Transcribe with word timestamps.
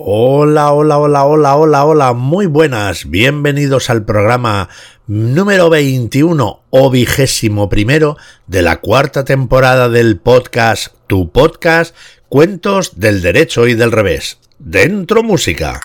Hola, 0.00 0.70
hola, 0.70 0.96
hola, 0.96 1.24
hola, 1.24 1.56
hola, 1.56 1.84
hola, 1.84 2.12
muy 2.12 2.46
buenas, 2.46 3.10
bienvenidos 3.10 3.90
al 3.90 4.04
programa 4.04 4.68
número 5.08 5.70
21 5.70 6.60
o 6.70 6.90
vigésimo 6.90 7.68
primero 7.68 8.16
de 8.46 8.62
la 8.62 8.76
cuarta 8.76 9.24
temporada 9.24 9.88
del 9.88 10.16
podcast 10.20 10.94
Tu 11.08 11.32
Podcast, 11.32 11.96
Cuentos 12.28 13.00
del 13.00 13.22
Derecho 13.22 13.66
y 13.66 13.74
del 13.74 13.90
Revés. 13.90 14.38
Dentro 14.60 15.24
Música. 15.24 15.80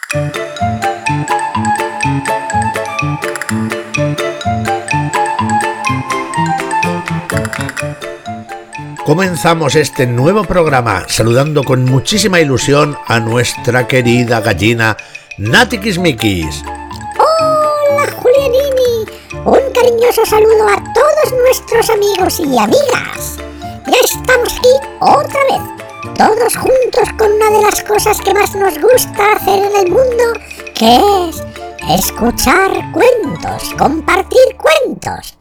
Comenzamos 9.06 9.76
este 9.76 10.08
nuevo 10.08 10.46
programa 10.46 11.04
saludando 11.10 11.66
con 11.66 11.84
muchísima 11.84 12.40
ilusión 12.40 12.98
a 13.06 13.20
nuestra 13.20 13.86
querida 13.86 14.40
gallina 14.40 14.96
Nati 15.38 15.78
Kismikis. 15.78 16.64
Hola 17.20 18.10
Julianini, 18.14 19.12
un 19.44 19.74
cariñoso 19.74 20.26
saludo 20.26 20.70
a 20.70 20.82
todos 20.94 21.38
nuestros 21.38 21.90
amigos 21.90 22.40
y 22.40 22.58
amigas. 22.58 23.40
Ya 23.88 24.00
estamos 24.06 24.58
aquí 24.58 24.88
otra 25.02 25.42
vez, 25.52 26.18
todos 26.18 26.56
juntos 26.56 27.10
con 27.18 27.30
una 27.30 27.50
de 27.58 27.62
las 27.62 27.84
cosas 27.84 28.22
que 28.22 28.34
más 28.34 28.56
nos 28.56 28.80
gusta 28.80 29.34
hacer 29.34 29.66
en 29.66 29.86
el 29.86 29.92
mundo, 29.92 30.24
que 30.74 31.28
es 31.28 31.44
escuchar 31.90 32.72
cuentos, 32.94 33.74
compartir 33.78 34.56
cuentos. 34.58 35.38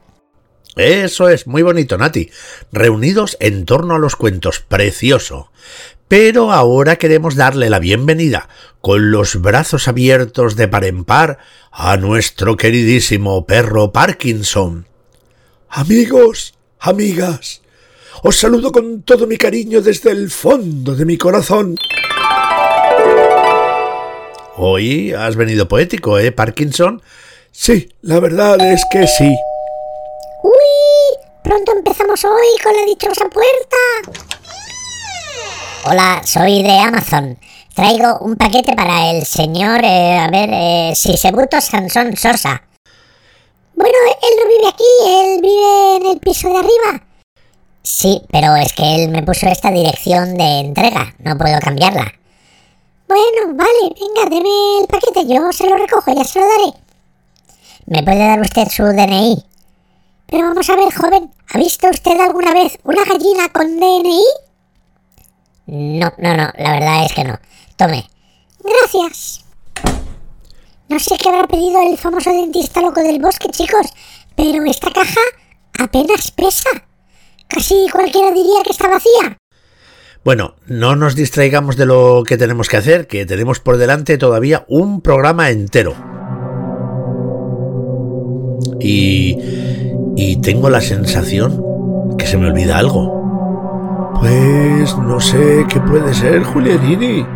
Eso 0.77 1.29
es, 1.29 1.47
muy 1.47 1.62
bonito, 1.62 1.99
Nati. 1.99 2.31
Reunidos 2.73 3.37
en 3.41 3.67
torno 3.67 3.95
a 3.95 3.99
los 3.99 4.17
cuentos, 4.17 4.61
precioso. 4.61 5.51
Pero 6.09 6.53
ahora 6.53 6.97
queremos 6.97 7.37
darle 7.37 7.69
la 7.69 7.79
bienvenida, 7.79 8.48
con 8.81 9.11
los 9.11 9.41
brazos 9.41 9.89
abiertos 9.89 10.57
de 10.57 10.69
par 10.69 10.85
en 10.85 11.05
par, 11.05 11.39
a 11.71 11.97
nuestro 11.97 12.56
queridísimo 12.56 13.47
perro 13.47 13.92
Parkinson. 13.92 14.87
Amigos, 15.69 16.55
amigas, 16.79 17.62
os 18.23 18.36
saludo 18.36 18.73
con 18.73 19.03
todo 19.03 19.27
mi 19.27 19.36
cariño 19.36 19.81
desde 19.81 20.11
el 20.11 20.31
fondo 20.31 20.95
de 20.95 21.05
mi 21.05 21.17
corazón. 21.17 21.77
Hoy 24.57 25.12
has 25.12 25.36
venido 25.36 25.67
poético, 25.69 26.19
¿eh, 26.19 26.31
Parkinson? 26.31 27.03
Sí, 27.51 27.91
la 28.03 28.20
verdad 28.20 28.61
es 28.73 28.84
que 28.91 29.07
sí. 29.07 29.34
¡Uy! 30.43 30.53
Pronto 31.45 31.71
empezamos 31.71 32.25
hoy 32.25 32.47
con 32.62 32.75
la 32.75 32.85
dichosa 32.85 33.29
puerta. 33.29 33.77
Hola, 35.85 36.21
soy 36.25 36.65
de 36.65 36.79
Amazon. 36.81 37.39
Traigo 37.75 38.19
un 38.19 38.35
paquete 38.35 38.75
para 38.75 39.11
el 39.13 39.25
señor, 39.25 39.85
eh, 39.85 40.19
a 40.19 40.29
ver, 40.29 40.51
eh, 40.53 40.93
Sisebuto 40.97 41.61
Sansón 41.61 42.17
Sosa. 42.17 42.61
Bueno, 43.75 43.95
él 44.05 44.31
no 44.37 44.48
vive 44.48 44.69
aquí, 44.69 44.85
él 45.07 45.41
vive 45.41 45.97
en 45.97 46.07
el 46.07 46.19
piso 46.19 46.48
de 46.48 46.59
arriba. 46.59 47.07
Sí, 47.85 48.23
pero 48.31 48.57
es 48.57 48.73
que 48.73 48.97
él 48.97 49.11
me 49.11 49.23
puso 49.23 49.47
esta 49.47 49.70
dirección 49.70 50.37
de 50.37 50.61
entrega, 50.61 51.15
no 51.19 51.39
puedo 51.39 51.59
cambiarla. 51.61 52.13
Bueno, 53.07 53.55
vale, 53.55 53.95
venga, 54.01 54.29
deme 54.29 54.81
el 54.81 54.87
paquete, 54.89 55.25
yo 55.27 55.53
se 55.53 55.69
lo 55.69 55.77
recojo, 55.77 56.13
ya 56.13 56.25
se 56.25 56.41
lo 56.41 56.47
daré. 56.47 56.73
¿Me 57.87 58.03
puede 58.03 58.19
dar 58.19 58.41
usted 58.41 58.69
su 58.69 58.83
DNI? 58.85 59.52
Pero 60.33 60.48
vamos 60.48 60.70
a 60.70 60.77
ver, 60.77 60.91
joven, 60.94 61.30
¿ha 61.52 61.58
visto 61.58 61.86
usted 61.91 62.19
alguna 62.19 62.55
vez 62.55 62.78
una 62.84 63.05
gallina 63.05 63.50
con 63.52 63.78
DNI? 63.78 64.22
No, 65.66 66.11
no, 66.16 66.36
no, 66.36 66.50
la 66.56 66.72
verdad 66.72 67.05
es 67.05 67.12
que 67.12 67.24
no. 67.24 67.39
Tome. 67.77 68.08
Gracias. 68.64 69.44
No 70.89 70.98
sé 70.98 71.16
qué 71.19 71.28
habrá 71.28 71.47
pedido 71.47 71.83
el 71.83 71.98
famoso 71.98 72.30
dentista 72.30 72.80
loco 72.80 73.02
del 73.02 73.20
bosque, 73.20 73.50
chicos, 73.50 73.92
pero 74.34 74.64
esta 74.64 74.91
caja 74.91 75.20
apenas 75.78 76.30
pesa. 76.30 76.70
Casi 77.46 77.86
cualquiera 77.92 78.30
diría 78.30 78.62
que 78.64 78.73
está 78.73 78.89
vacía. 78.89 79.36
Bueno, 80.24 80.55
no 80.64 80.96
nos 80.96 81.14
distraigamos 81.14 81.77
de 81.77 81.84
lo 81.84 82.23
que 82.27 82.39
tenemos 82.39 82.70
que 82.70 82.78
hacer, 82.78 83.07
que 83.07 83.27
tenemos 83.27 83.61
por 83.61 83.77
delante 83.77 84.17
todavía 84.17 84.64
un 84.67 85.02
programa 85.02 85.51
entero. 85.51 85.95
Y 88.80 89.36
y 90.17 90.40
tengo 90.40 90.70
la 90.70 90.80
sensación 90.80 92.17
que 92.18 92.27
se 92.27 92.36
me 92.36 92.48
olvida 92.48 92.78
algo. 92.78 93.20
Pues 94.20 94.96
no 94.98 95.20
sé 95.20 95.67
qué 95.68 95.80
puede 95.80 96.14
ser, 96.14 96.42
Julianini. 96.45 97.27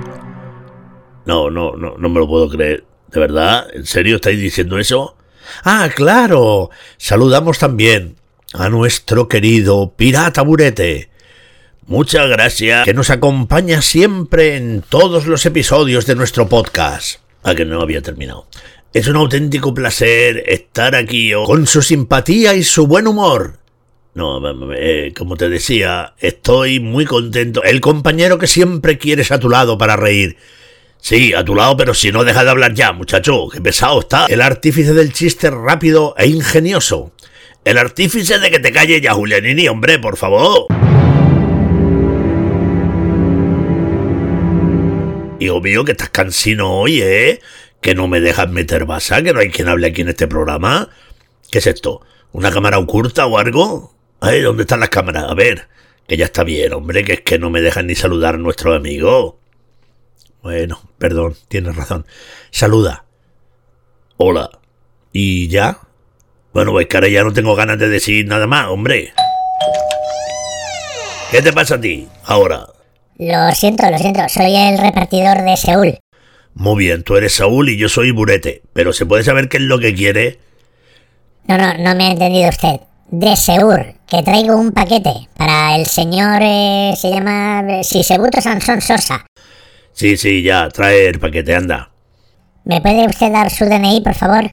No, 1.25 1.51
no, 1.51 1.77
no, 1.77 1.97
no 1.99 2.09
me 2.09 2.21
lo 2.21 2.29
puedo 2.29 2.49
creer. 2.49 2.85
¿De 3.09 3.21
verdad? 3.21 3.67
¿En 3.73 3.87
serio 3.87 4.17
estáis 4.17 4.39
diciendo 4.39 4.79
eso? 4.79 5.17
Ah, 5.65 5.89
claro. 5.95 6.71
Saludamos 6.97 7.59
también 7.59 8.17
a 8.53 8.69
nuestro 8.69 9.29
querido 9.29 9.95
Pirata 9.97 10.43
Burete. 10.43 11.11
Muchas 11.87 12.29
gracias, 12.29 12.85
que 12.85 12.95
nos 12.95 13.11
acompaña 13.11 13.81
siempre 13.81 14.57
en 14.57 14.83
todos 14.83 15.27
los 15.27 15.47
episodios 15.47 16.05
de 16.07 16.17
nuestro 16.17 16.49
podcast. 16.49 17.21
Ah, 17.45 17.55
que 17.55 17.65
no 17.65 17.81
había 17.81 18.03
terminado. 18.03 18.49
Es 18.93 19.09
un 19.09 19.17
auténtico 19.17 19.75
placer 19.75 20.45
estar 20.47 20.95
aquí 20.95 21.33
con 21.45 21.67
su 21.67 21.83
simpatía 21.83 22.55
y 22.55 22.65
su 22.65 22.87
buen 22.87 23.07
humor. 23.07 23.59
No, 24.15 24.41
eh, 24.75 25.13
como 25.15 25.37
te 25.37 25.51
decía, 25.51 26.15
estoy 26.19 26.81
muy 26.81 27.05
contento. 27.05 27.63
El 27.63 27.83
compañero 27.83 28.39
que 28.39 28.47
siempre 28.47 28.97
quieres 28.97 29.31
a 29.31 29.39
tu 29.39 29.51
lado 29.51 29.77
para 29.77 29.97
reír. 29.97 30.39
Sí, 30.99 31.35
a 31.35 31.45
tu 31.45 31.55
lado, 31.55 31.77
pero 31.77 31.93
si 31.93 32.11
no 32.11 32.25
deja 32.25 32.43
de 32.43 32.51
hablar 32.51 32.73
ya, 32.73 32.93
muchacho, 32.93 33.49
qué 33.53 33.61
pesado 33.61 34.01
está. 34.01 34.25
El 34.27 34.41
artífice 34.41 34.95
del 34.95 35.13
chiste 35.13 35.51
rápido 35.51 36.15
e 36.17 36.29
ingenioso. 36.29 37.13
El 37.67 37.77
artífice 37.77 38.39
de 38.39 38.51
que 38.51 38.59
te 38.59 38.73
calle 38.73 39.01
ya, 39.03 39.13
Julianini, 39.13 39.69
hombre, 39.69 39.99
por 39.99 40.17
favor. 40.17 40.67
Hijo 45.39 45.61
mío, 45.61 45.85
que 45.85 45.93
estás 45.93 46.09
cansino 46.09 46.73
hoy, 46.73 47.03
¿eh? 47.03 47.41
Que 47.81 47.95
no 47.95 48.09
me 48.09 48.21
dejas 48.21 48.51
meter 48.51 48.85
basa, 48.85 49.23
que 49.23 49.33
no 49.33 49.41
hay 49.41 49.51
quien 49.51 49.69
hable 49.69 49.89
aquí 49.89 50.03
en 50.03 50.09
este 50.09 50.27
programa. 50.27 50.89
¿Qué 51.51 51.59
es 51.59 51.67
esto? 51.67 52.03
¿Una 52.33 52.51
cámara 52.51 52.79
oculta 52.79 53.27
o 53.27 53.39
algo? 53.39 53.95
Ay, 54.21 54.41
¿dónde 54.41 54.63
están 54.63 54.81
las 54.81 54.89
cámaras? 54.89 55.25
A 55.29 55.35
ver, 55.35 55.69
que 56.07 56.17
ya 56.17 56.27
está 56.27 56.45
bien, 56.45 56.73
hombre, 56.73 57.05
que 57.05 57.15
es 57.15 57.21
que 57.21 57.39
no 57.39 57.51
me 57.51 57.61
dejan 57.61 57.87
ni 57.87 57.95
saludar 57.95 58.35
a 58.35 58.39
nuestro 58.39 58.75
amigo. 58.75 59.39
Bueno, 60.43 60.81
perdón, 60.99 61.35
tienes 61.49 61.75
razón. 61.77 62.07
Saluda. 62.51 63.05
Hola. 64.17 64.51
¿Y 65.13 65.49
ya? 65.49 65.79
Bueno, 66.53 66.73
pues 66.73 66.87
que 66.87 66.97
ahora 66.97 67.09
ya 67.09 67.25
no 67.25 67.33
tengo 67.33 67.55
ganas 67.55 67.79
de 67.79 67.89
decir 67.89 68.27
nada 68.27 68.47
más, 68.47 68.69
hombre. 68.69 69.13
¿Qué 71.31 71.43
te 71.43 71.53
pasa 71.53 71.75
a 71.75 71.81
ti 71.81 72.07
ahora? 72.25 72.67
Lo 73.19 73.51
siento, 73.53 73.91
lo 73.91 73.99
siento, 73.99 74.29
soy 74.29 74.55
el 74.55 74.79
repartidor 74.79 75.43
de 75.43 75.57
Seúl. 75.57 75.99
Muy 76.57 76.87
bien, 76.87 77.03
tú 77.03 77.17
eres 77.17 77.35
Saúl 77.35 77.69
y 77.69 77.77
yo 77.77 77.91
soy 77.91 78.13
Burete, 78.13 78.63
pero 78.73 78.95
¿se 78.95 79.05
puede 79.05 79.23
saber 79.23 79.51
qué 79.51 79.59
es 79.59 79.65
lo 79.65 79.79
que 79.79 79.95
quiere? 79.95 80.39
No, 81.47 81.59
no, 81.59 81.75
no 81.75 81.95
me 81.95 82.07
ha 82.07 82.11
entendido 82.13 82.49
usted. 82.49 82.81
De 83.11 83.37
Seur, 83.37 83.95
que 84.09 84.23
traigo 84.23 84.57
un 84.57 84.73
paquete 84.73 85.29
para 85.37 85.77
el 85.77 85.85
señor, 85.85 86.39
eh, 86.41 86.95
se 86.97 87.11
llama 87.11 87.83
Sisebuto 87.83 88.41
Sansón 88.41 88.81
Sosa. 88.81 89.27
Sí, 89.93 90.17
sí, 90.17 90.43
ya, 90.43 90.71
trae 90.71 91.09
el 91.09 91.21
paquete, 91.21 91.55
anda. 91.55 91.91
¿Me 92.65 92.81
puede 92.81 93.07
usted 93.07 93.31
dar 93.31 93.51
su 93.51 93.67
DNI, 93.67 94.01
por 94.01 94.15
favor? 94.15 94.51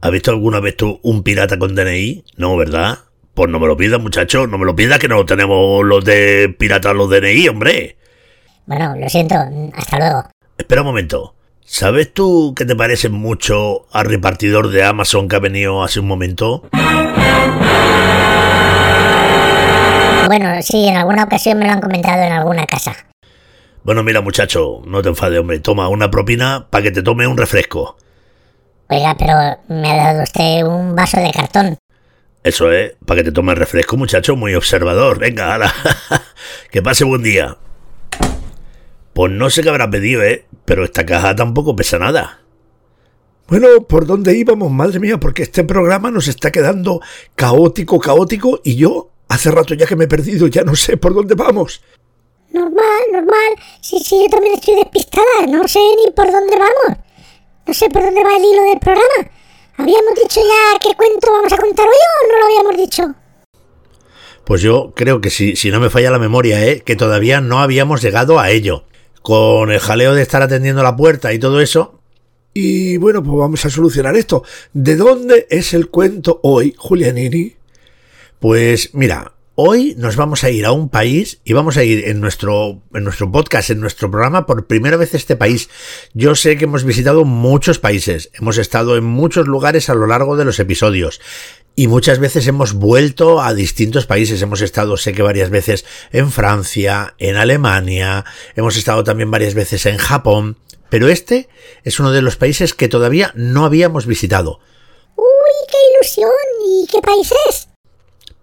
¿Has 0.00 0.10
visto 0.10 0.32
alguna 0.32 0.58
vez 0.58 0.76
tú 0.76 0.98
un 1.04 1.22
pirata 1.22 1.56
con 1.56 1.76
DNI? 1.76 2.24
No, 2.36 2.56
¿verdad? 2.56 2.98
Pues 3.34 3.48
no 3.48 3.60
me 3.60 3.68
lo 3.68 3.76
pidas, 3.76 4.00
muchacho, 4.00 4.48
no 4.48 4.58
me 4.58 4.66
lo 4.66 4.74
pidas 4.74 4.98
que 4.98 5.06
no 5.06 5.24
tenemos 5.24 5.84
los 5.84 6.04
de 6.04 6.52
pirata 6.58 6.92
los 6.92 7.08
DNI, 7.08 7.46
hombre. 7.46 7.96
Bueno, 8.66 8.96
lo 8.96 9.08
siento, 9.08 9.36
hasta 9.76 9.98
luego. 9.98 10.24
Espera 10.58 10.82
un 10.82 10.88
momento. 10.88 11.34
¿Sabes 11.64 12.12
tú 12.12 12.52
que 12.56 12.64
te 12.64 12.74
parece 12.74 13.08
mucho 13.08 13.86
al 13.92 14.06
repartidor 14.06 14.68
de 14.68 14.82
Amazon 14.82 15.28
que 15.28 15.36
ha 15.36 15.38
venido 15.38 15.84
hace 15.84 16.00
un 16.00 16.08
momento? 16.08 16.68
Bueno, 20.26 20.60
sí, 20.60 20.88
en 20.88 20.96
alguna 20.96 21.24
ocasión 21.24 21.58
me 21.58 21.66
lo 21.66 21.72
han 21.72 21.80
comentado 21.80 22.22
en 22.22 22.32
alguna 22.32 22.66
casa. 22.66 22.94
Bueno, 23.84 24.02
mira, 24.02 24.20
muchacho, 24.20 24.82
no 24.84 25.00
te 25.00 25.08
enfades, 25.08 25.38
hombre. 25.38 25.60
Toma 25.60 25.88
una 25.88 26.10
propina 26.10 26.66
para 26.68 26.82
que 26.82 26.90
te 26.90 27.02
tome 27.02 27.26
un 27.26 27.38
refresco. 27.38 27.96
Oiga, 28.88 29.14
pero 29.16 29.34
me 29.68 29.92
ha 29.92 29.96
dado 29.96 30.22
usted 30.24 30.64
un 30.64 30.94
vaso 30.96 31.20
de 31.20 31.30
cartón. 31.30 31.78
Eso 32.42 32.72
es, 32.72 32.94
para 33.06 33.20
que 33.20 33.24
te 33.24 33.32
tome 33.32 33.52
el 33.52 33.58
refresco, 33.58 33.96
muchacho, 33.96 34.36
muy 34.36 34.54
observador. 34.54 35.18
Venga, 35.18 35.54
hala. 35.54 35.72
que 36.70 36.82
pase 36.82 37.04
buen 37.04 37.22
día. 37.22 37.56
Pues 39.18 39.32
no 39.32 39.50
sé 39.50 39.64
qué 39.64 39.68
habrá 39.68 39.90
pedido, 39.90 40.22
¿eh? 40.22 40.46
Pero 40.64 40.84
esta 40.84 41.04
caja 41.04 41.34
tampoco 41.34 41.74
pesa 41.74 41.98
nada. 41.98 42.40
Bueno, 43.48 43.66
¿por 43.82 44.06
dónde 44.06 44.38
íbamos? 44.38 44.70
Madre 44.70 45.00
mía, 45.00 45.18
porque 45.18 45.42
este 45.42 45.64
programa 45.64 46.12
nos 46.12 46.28
está 46.28 46.52
quedando 46.52 47.00
caótico, 47.34 47.98
caótico, 47.98 48.60
y 48.62 48.76
yo 48.76 49.10
hace 49.26 49.50
rato 49.50 49.74
ya 49.74 49.86
que 49.86 49.96
me 49.96 50.04
he 50.04 50.06
perdido, 50.06 50.46
ya 50.46 50.62
no 50.62 50.76
sé 50.76 50.98
por 50.98 51.14
dónde 51.14 51.34
vamos. 51.34 51.82
Normal, 52.52 53.00
normal. 53.10 53.56
Sí, 53.80 53.98
sí, 53.98 54.20
yo 54.22 54.30
también 54.30 54.54
estoy 54.54 54.76
despistada. 54.76 55.46
No 55.48 55.66
sé 55.66 55.80
ni 55.80 56.12
por 56.12 56.30
dónde 56.30 56.56
vamos. 56.56 56.98
No 57.66 57.74
sé 57.74 57.90
por 57.90 58.04
dónde 58.04 58.22
va 58.22 58.36
el 58.36 58.44
hilo 58.44 58.62
del 58.62 58.78
programa. 58.78 59.32
¿Habíamos 59.78 60.14
dicho 60.14 60.40
ya 60.42 60.78
qué 60.78 60.94
cuento 60.94 61.32
vamos 61.32 61.52
a 61.52 61.56
contar 61.56 61.88
hoy 61.88 61.92
o 61.92 62.32
no 62.32 62.38
lo 62.38 62.44
habíamos 62.44 62.76
dicho? 62.76 63.02
Pues 64.44 64.62
yo 64.62 64.92
creo 64.94 65.20
que 65.20 65.30
si, 65.30 65.56
si 65.56 65.72
no 65.72 65.80
me 65.80 65.90
falla 65.90 66.12
la 66.12 66.20
memoria, 66.20 66.64
¿eh? 66.64 66.82
que 66.82 66.94
todavía 66.94 67.40
no 67.40 67.58
habíamos 67.58 68.00
llegado 68.00 68.38
a 68.38 68.50
ello. 68.50 68.84
Con 69.22 69.70
el 69.70 69.80
jaleo 69.80 70.14
de 70.14 70.22
estar 70.22 70.42
atendiendo 70.42 70.82
la 70.82 70.96
puerta 70.96 71.32
y 71.32 71.38
todo 71.38 71.60
eso. 71.60 72.00
Y 72.54 72.96
bueno, 72.96 73.22
pues 73.22 73.36
vamos 73.36 73.64
a 73.64 73.70
solucionar 73.70 74.16
esto. 74.16 74.42
¿De 74.72 74.96
dónde 74.96 75.46
es 75.50 75.74
el 75.74 75.88
cuento 75.88 76.40
hoy, 76.42 76.74
Julianini? 76.76 77.56
Pues 78.40 78.94
mira, 78.94 79.34
Hoy 79.60 79.96
nos 79.98 80.14
vamos 80.14 80.44
a 80.44 80.50
ir 80.50 80.64
a 80.66 80.70
un 80.70 80.88
país 80.88 81.40
y 81.42 81.52
vamos 81.52 81.76
a 81.76 81.82
ir 81.82 82.06
en 82.06 82.20
nuestro, 82.20 82.80
en 82.94 83.02
nuestro 83.02 83.32
podcast, 83.32 83.70
en 83.70 83.80
nuestro 83.80 84.08
programa, 84.08 84.46
por 84.46 84.68
primera 84.68 84.96
vez 84.96 85.14
este 85.14 85.34
país. 85.34 85.68
Yo 86.14 86.36
sé 86.36 86.56
que 86.56 86.66
hemos 86.66 86.84
visitado 86.84 87.24
muchos 87.24 87.80
países, 87.80 88.30
hemos 88.34 88.56
estado 88.56 88.96
en 88.96 89.02
muchos 89.02 89.48
lugares 89.48 89.88
a 89.88 89.96
lo 89.96 90.06
largo 90.06 90.36
de 90.36 90.44
los 90.44 90.60
episodios 90.60 91.20
y 91.74 91.88
muchas 91.88 92.20
veces 92.20 92.46
hemos 92.46 92.74
vuelto 92.74 93.42
a 93.42 93.52
distintos 93.52 94.06
países. 94.06 94.40
Hemos 94.42 94.60
estado, 94.60 94.96
sé 94.96 95.12
que 95.12 95.22
varias 95.22 95.50
veces 95.50 95.84
en 96.12 96.30
Francia, 96.30 97.16
en 97.18 97.34
Alemania, 97.34 98.24
hemos 98.54 98.76
estado 98.76 99.02
también 99.02 99.32
varias 99.32 99.54
veces 99.54 99.86
en 99.86 99.96
Japón, 99.96 100.56
pero 100.88 101.08
este 101.08 101.48
es 101.82 101.98
uno 101.98 102.12
de 102.12 102.22
los 102.22 102.36
países 102.36 102.74
que 102.74 102.86
todavía 102.86 103.32
no 103.34 103.64
habíamos 103.64 104.06
visitado. 104.06 104.60
¡Uy, 105.16 105.24
qué 105.68 105.78
ilusión! 105.96 106.30
¿Y 106.64 106.86
qué 106.86 107.00
país 107.00 107.32
es? 107.48 107.66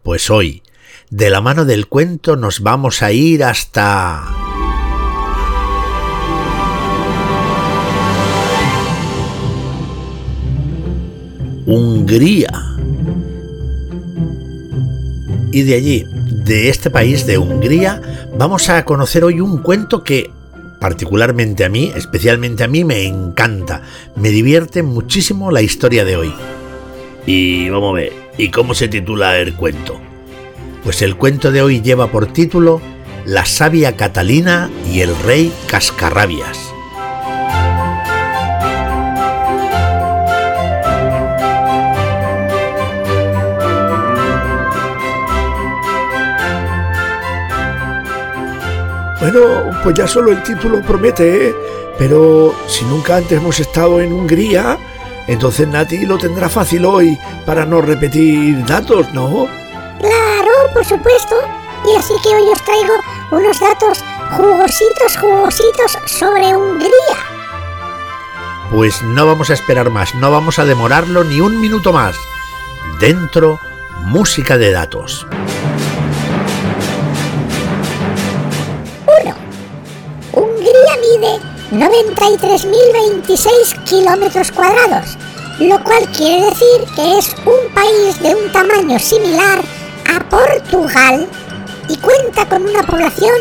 Pues 0.04 0.30
hoy 0.30 0.62
de 1.10 1.30
la 1.30 1.42
mano 1.42 1.66
del 1.66 1.88
cuento 1.88 2.36
nos 2.36 2.62
vamos 2.62 3.02
a 3.02 3.12
ir 3.12 3.44
hasta... 3.44 4.24
Hungría. 11.68 12.50
Y 15.52 15.64
de 15.64 15.74
allí, 15.74 16.06
de 16.46 16.70
este 16.70 16.90
país 16.90 17.26
de 17.26 17.40
Hungría, 17.40 18.02
vamos 18.38 18.70
a 18.70 18.86
conocer 18.86 19.24
hoy 19.24 19.40
un 19.40 19.60
cuento 19.60 20.04
que 20.04 20.30
particularmente 20.80 21.66
a 21.66 21.70
mí, 21.70 21.92
especialmente 21.96 22.64
a 22.64 22.68
mí, 22.68 22.84
me 22.84 23.06
encanta. 23.06 23.82
Me 24.16 24.30
divierte 24.30 24.84
muchísimo 24.84 25.50
la 25.50 25.64
historia 25.64 26.06
de 26.06 26.18
hoy. 26.18 26.34
Y 27.26 27.70
vamos 27.70 27.94
a 27.94 27.96
ver, 27.96 28.14
¿y 28.38 28.50
cómo 28.50 28.76
se 28.76 28.88
titula 28.88 29.40
el 29.40 29.56
cuento? 29.56 30.00
Pues 30.86 31.02
el 31.02 31.16
cuento 31.16 31.52
de 31.52 31.64
hoy 31.64 31.82
lleva 31.82 32.12
por 32.12 32.28
título 32.28 32.80
La 33.26 33.44
sabia 33.44 33.98
Catalina 33.98 34.70
y 34.88 35.02
el 35.02 35.18
rey 35.18 35.52
Cascarrabias. 35.68 36.60
Bueno, 49.20 49.40
pues 49.82 49.96
ya 49.96 50.08
solo 50.08 50.32
el 50.32 50.44
título 50.44 50.84
promete, 50.84 51.48
¿eh? 51.50 51.56
Pero 51.98 52.54
si 52.68 52.86
nunca 52.86 53.16
antes 53.16 53.40
hemos 53.40 53.60
estado 53.60 54.00
en 54.00 54.14
Hungría, 54.14 54.78
entonces 55.26 55.68
Nati 55.68 56.06
lo 56.06 56.20
tendrá 56.20 56.48
fácil 56.48 56.86
hoy 56.86 57.18
para 57.44 57.66
no 57.66 57.82
repetir 57.82 58.64
datos, 58.66 59.12
¿no? 59.16 59.65
Claro, 60.00 60.52
por 60.74 60.86
supuesto. 60.86 61.36
Y 61.88 61.96
así 61.98 62.14
que 62.24 62.30
hoy 62.30 62.48
os 62.52 62.64
traigo 62.64 62.94
unos 63.32 63.60
datos 63.60 64.04
jugositos, 64.32 65.18
jugositos 65.20 65.98
sobre 66.06 66.56
Hungría. 66.56 66.92
Pues 68.72 69.02
no 69.04 69.28
vamos 69.28 69.50
a 69.50 69.54
esperar 69.54 69.90
más, 69.92 70.16
no 70.16 70.32
vamos 70.32 70.60
a 70.60 70.66
demorarlo 70.66 71.24
ni 71.24 71.40
un 71.40 71.62
minuto 71.62 71.94
más. 71.94 72.18
Dentro, 73.00 73.60
música 74.06 74.58
de 74.58 74.72
datos. 74.72 75.26
1. 79.24 79.36
Hungría 80.34 80.98
mide 81.02 81.40
93.026 81.72 83.84
kilómetros 83.84 84.52
cuadrados, 84.52 85.16
lo 85.60 85.80
cual 85.84 86.10
quiere 86.16 86.46
decir 86.46 86.86
que 86.96 87.20
es 87.20 87.36
un 87.46 87.72
país 87.74 88.20
de 88.22 88.34
un 88.34 88.52
tamaño 88.52 88.98
similar 88.98 89.64
a 90.14 90.20
Portugal 90.30 91.28
y 91.90 91.98
cuenta 91.98 92.48
con 92.48 92.64
una 92.64 92.84
población 92.84 93.36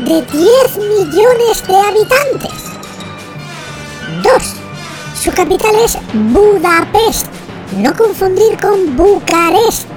de 0.00 0.22
10 0.22 0.76
millones 0.76 1.66
de 1.66 1.76
habitantes. 1.76 2.66
2. 4.22 4.32
Su 5.22 5.32
capital 5.32 5.74
es 5.84 5.98
Budapest, 6.12 7.26
no 7.76 7.94
confundir 7.94 8.58
con 8.60 8.96
Bucarest. 8.96 9.88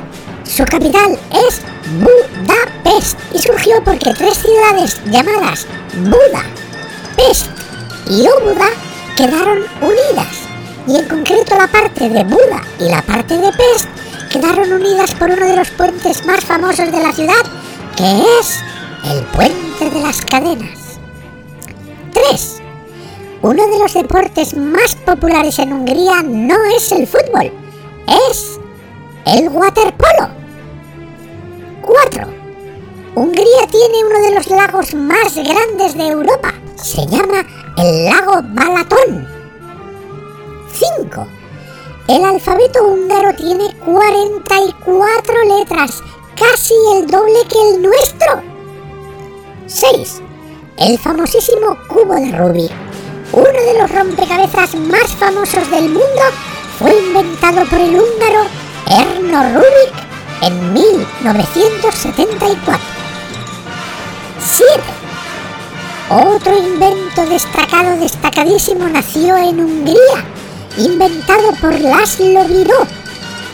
Su 0.44 0.66
capital 0.66 1.20
es 1.32 1.62
Budapest 2.00 3.20
y 3.34 3.40
surgió 3.40 3.84
porque 3.84 4.14
tres 4.14 4.38
ciudades 4.38 5.02
llamadas 5.06 5.68
Buda, 5.98 6.44
Pest 7.16 7.48
y 8.10 8.28
Obuda 8.28 8.70
quedaron 9.16 9.60
unidas 9.82 10.50
y 10.88 10.98
en 10.98 11.08
concreto 11.08 11.56
la 11.56 11.68
parte 11.68 12.10
de 12.10 12.24
Buda 12.24 12.62
y 12.80 12.90
la 12.90 13.02
parte 13.02 13.38
de 13.38 13.52
Pest 13.52 13.88
quedaron 14.30 14.72
unidas 14.72 15.12
por 15.16 15.30
uno 15.30 15.46
de 15.46 15.56
los 15.56 15.70
puentes 15.72 16.26
más 16.26 16.46
famosos 16.46 16.92
de 16.92 17.02
la 17.02 17.12
ciudad, 17.12 17.44
que 17.96 18.22
es 18.40 18.60
el 19.06 19.24
Puente 19.26 19.90
de 19.90 20.02
las 20.02 20.22
Cadenas. 20.22 21.00
3. 22.14 22.62
Uno 23.42 23.68
de 23.68 23.80
los 23.80 23.94
deportes 23.94 24.56
más 24.56 24.96
populares 24.96 25.58
en 25.60 25.74
Hungría 25.74 26.22
no 26.24 26.56
es 26.76 26.92
el 26.92 27.08
fútbol, 27.08 27.52
es 28.30 28.60
el 29.26 29.50
waterpolo. 29.50 30.30
4. 31.82 32.28
Hungría 33.16 33.68
tiene 33.72 34.06
uno 34.06 34.20
de 34.22 34.36
los 34.36 34.48
lagos 34.48 34.94
más 34.94 35.36
grandes 35.36 35.96
de 35.96 36.08
Europa. 36.08 36.54
Se 36.76 37.06
llama 37.08 37.46
el 37.78 38.06
lago 38.06 38.42
Balatón. 38.44 39.28
5. 40.98 41.39
El 42.10 42.26
alfabeto 42.26 42.84
húngaro 42.86 43.34
tiene 43.36 43.72
44 43.86 45.34
letras, 45.60 46.02
casi 46.36 46.74
el 46.96 47.06
doble 47.06 47.38
que 47.48 47.70
el 47.70 47.84
nuestro. 47.84 48.42
6. 49.68 50.20
El 50.78 50.98
famosísimo 50.98 51.78
cubo 51.88 52.16
de 52.16 52.32
Rubik, 52.32 52.72
uno 53.32 53.46
de 53.46 53.78
los 53.80 53.92
rompecabezas 53.92 54.74
más 54.74 55.06
famosos 55.20 55.70
del 55.70 55.84
mundo, 55.84 56.24
fue 56.80 56.98
inventado 56.98 57.64
por 57.66 57.80
el 57.80 57.92
húngaro 57.92 58.48
Erno 58.88 59.60
Rubik 59.60 59.94
en 60.42 60.74
1974. 60.74 62.74
7. 64.40 64.82
Otro 66.10 66.58
invento 66.58 67.24
destacado, 67.28 68.00
destacadísimo, 68.00 68.88
nació 68.88 69.38
en 69.38 69.60
Hungría 69.60 70.39
inventado 70.78 71.52
por 71.62 71.80
Laszlo 71.80 72.46
Viró 72.46 72.88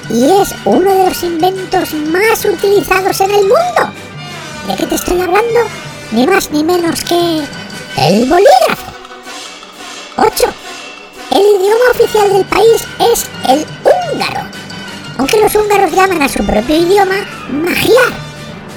y 0.09 0.41
es 0.41 0.53
uno 0.65 0.93
de 0.93 1.09
los 1.09 1.23
inventos 1.23 1.93
más 1.93 2.45
utilizados 2.45 3.19
en 3.21 3.31
el 3.31 3.41
mundo. 3.41 3.93
¿De 4.67 4.75
qué 4.75 4.85
te 4.85 4.95
estoy 4.95 5.21
hablando? 5.21 5.59
Ni 6.11 6.27
más 6.27 6.51
ni 6.51 6.63
menos 6.63 7.03
que 7.03 7.43
el 7.97 8.25
bolígrafo. 8.29 8.91
8. 10.17 10.53
El 11.31 11.41
idioma 11.41 11.91
oficial 11.91 12.31
del 12.31 12.45
país 12.45 12.87
es 12.99 13.25
el 13.49 13.65
húngaro, 13.83 14.47
aunque 15.17 15.41
los 15.41 15.55
húngaros 15.55 15.91
llaman 15.91 16.21
a 16.21 16.29
su 16.29 16.45
propio 16.45 16.77
idioma 16.77 17.15
magiar 17.49 18.13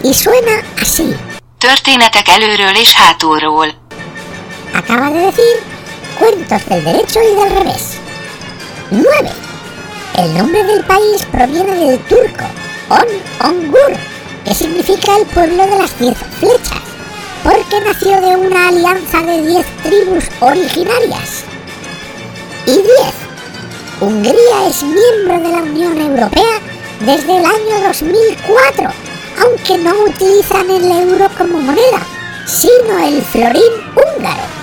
y 0.02 0.14
suena 0.14 0.62
así. 0.80 1.14
Acaba 4.74 5.10
de 5.10 5.26
decir 5.26 5.44
cuentos 6.18 6.66
del 6.66 6.84
derecho 6.84 7.20
y 7.22 7.34
del 7.34 7.50
revés. 7.50 7.97
9. 8.90 9.30
El 10.16 10.34
nombre 10.34 10.64
del 10.64 10.82
país 10.84 11.26
proviene 11.30 11.74
del 11.74 11.98
turco 12.04 12.44
On 12.88 13.50
Ongur, 13.50 13.92
que 14.44 14.54
significa 14.54 15.16
el 15.18 15.26
pueblo 15.26 15.66
de 15.66 15.78
las 15.78 15.98
diez 15.98 16.16
flechas, 16.40 16.82
porque 17.44 17.80
nació 17.84 18.20
de 18.20 18.36
una 18.36 18.68
alianza 18.68 19.20
de 19.22 19.46
diez 19.46 19.66
tribus 19.82 20.24
originarias. 20.40 21.44
Y 22.66 22.72
10. 22.72 22.84
Hungría 24.00 24.68
es 24.68 24.82
miembro 24.82 25.40
de 25.40 25.48
la 25.48 25.62
Unión 25.62 26.00
Europea 26.00 26.60
desde 27.00 27.36
el 27.36 27.44
año 27.44 27.88
2004, 27.88 28.90
aunque 29.44 29.78
no 29.78 30.04
utilizan 30.04 30.70
el 30.70 30.90
euro 30.90 31.28
como 31.36 31.60
moneda, 31.60 32.00
sino 32.46 32.98
el 33.04 33.20
florín 33.22 33.72
húngaro. 33.94 34.57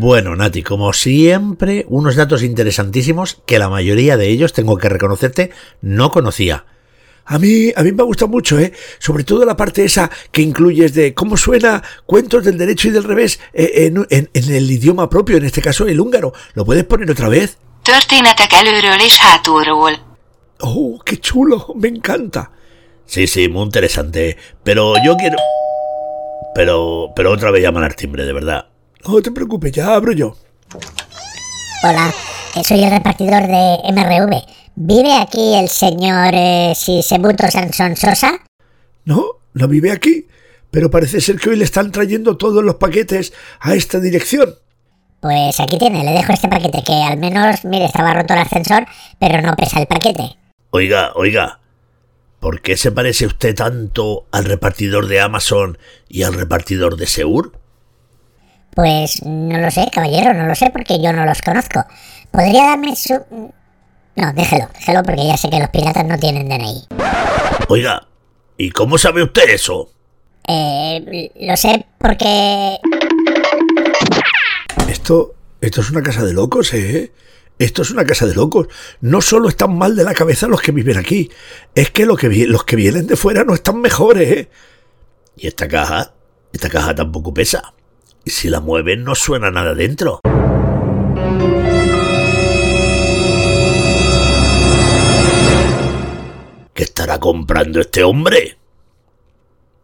Bueno, 0.00 0.34
Nati, 0.34 0.62
como 0.62 0.94
siempre, 0.94 1.84
unos 1.90 2.16
datos 2.16 2.42
interesantísimos 2.42 3.42
que 3.44 3.58
la 3.58 3.68
mayoría 3.68 4.16
de 4.16 4.28
ellos, 4.28 4.54
tengo 4.54 4.78
que 4.78 4.88
reconocerte, 4.88 5.50
no 5.82 6.10
conocía. 6.10 6.64
A 7.26 7.38
mí, 7.38 7.70
a 7.76 7.82
mí 7.82 7.92
me 7.92 8.00
ha 8.02 8.06
gustado 8.06 8.30
mucho, 8.30 8.58
¿eh? 8.58 8.72
Sobre 8.98 9.24
todo 9.24 9.44
la 9.44 9.58
parte 9.58 9.84
esa 9.84 10.10
que 10.32 10.40
incluyes 10.40 10.94
de 10.94 11.12
cómo 11.12 11.36
suena 11.36 11.82
cuentos 12.06 12.46
del 12.46 12.56
derecho 12.56 12.88
y 12.88 12.92
del 12.92 13.04
revés 13.04 13.40
eh, 13.52 13.72
en, 13.92 14.06
en- 14.08 14.30
en 14.32 14.54
el 14.54 14.70
idioma 14.70 15.10
propio, 15.10 15.36
en 15.36 15.44
este 15.44 15.60
caso 15.60 15.86
el 15.86 16.00
húngaro. 16.00 16.32
¿Lo 16.54 16.64
puedes 16.64 16.84
poner 16.84 17.10
otra 17.10 17.28
vez? 17.28 17.58
¡Oh, 20.60 20.98
qué 21.04 21.18
chulo! 21.18 21.74
Me 21.76 21.88
encanta. 21.88 22.52
Sí, 23.04 23.26
sí, 23.26 23.50
muy 23.50 23.64
interesante. 23.64 24.38
Pero 24.64 24.94
yo 25.04 25.14
quiero... 25.18 25.36
Pero... 26.54 27.08
Pero 27.14 27.32
otra 27.32 27.50
vez 27.50 27.62
llaman 27.62 27.84
al 27.84 27.96
timbre, 27.96 28.24
de 28.24 28.32
verdad. 28.32 28.69
No 29.06 29.22
te 29.22 29.30
preocupes, 29.30 29.72
ya 29.72 29.94
abro 29.94 30.12
yo. 30.12 30.36
Hola, 31.82 32.12
eh, 32.56 32.64
soy 32.64 32.84
el 32.84 32.90
repartidor 32.90 33.46
de 33.46 33.78
MRV. 33.92 34.42
¿Vive 34.76 35.16
aquí 35.16 35.54
el 35.54 35.68
señor 35.68 36.32
eh, 36.34 36.72
Sisebuto 36.76 37.50
Sansón 37.50 37.96
Sosa? 37.96 38.40
No, 39.04 39.24
no 39.54 39.68
vive 39.68 39.90
aquí, 39.90 40.26
pero 40.70 40.90
parece 40.90 41.20
ser 41.20 41.38
que 41.38 41.50
hoy 41.50 41.56
le 41.56 41.64
están 41.64 41.90
trayendo 41.90 42.36
todos 42.36 42.62
los 42.62 42.76
paquetes 42.76 43.32
a 43.60 43.74
esta 43.74 43.98
dirección. 43.98 44.54
Pues 45.20 45.58
aquí 45.60 45.78
tiene, 45.78 46.04
le 46.04 46.12
dejo 46.12 46.32
este 46.32 46.48
paquete 46.48 46.82
que 46.84 46.92
al 46.92 47.18
menos, 47.18 47.64
mire, 47.64 47.86
estaba 47.86 48.14
roto 48.14 48.34
el 48.34 48.40
ascensor, 48.40 48.86
pero 49.18 49.40
no 49.42 49.56
pesa 49.56 49.80
el 49.80 49.86
paquete. 49.86 50.36
Oiga, 50.70 51.12
oiga. 51.14 51.60
¿Por 52.38 52.62
qué 52.62 52.76
se 52.78 52.90
parece 52.90 53.26
usted 53.26 53.54
tanto 53.54 54.26
al 54.30 54.46
repartidor 54.46 55.08
de 55.08 55.20
Amazon 55.20 55.76
y 56.08 56.22
al 56.22 56.32
repartidor 56.32 56.96
de 56.96 57.06
Seur? 57.06 57.52
Pues 58.74 59.24
no 59.24 59.58
lo 59.58 59.70
sé, 59.70 59.88
caballero, 59.92 60.32
no 60.34 60.46
lo 60.46 60.54
sé 60.54 60.70
porque 60.70 61.00
yo 61.02 61.12
no 61.12 61.24
los 61.24 61.42
conozco. 61.42 61.84
¿Podría 62.30 62.66
darme 62.66 62.94
su...? 62.96 63.14
No, 64.16 64.32
déjelo, 64.32 64.68
déjelo 64.74 65.02
porque 65.02 65.26
ya 65.26 65.36
sé 65.36 65.50
que 65.50 65.58
los 65.58 65.68
piratas 65.70 66.04
no 66.04 66.18
tienen 66.18 66.48
DNI. 66.48 66.86
Oiga, 67.68 68.06
¿y 68.56 68.70
cómo 68.70 68.98
sabe 68.98 69.22
usted 69.22 69.48
eso? 69.50 69.90
Eh, 70.46 71.30
lo 71.40 71.56
sé 71.56 71.86
porque... 71.98 72.78
Esto, 74.88 75.34
esto 75.60 75.80
es 75.80 75.90
una 75.90 76.02
casa 76.02 76.24
de 76.24 76.32
locos, 76.32 76.72
¿eh? 76.74 77.12
Esto 77.58 77.82
es 77.82 77.90
una 77.90 78.04
casa 78.04 78.26
de 78.26 78.34
locos. 78.34 78.68
No 79.00 79.20
solo 79.20 79.48
están 79.48 79.76
mal 79.76 79.94
de 79.94 80.04
la 80.04 80.14
cabeza 80.14 80.46
los 80.48 80.60
que 80.62 80.72
viven 80.72 80.96
aquí, 80.98 81.30
es 81.74 81.90
que, 81.90 82.06
lo 82.06 82.16
que 82.16 82.28
vi- 82.28 82.46
los 82.46 82.64
que 82.64 82.76
vienen 82.76 83.06
de 83.06 83.16
fuera 83.16 83.44
no 83.44 83.54
están 83.54 83.80
mejores, 83.80 84.30
¿eh? 84.30 84.48
¿Y 85.36 85.46
esta 85.46 85.68
caja? 85.68 86.12
Esta 86.52 86.68
caja 86.68 86.94
tampoco 86.94 87.32
pesa. 87.34 87.72
Y 88.24 88.30
si 88.30 88.48
la 88.48 88.60
mueven 88.60 89.04
no 89.04 89.14
suena 89.14 89.50
nada 89.50 89.74
dentro. 89.74 90.20
¿Qué 96.74 96.82
estará 96.84 97.18
comprando 97.18 97.80
este 97.80 98.04
hombre? 98.04 98.58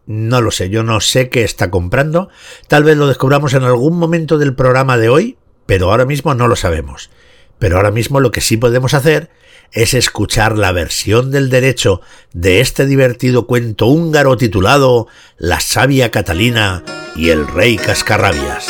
No 0.07 0.41
lo 0.41 0.51
sé, 0.51 0.71
yo 0.71 0.83
no 0.83 1.01
sé 1.01 1.29
qué 1.31 1.43
está 1.43 1.71
comprando. 1.71 2.29
Tal 2.69 2.85
vez 2.85 2.97
lo 2.97 3.09
descubramos 3.09 3.55
en 3.55 3.65
algún 3.65 3.99
momento 3.99 4.39
del 4.39 4.55
programa 4.55 4.97
de 4.97 5.09
hoy, 5.09 5.37
pero 5.67 5.91
ahora 5.91 6.05
mismo 6.05 6.35
no 6.35 6.47
lo 6.47 6.57
sabemos. 6.57 7.11
Pero 7.59 7.77
ahora 7.77 7.91
mismo 7.91 8.21
lo 8.21 8.31
que 8.31 8.41
sí 8.41 8.57
podemos 8.57 8.95
hacer 8.95 9.31
es 9.73 9.95
escuchar 9.95 10.57
la 10.57 10.73
versión 10.73 11.31
del 11.31 11.51
derecho 11.51 12.01
de 12.33 12.61
este 12.61 12.87
divertido 12.87 13.47
cuento 13.47 13.87
húngaro 13.87 14.37
titulado 14.37 15.09
La 15.39 15.61
sabia 15.61 16.11
Catalina 16.11 16.83
y 17.15 17.31
el 17.31 17.47
rey 17.47 17.77
Cascarrabias. 17.77 18.67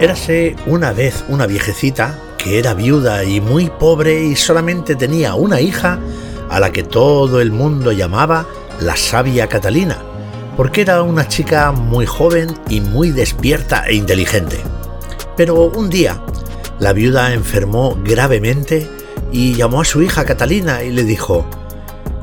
Érase 0.00 0.56
una 0.66 0.92
vez 0.92 1.24
una 1.28 1.46
viejecita 1.46 2.18
que 2.36 2.58
era 2.58 2.74
viuda 2.74 3.24
y 3.24 3.40
muy 3.40 3.70
pobre 3.70 4.22
y 4.22 4.36
solamente 4.36 4.96
tenía 4.96 5.34
una 5.34 5.62
hija 5.62 5.98
a 6.50 6.60
la 6.60 6.72
que 6.72 6.82
todo 6.82 7.40
el 7.40 7.52
mundo 7.52 7.90
llamaba 7.90 8.46
la 8.80 8.96
sabia 8.96 9.46
Catalina, 9.46 10.02
porque 10.56 10.82
era 10.82 11.02
una 11.02 11.28
chica 11.28 11.72
muy 11.72 12.06
joven 12.06 12.54
y 12.68 12.80
muy 12.80 13.10
despierta 13.10 13.84
e 13.86 13.94
inteligente. 13.94 14.58
Pero 15.36 15.70
un 15.70 15.90
día, 15.90 16.22
la 16.78 16.92
viuda 16.92 17.32
enfermó 17.32 17.98
gravemente 18.04 18.88
y 19.32 19.54
llamó 19.54 19.80
a 19.80 19.84
su 19.84 20.02
hija 20.02 20.24
Catalina 20.24 20.82
y 20.82 20.90
le 20.90 21.04
dijo, 21.04 21.48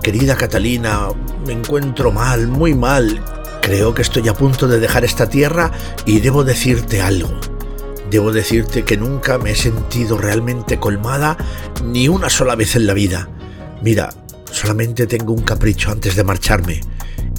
Querida 0.01 0.35
Catalina, 0.35 1.09
me 1.45 1.53
encuentro 1.53 2.11
mal, 2.11 2.47
muy 2.47 2.73
mal. 2.73 3.23
Creo 3.61 3.93
que 3.93 4.01
estoy 4.01 4.27
a 4.27 4.33
punto 4.33 4.67
de 4.67 4.79
dejar 4.79 5.03
esta 5.03 5.29
tierra 5.29 5.71
y 6.05 6.19
debo 6.21 6.43
decirte 6.43 7.01
algo. 7.01 7.29
Debo 8.09 8.31
decirte 8.31 8.83
que 8.83 8.97
nunca 8.97 9.37
me 9.37 9.51
he 9.51 9.55
sentido 9.55 10.17
realmente 10.17 10.79
colmada 10.79 11.37
ni 11.83 12.07
una 12.07 12.29
sola 12.29 12.55
vez 12.55 12.75
en 12.75 12.87
la 12.87 12.93
vida. 12.93 13.29
Mira, 13.81 14.09
solamente 14.51 15.07
tengo 15.07 15.33
un 15.33 15.43
capricho 15.43 15.91
antes 15.91 16.15
de 16.15 16.23
marcharme. 16.23 16.81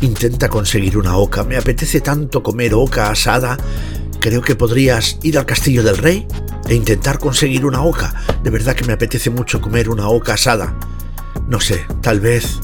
Intenta 0.03 0.49
conseguir 0.49 0.99
una 0.99 1.17
oca. 1.17 1.45
Me 1.45 1.57
apetece 1.57 2.01
tanto 2.01 2.43
comer 2.43 2.75
oca 2.75 3.09
asada. 3.09 3.57
Creo 4.19 4.43
que 4.43 4.57
podrías 4.57 5.19
ir 5.23 5.39
al 5.39 5.47
castillo 5.47 5.85
del 5.85 5.97
rey 5.97 6.27
e 6.69 6.75
intentar 6.75 7.21
conseguir 7.21 7.65
una 7.65 7.83
oca. 7.83 8.13
De 8.43 8.51
verdad 8.51 8.75
que 8.75 8.85
me 8.85 8.95
apetece 8.95 9.31
mucho 9.31 9.61
comer 9.61 9.89
una 9.89 10.09
oca 10.09 10.35
asada. 10.35 10.77
No 11.47 11.61
sé, 11.61 11.87
tal 12.01 12.19
vez, 12.19 12.59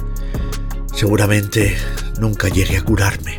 seguramente 0.92 1.76
nunca 2.18 2.48
llegue 2.48 2.76
a 2.76 2.82
curarme. 2.82 3.38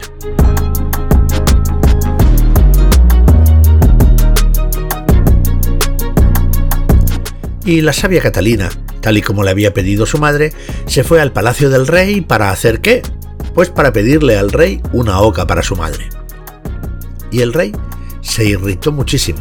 Y 7.65 7.81
la 7.81 7.91
sabia 7.91 8.21
Catalina, 8.21 8.69
tal 9.01 9.17
y 9.17 9.21
como 9.21 9.43
le 9.43 9.51
había 9.51 9.73
pedido 9.73 10.05
su 10.05 10.19
madre, 10.19 10.53
se 10.85 11.03
fue 11.03 11.19
al 11.19 11.33
palacio 11.33 11.69
del 11.69 11.85
rey 11.85 12.21
para 12.21 12.51
hacer 12.51 12.79
qué? 12.79 13.01
Pues 13.53 13.69
para 13.69 13.91
pedirle 13.91 14.37
al 14.37 14.51
rey 14.51 14.81
una 14.93 15.19
oca 15.21 15.45
para 15.47 15.63
su 15.63 15.75
madre. 15.75 16.09
Y 17.31 17.41
el 17.41 17.53
rey 17.53 17.73
se 18.21 18.45
irritó 18.45 18.91
muchísimo, 18.91 19.39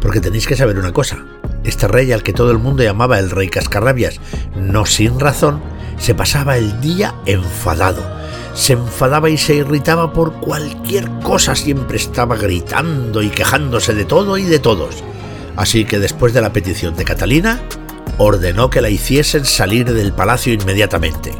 porque 0.00 0.20
tenéis 0.20 0.46
que 0.46 0.56
saber 0.56 0.78
una 0.78 0.92
cosa. 0.92 1.24
Este 1.64 1.88
rey 1.88 2.12
al 2.12 2.22
que 2.22 2.32
todo 2.32 2.50
el 2.50 2.58
mundo 2.58 2.82
llamaba 2.82 3.18
el 3.18 3.30
rey 3.30 3.48
Cascarrabias, 3.48 4.20
no 4.56 4.86
sin 4.86 5.20
razón, 5.20 5.60
se 5.98 6.14
pasaba 6.14 6.56
el 6.56 6.80
día 6.80 7.14
enfadado. 7.26 8.02
Se 8.54 8.72
enfadaba 8.72 9.30
y 9.30 9.36
se 9.36 9.56
irritaba 9.56 10.12
por 10.12 10.40
cualquier 10.40 11.08
cosa, 11.20 11.54
siempre 11.54 11.96
estaba 11.96 12.36
gritando 12.36 13.22
y 13.22 13.28
quejándose 13.28 13.94
de 13.94 14.04
todo 14.04 14.38
y 14.38 14.44
de 14.44 14.58
todos. 14.58 15.02
Así 15.56 15.84
que 15.84 15.98
después 15.98 16.32
de 16.32 16.40
la 16.40 16.52
petición 16.52 16.96
de 16.96 17.04
Catalina, 17.04 17.60
ordenó 18.16 18.70
que 18.70 18.80
la 18.80 18.90
hiciesen 18.90 19.44
salir 19.44 19.92
del 19.92 20.12
palacio 20.12 20.52
inmediatamente. 20.52 21.32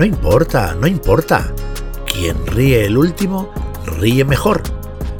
No 0.00 0.06
importa, 0.06 0.74
no 0.80 0.86
importa. 0.86 1.52
Quien 2.10 2.46
ríe 2.46 2.86
el 2.86 2.96
último, 2.96 3.52
ríe 3.84 4.24
mejor, 4.24 4.62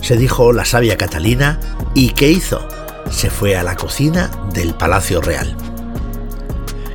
se 0.00 0.16
dijo 0.16 0.54
la 0.54 0.64
sabia 0.64 0.96
Catalina, 0.96 1.60
y 1.92 2.12
¿qué 2.12 2.30
hizo? 2.30 2.66
Se 3.10 3.28
fue 3.28 3.58
a 3.58 3.62
la 3.62 3.76
cocina 3.76 4.30
del 4.54 4.72
Palacio 4.72 5.20
Real. 5.20 5.54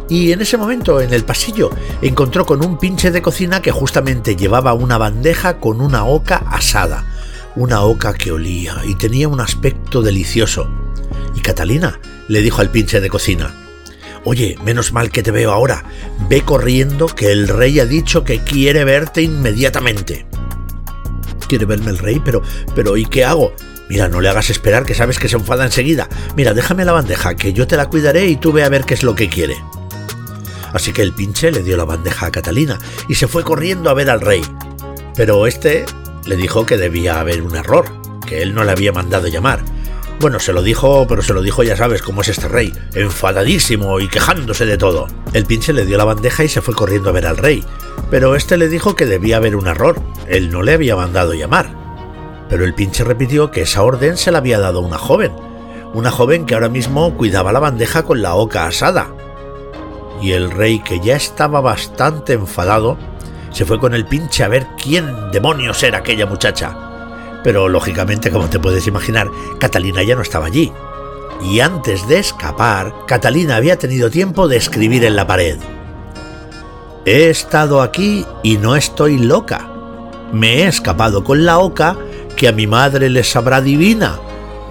Y 0.10 0.32
en 0.32 0.42
ese 0.42 0.58
momento, 0.58 1.00
en 1.00 1.14
el 1.14 1.26
pasillo, 1.26 1.70
encontró 2.02 2.44
con 2.48 2.66
un 2.66 2.80
pinche 2.80 3.12
de 3.12 3.22
cocina 3.22 3.62
que 3.62 3.70
justamente 3.70 4.36
llevaba 4.36 4.74
una 4.74 4.98
bandeja 4.98 5.60
con 5.60 5.80
una 5.80 6.06
oca 6.06 6.38
asada, 6.50 7.06
una 7.56 7.84
oca 7.84 8.16
que 8.16 8.32
olía 8.32 8.82
y 8.84 8.96
tenía 8.96 9.28
un 9.28 9.42
aspecto 9.42 10.02
delicioso. 10.02 10.68
Y 11.36 11.42
Catalina 11.42 12.00
le 12.30 12.42
dijo 12.42 12.62
al 12.62 12.72
pinche 12.72 13.00
de 13.00 13.10
cocina, 13.10 13.54
Oye, 14.26 14.58
menos 14.66 14.92
mal 14.92 15.12
que 15.12 15.22
te 15.22 15.30
veo 15.30 15.52
ahora, 15.52 15.84
ve 16.28 16.42
corriendo 16.42 17.06
que 17.06 17.32
el 17.32 17.48
rey 17.48 17.80
ha 17.80 17.86
dicho 17.86 18.24
que 18.24 18.40
quiere 18.44 18.84
verte 18.84 19.22
inmediatamente. 19.22 20.26
Quiere 21.48 21.66
verme 21.66 21.92
el 21.92 22.00
rey, 22.00 22.20
pero, 22.26 22.42
pero 22.74 22.98
¿y 22.98 23.06
qué 23.06 23.24
hago? 23.24 23.54
Mira, 23.88 24.08
no 24.08 24.20
le 24.20 24.30
hagas 24.30 24.50
esperar, 24.50 24.84
que 24.84 24.96
sabes 24.96 25.20
que 25.20 25.30
se 25.30 25.36
enfada 25.36 25.64
enseguida. 25.64 26.10
Mira, 26.36 26.56
déjame 26.56 26.86
la 26.86 26.92
bandeja, 26.92 27.36
que 27.36 27.54
yo 27.54 27.68
te 27.68 27.78
la 27.78 27.86
cuidaré 27.86 28.26
y 28.26 28.38
tú 28.38 28.52
ve 28.52 28.64
a 28.64 28.70
ver 28.70 28.84
qué 28.84 28.96
es 28.96 29.04
lo 29.04 29.14
que 29.14 29.30
quiere. 29.30 29.58
Así 30.74 30.92
que 30.92 31.04
el 31.04 31.14
pinche 31.14 31.52
le 31.52 31.62
dio 31.62 31.78
la 31.78 31.86
bandeja 31.86 32.26
a 32.26 32.32
Catalina 32.32 32.80
y 33.08 33.16
se 33.16 33.28
fue 33.28 33.44
corriendo 33.44 33.92
a 33.92 33.94
ver 33.94 34.10
al 34.10 34.22
rey. 34.22 34.42
Pero 35.16 35.46
este 35.46 35.86
le 36.26 36.36
dijo 36.36 36.66
que 36.66 36.78
debía 36.78 37.20
haber 37.20 37.44
un 37.44 37.56
error, 37.56 37.86
que 38.26 38.42
él 38.42 38.56
no 38.56 38.64
le 38.64 38.72
había 38.72 38.92
mandado 38.92 39.28
llamar. 39.28 39.64
Bueno, 40.20 40.40
se 40.40 40.54
lo 40.54 40.64
dijo, 40.64 41.06
pero 41.08 41.22
se 41.22 41.34
lo 41.34 41.42
dijo, 41.42 41.62
ya 41.62 41.76
sabes 41.76 42.02
cómo 42.02 42.22
es 42.22 42.30
este 42.30 42.48
rey, 42.48 42.74
enfadadísimo 42.94 44.00
y 44.00 44.08
quejándose 44.08 44.66
de 44.66 44.78
todo. 44.78 45.08
El 45.34 45.46
pinche 45.46 45.74
le 45.74 45.86
dio 45.86 45.98
la 45.98 46.06
bandeja 46.06 46.44
y 46.44 46.48
se 46.48 46.62
fue 46.62 46.74
corriendo 46.74 47.10
a 47.10 47.14
ver 47.14 47.28
al 47.28 47.38
rey, 47.38 47.64
pero 48.10 48.36
este 48.36 48.58
le 48.58 48.70
dijo 48.70 48.96
que 48.96 49.06
debía 49.06 49.38
haber 49.38 49.56
un 49.56 49.68
error, 49.68 50.02
él 50.28 50.52
no 50.52 50.64
le 50.64 50.74
había 50.74 50.96
mandado 50.96 51.34
llamar. 51.34 51.70
Pero 52.50 52.64
el 52.64 52.74
pinche 52.74 53.04
repitió 53.04 53.52
que 53.52 53.64
esa 53.64 53.84
orden 53.84 54.18
se 54.18 54.32
la 54.32 54.38
había 54.38 54.58
dado 54.60 54.80
una 54.80 54.98
joven, 54.98 55.34
una 55.94 56.12
joven 56.12 56.46
que 56.46 56.54
ahora 56.54 56.70
mismo 56.70 57.16
cuidaba 57.18 57.52
la 57.52 57.60
bandeja 57.60 58.04
con 58.04 58.22
la 58.22 58.36
oca 58.36 58.66
asada. 58.66 59.14
y 60.22 60.32
el 60.32 60.50
rey, 60.50 60.80
que 60.80 61.02
ya 61.02 61.18
estaba 61.18 61.60
bastante 61.60 62.34
enfadado, 62.34 62.98
se 63.52 63.66
fue 63.66 63.80
con 63.80 63.94
el 63.94 64.06
pinche 64.06 64.46
a 64.46 64.48
ver 64.48 64.66
quién 64.82 65.30
demonios 65.32 65.84
era 65.84 66.00
aquella 66.00 66.26
muchacha. 66.26 66.95
Pero 67.46 67.70
lógicamente, 67.70 68.32
como 68.32 68.50
te 68.50 68.60
puedes 68.60 68.88
imaginar, 68.88 69.30
Catalina 69.60 70.02
ya 70.02 70.16
no 70.16 70.24
estaba 70.24 70.48
allí. 70.48 70.72
Y 71.44 71.60
antes 71.60 72.08
de 72.08 72.18
escapar, 72.18 72.92
Catalina 73.06 73.56
había 73.56 73.78
tenido 73.78 74.10
tiempo 74.10 74.48
de 74.48 74.58
escribir 74.58 75.06
en 75.06 75.16
la 75.16 75.28
pared. 75.28 75.60
He 77.06 77.30
estado 77.30 77.84
aquí 77.84 78.26
y 78.42 78.58
no 78.58 78.76
estoy 78.76 79.20
loca. 79.20 79.70
Me 80.34 80.64
he 80.64 80.68
escapado 80.68 81.24
con 81.24 81.46
la 81.46 81.60
oca 81.60 81.96
que 82.36 82.48
a 82.48 82.52
mi 82.52 82.66
madre 82.66 83.12
le 83.12 83.24
sabrá 83.24 83.62
divina. 83.62 84.20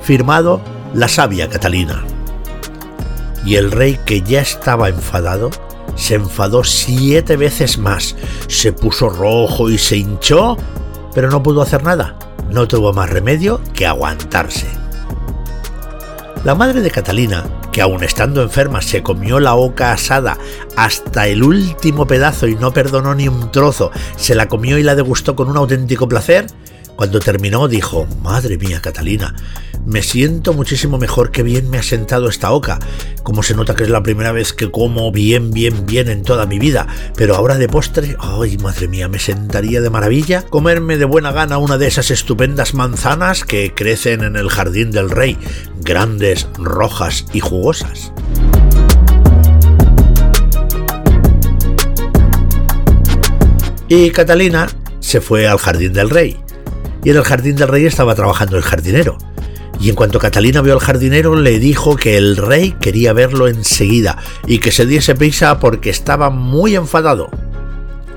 Firmado 0.03 0.61
la 0.95 1.07
sabia 1.07 1.49
Catalina. 1.49 2.03
Y 3.47 3.55
el 3.55 3.71
rey, 3.71 4.01
que 4.05 4.23
ya 4.23 4.41
estaba 4.41 4.89
enfadado, 4.89 5.51
se 5.95 6.17
enfadó 6.17 6.65
siete 6.65 7.37
veces 7.37 7.79
más, 7.79 8.17
se 8.49 8.73
puso 8.73 9.11
rojo 9.11 9.71
y 9.71 9.79
se 9.79 9.99
hinchó, 9.99 10.57
pero 11.15 11.31
no 11.31 11.41
pudo 11.41 11.63
hacer 11.63 11.85
nada. 11.85 12.17
No 12.55 12.69
tuvo 12.69 12.93
más 12.93 13.11
remedio 13.11 13.61
que 13.75 13.85
aguantarse. 13.85 14.69
La 16.45 16.55
madre 16.55 16.83
de 16.83 16.91
Catalina, 16.93 17.43
que 17.73 17.83
aun 17.83 18.05
estando 18.05 18.43
enferma 18.43 18.81
se 18.81 19.03
comió 19.03 19.41
la 19.41 19.57
oca 19.57 19.91
asada 19.91 20.39
hasta 20.77 21.27
el 21.27 21.43
último 21.43 22.07
pedazo 22.07 22.47
y 22.47 22.55
no 22.55 22.73
perdonó 22.73 23.13
ni 23.17 23.27
un 23.27 23.51
trozo, 23.51 23.91
se 24.15 24.37
la 24.37 24.47
comió 24.47 24.79
y 24.79 24.85
la 24.85 24.95
degustó 24.95 25.35
con 25.35 25.51
un 25.51 25.57
auténtico 25.57 26.07
placer, 26.07 26.47
cuando 26.97 27.21
terminó 27.21 27.69
dijo, 27.69 28.07
Madre 28.23 28.57
mía, 28.59 28.81
Catalina, 28.81 29.35
me 29.85 30.03
siento 30.03 30.55
muchísimo 30.55 30.99
mejor 30.99 31.31
que 31.31 31.43
bien 31.43 31.69
me 31.69 31.79
ha 31.79 31.83
sentado 31.83 32.29
esta 32.29 32.53
oca, 32.53 32.79
como 33.23 33.43
se 33.43 33.55
nota 33.55 33.75
que 33.75 33.83
es 33.83 33.91
la 33.91 34.03
primera 34.03 34.33
vez 34.33 34.53
que 34.53 34.71
como 34.71 35.13
bien, 35.13 35.51
bien, 35.51 35.87
bien 35.87 36.09
en 36.09 36.23
toda 36.23 36.47
mi 36.47 36.59
vida, 36.59 36.87
pero 37.17 37.35
ahora 37.35 37.57
de 37.57 37.69
postre, 37.69 38.17
ay, 38.19 38.57
madre 38.59 38.89
mía, 38.89 39.09
me 39.09 39.19
sentaría 39.19 39.81
de 39.81 39.91
maravilla 39.91 40.43
comerme 40.43 40.97
de 40.97 41.05
buena 41.05 41.33
gana 41.33 41.59
una 41.59 41.79
de 41.79 41.87
esas 41.87 42.11
estupendas 42.11 42.75
manzanas 42.75 43.45
que 43.45 43.75
crecen 43.75 44.23
en 44.23 44.37
el 44.37 44.49
jardín 44.49 44.91
del 44.91 45.11
rey, 45.11 45.37
grandes, 45.81 46.49
rojas 46.59 47.27
y 47.33 47.41
jugosas. 47.41 48.13
Y 53.89 54.11
Catalina 54.11 54.67
se 55.01 55.21
fue 55.21 55.47
al 55.47 55.59
jardín 55.59 55.93
del 55.93 56.09
rey 56.09 56.45
y 57.05 57.11
en 57.11 57.17
el 57.17 57.23
jardín 57.23 57.55
del 57.55 57.69
rey 57.69 57.87
estaba 57.87 58.15
trabajando 58.15 58.57
el 58.57 58.63
jardinero. 58.63 59.19
Y 59.79 59.91
en 59.91 59.95
cuanto 59.95 60.19
Catalina 60.19 60.63
vio 60.63 60.73
al 60.73 60.81
jardinero, 60.81 61.37
le 61.37 61.59
dijo 61.59 61.97
que 61.97 62.17
el 62.17 62.37
rey 62.37 62.75
quería 62.81 63.13
verlo 63.13 63.49
enseguida 63.49 64.17
y 64.47 64.59
que 64.59 64.73
se 64.73 64.87
diese 64.87 65.15
prisa 65.15 65.59
porque 65.61 65.91
estaba 65.91 66.31
muy 66.31 66.75
enfadado. 66.75 67.29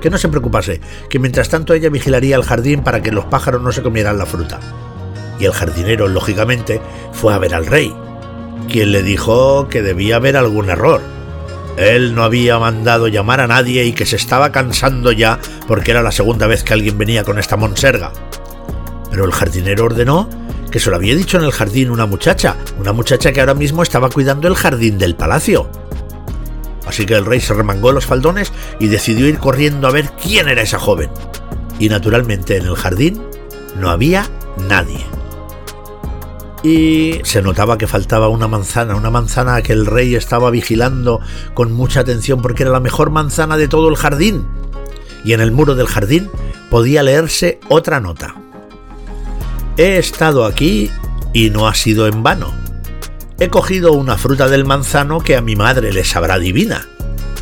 Que 0.00 0.10
no 0.10 0.16
se 0.16 0.28
preocupase, 0.28 0.80
que 1.10 1.18
mientras 1.18 1.48
tanto 1.48 1.74
ella 1.74 1.90
vigilaría 1.90 2.36
el 2.36 2.44
jardín 2.44 2.82
para 2.82 3.02
que 3.02 3.12
los 3.12 3.26
pájaros 3.26 3.60
no 3.60 3.72
se 3.72 3.82
comieran 3.82 4.18
la 4.18 4.26
fruta. 4.26 4.60
Y 5.38 5.44
el 5.44 5.52
jardinero, 5.52 6.08
lógicamente, 6.08 6.80
fue 7.12 7.34
a 7.34 7.38
ver 7.38 7.54
al 7.54 7.66
rey, 7.66 7.92
quien 8.70 8.92
le 8.92 9.02
dijo 9.02 9.68
que 9.68 9.82
debía 9.82 10.16
haber 10.16 10.36
algún 10.36 10.70
error. 10.70 11.02
Él 11.76 12.14
no 12.14 12.24
había 12.24 12.58
mandado 12.58 13.08
llamar 13.08 13.40
a 13.40 13.46
nadie 13.46 13.84
y 13.84 13.92
que 13.92 14.06
se 14.06 14.16
estaba 14.16 14.50
cansando 14.50 15.12
ya 15.12 15.38
porque 15.66 15.90
era 15.90 16.02
la 16.02 16.12
segunda 16.12 16.46
vez 16.46 16.64
que 16.64 16.72
alguien 16.72 16.98
venía 16.98 17.24
con 17.24 17.38
esta 17.38 17.56
monserga 17.56 18.12
pero 19.18 19.26
el 19.26 19.34
jardinero 19.34 19.86
ordenó 19.86 20.28
que 20.70 20.78
se 20.78 20.90
lo 20.90 20.94
había 20.94 21.16
dicho 21.16 21.38
en 21.38 21.42
el 21.42 21.50
jardín 21.50 21.90
una 21.90 22.06
muchacha, 22.06 22.54
una 22.78 22.92
muchacha 22.92 23.32
que 23.32 23.40
ahora 23.40 23.54
mismo 23.54 23.82
estaba 23.82 24.10
cuidando 24.10 24.46
el 24.46 24.54
jardín 24.54 24.96
del 24.96 25.16
palacio. 25.16 25.68
Así 26.86 27.04
que 27.04 27.14
el 27.14 27.26
rey 27.26 27.40
se 27.40 27.52
remangó 27.52 27.90
los 27.90 28.06
faldones 28.06 28.52
y 28.78 28.86
decidió 28.86 29.26
ir 29.26 29.38
corriendo 29.38 29.88
a 29.88 29.90
ver 29.90 30.12
quién 30.22 30.48
era 30.48 30.62
esa 30.62 30.78
joven. 30.78 31.10
Y 31.80 31.88
naturalmente 31.88 32.58
en 32.58 32.66
el 32.66 32.76
jardín 32.76 33.20
no 33.76 33.90
había 33.90 34.24
nadie. 34.68 35.04
Y 36.62 37.18
se 37.24 37.42
notaba 37.42 37.76
que 37.76 37.88
faltaba 37.88 38.28
una 38.28 38.46
manzana, 38.46 38.94
una 38.94 39.10
manzana 39.10 39.62
que 39.62 39.72
el 39.72 39.84
rey 39.84 40.14
estaba 40.14 40.48
vigilando 40.52 41.20
con 41.54 41.72
mucha 41.72 41.98
atención 41.98 42.40
porque 42.40 42.62
era 42.62 42.70
la 42.70 42.78
mejor 42.78 43.10
manzana 43.10 43.56
de 43.56 43.66
todo 43.66 43.88
el 43.88 43.96
jardín. 43.96 44.46
Y 45.24 45.32
en 45.32 45.40
el 45.40 45.50
muro 45.50 45.74
del 45.74 45.88
jardín 45.88 46.30
podía 46.70 47.02
leerse 47.02 47.58
otra 47.68 47.98
nota. 47.98 48.36
He 49.78 49.96
estado 49.96 50.44
aquí 50.44 50.90
y 51.32 51.50
no 51.50 51.68
ha 51.68 51.74
sido 51.76 52.08
en 52.08 52.24
vano. 52.24 52.52
He 53.38 53.48
cogido 53.48 53.92
una 53.92 54.18
fruta 54.18 54.48
del 54.48 54.64
manzano 54.64 55.20
que 55.20 55.36
a 55.36 55.40
mi 55.40 55.54
madre 55.54 55.92
le 55.92 56.04
sabrá 56.04 56.36
divina. 56.40 56.88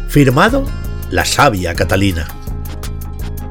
Firmado, 0.09 0.67
la 1.11 1.25
sabia 1.25 1.75
Catalina. 1.75 2.29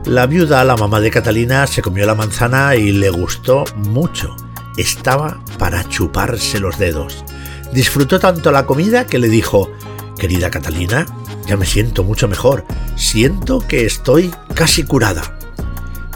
La 0.06 0.28
viuda, 0.28 0.64
la 0.64 0.78
mamá 0.78 1.00
de 1.00 1.10
Catalina, 1.10 1.66
se 1.66 1.82
comió 1.82 2.06
la 2.06 2.14
manzana 2.14 2.76
y 2.76 2.92
le 2.92 3.10
gustó 3.10 3.64
mucho. 3.76 4.36
Estaba 4.78 5.44
para 5.58 5.90
chuparse 5.90 6.60
los 6.60 6.78
dedos. 6.78 7.26
Disfrutó 7.74 8.20
tanto 8.20 8.52
la 8.52 8.68
comida 8.68 9.08
que 9.08 9.18
le 9.18 9.30
dijo, 9.30 9.72
Querida 10.16 10.52
Catalina, 10.52 11.08
ya 11.48 11.58
me 11.58 11.66
siento 11.66 12.04
mucho 12.04 12.28
mejor. 12.28 12.64
Siento 12.96 13.66
que 13.68 13.88
estoy 13.88 14.32
casi 14.54 14.84
curada 14.84 15.40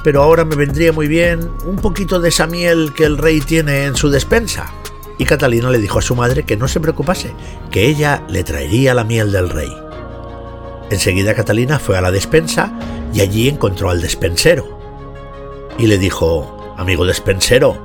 pero 0.03 0.23
ahora 0.23 0.45
me 0.45 0.55
vendría 0.55 0.93
muy 0.93 1.07
bien 1.07 1.51
un 1.65 1.75
poquito 1.77 2.19
de 2.19 2.29
esa 2.29 2.47
miel 2.47 2.93
que 2.95 3.05
el 3.05 3.17
rey 3.17 3.41
tiene 3.41 3.85
en 3.85 3.95
su 3.95 4.09
despensa. 4.09 4.71
Y 5.17 5.25
Catalina 5.25 5.69
le 5.69 5.79
dijo 5.79 5.99
a 5.99 6.01
su 6.01 6.15
madre 6.15 6.43
que 6.43 6.57
no 6.57 6.67
se 6.67 6.79
preocupase, 6.79 7.33
que 7.71 7.87
ella 7.87 8.23
le 8.29 8.43
traería 8.43 8.93
la 8.93 9.03
miel 9.03 9.31
del 9.31 9.49
rey. 9.49 9.75
Enseguida 10.89 11.35
Catalina 11.35 11.77
fue 11.77 11.97
a 11.97 12.01
la 12.01 12.11
despensa 12.11 12.71
y 13.13 13.21
allí 13.21 13.49
encontró 13.49 13.89
al 13.89 14.01
despensero. 14.01 14.79
Y 15.77 15.87
le 15.87 15.97
dijo, 15.97 16.73
amigo 16.77 17.05
despensero, 17.05 17.77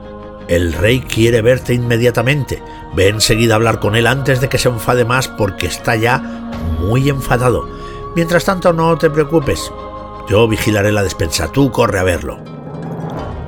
el 0.49 0.73
rey 0.73 1.01
quiere 1.01 1.43
verte 1.43 1.75
inmediatamente. 1.75 2.63
Ve 2.95 3.09
enseguida 3.09 3.55
a 3.55 3.57
hablar 3.57 3.81
con 3.81 3.97
él 3.97 4.07
antes 4.07 4.41
de 4.41 4.49
que 4.49 4.59
se 4.59 4.69
enfade 4.69 5.05
más 5.05 5.29
porque 5.29 5.67
está 5.67 5.97
ya 5.97 6.19
muy 6.81 7.09
enfadado. 7.09 7.69
Mientras 8.15 8.45
tanto, 8.45 8.73
no 8.73 8.97
te 8.97 9.11
preocupes, 9.11 9.73
yo 10.29 10.49
vigilaré 10.49 10.91
la 10.91 11.03
despensa, 11.03 11.53
tú 11.53 11.71
corre 11.71 11.99
a 11.99 12.05
verlo. 12.05 12.39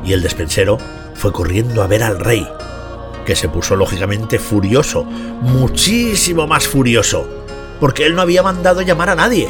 Y 0.05 0.13
el 0.13 0.23
despensero 0.23 0.79
fue 1.15 1.33
corriendo 1.33 1.83
a 1.83 1.87
ver 1.87 2.03
al 2.03 2.21
rey, 2.21 2.47
que 3.25 3.35
se 3.35 3.49
puso 3.49 3.77
lógicamente 3.77 4.39
furioso, 4.39 5.05
muchísimo 5.05 6.47
más 6.47 6.69
furioso, 6.69 7.27
porque 7.81 8.05
él 8.05 8.15
no 8.15 8.23
había 8.23 8.43
mandado 8.43 8.83
llamar 8.83 9.11
a 9.11 9.17
nadie. 9.17 9.49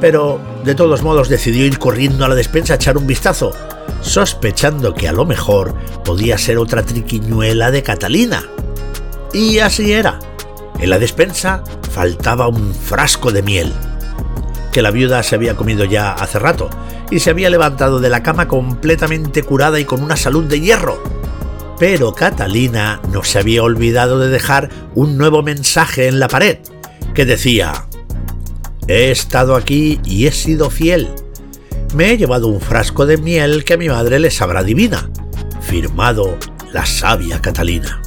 Pero, 0.00 0.40
de 0.64 0.74
todos 0.74 1.02
modos, 1.02 1.28
decidió 1.28 1.64
ir 1.64 1.78
corriendo 1.78 2.24
a 2.24 2.28
la 2.28 2.34
despensa 2.34 2.72
a 2.72 2.76
echar 2.76 2.98
un 2.98 3.06
vistazo, 3.06 3.52
sospechando 4.00 4.94
que 4.94 5.08
a 5.08 5.12
lo 5.12 5.24
mejor 5.24 5.74
podía 6.04 6.36
ser 6.36 6.58
otra 6.58 6.82
triquiñuela 6.82 7.70
de 7.70 7.82
Catalina. 7.82 8.42
Y 9.32 9.58
así 9.58 9.92
era. 9.92 10.18
En 10.78 10.90
la 10.90 10.98
despensa 10.98 11.62
faltaba 11.92 12.48
un 12.48 12.74
frasco 12.74 13.30
de 13.30 13.42
miel 13.42 13.72
que 14.72 14.82
la 14.82 14.90
viuda 14.90 15.22
se 15.22 15.34
había 15.34 15.56
comido 15.56 15.84
ya 15.84 16.12
hace 16.12 16.38
rato, 16.38 16.70
y 17.10 17.20
se 17.20 17.30
había 17.30 17.50
levantado 17.50 18.00
de 18.00 18.10
la 18.10 18.22
cama 18.22 18.48
completamente 18.48 19.42
curada 19.42 19.80
y 19.80 19.84
con 19.84 20.02
una 20.02 20.16
salud 20.16 20.44
de 20.44 20.60
hierro. 20.60 21.02
Pero 21.78 22.12
Catalina 22.12 23.00
no 23.12 23.24
se 23.24 23.38
había 23.38 23.62
olvidado 23.62 24.18
de 24.18 24.28
dejar 24.28 24.68
un 24.94 25.16
nuevo 25.16 25.42
mensaje 25.42 26.08
en 26.08 26.20
la 26.20 26.28
pared, 26.28 26.58
que 27.14 27.24
decía, 27.24 27.86
He 28.86 29.10
estado 29.10 29.54
aquí 29.54 30.00
y 30.04 30.26
he 30.26 30.32
sido 30.32 30.68
fiel. 30.68 31.08
Me 31.94 32.12
he 32.12 32.16
llevado 32.16 32.48
un 32.48 32.60
frasco 32.60 33.06
de 33.06 33.16
miel 33.16 33.64
que 33.64 33.74
a 33.74 33.76
mi 33.76 33.88
madre 33.88 34.18
le 34.18 34.30
sabrá 34.30 34.62
divina. 34.62 35.10
Firmado 35.60 36.36
la 36.72 36.84
sabia 36.86 37.40
Catalina. 37.40 38.02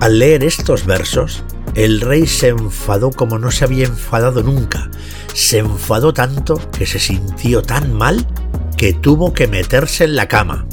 Al 0.00 0.18
leer 0.18 0.44
estos 0.44 0.86
versos, 0.86 1.44
el 1.74 2.00
rey 2.00 2.26
se 2.26 2.48
enfadó 2.48 3.10
como 3.10 3.38
no 3.38 3.50
se 3.50 3.64
había 3.64 3.86
enfadado 3.86 4.42
nunca. 4.42 4.90
Se 5.34 5.58
enfadó 5.58 6.12
tanto 6.12 6.60
que 6.72 6.86
se 6.86 6.98
sintió 6.98 7.62
tan 7.62 7.94
mal 7.94 8.26
que 8.76 8.92
tuvo 8.92 9.32
que 9.32 9.46
meterse 9.46 10.04
en 10.04 10.16
la 10.16 10.26
cama. 10.26 10.66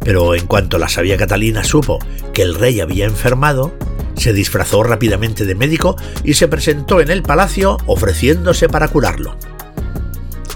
Pero 0.00 0.34
en 0.34 0.46
cuanto 0.46 0.78
la 0.78 0.88
sabia 0.88 1.16
Catalina 1.16 1.64
supo 1.64 1.98
que 2.32 2.42
el 2.42 2.54
rey 2.54 2.80
había 2.80 3.06
enfermado, 3.06 3.72
se 4.16 4.32
disfrazó 4.32 4.82
rápidamente 4.82 5.44
de 5.44 5.54
médico 5.54 5.96
y 6.22 6.34
se 6.34 6.48
presentó 6.48 7.00
en 7.00 7.10
el 7.10 7.22
palacio 7.22 7.78
ofreciéndose 7.86 8.68
para 8.68 8.88
curarlo. 8.88 9.36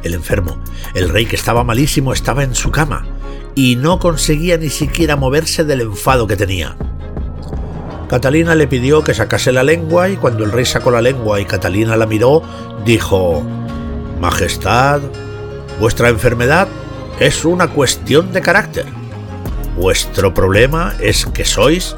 El 0.03 0.15
enfermo, 0.15 0.63
el 0.95 1.09
rey 1.09 1.27
que 1.27 1.37
estaba 1.37 1.65
malísimo, 1.65 2.13
estaba 2.13 2.43
en 2.43 2.55
su 2.55 2.71
cama 2.71 3.07
y 3.55 3.77
no 3.77 3.99
conseguía 3.99 4.57
ni 4.57 4.71
siquiera 4.71 5.17
moverse 5.17 5.65
del 5.65 5.81
enfado 5.83 6.27
que 6.27 6.37
tenía. 6.37 6.77
Catalina 8.11 8.57
le 8.57 8.67
pidió 8.67 9.05
que 9.05 9.15
sacase 9.15 9.53
la 9.53 9.63
lengua 9.63 10.09
y 10.09 10.17
cuando 10.17 10.43
el 10.43 10.51
rey 10.51 10.65
sacó 10.65 10.91
la 10.91 11.01
lengua 11.01 11.41
y 11.41 11.45
Catalina 11.45 11.97
la 11.97 12.07
miró, 12.07 12.43
dijo, 12.85 13.41
Majestad, 14.19 15.01
vuestra 15.79 16.09
enfermedad 16.09 16.67
es 17.21 17.45
una 17.45 17.69
cuestión 17.69 18.33
de 18.33 18.41
carácter. 18.41 18.87
Vuestro 19.77 20.35
problema 20.35 20.93
es 20.99 21.25
que 21.25 21.45
sois 21.45 21.95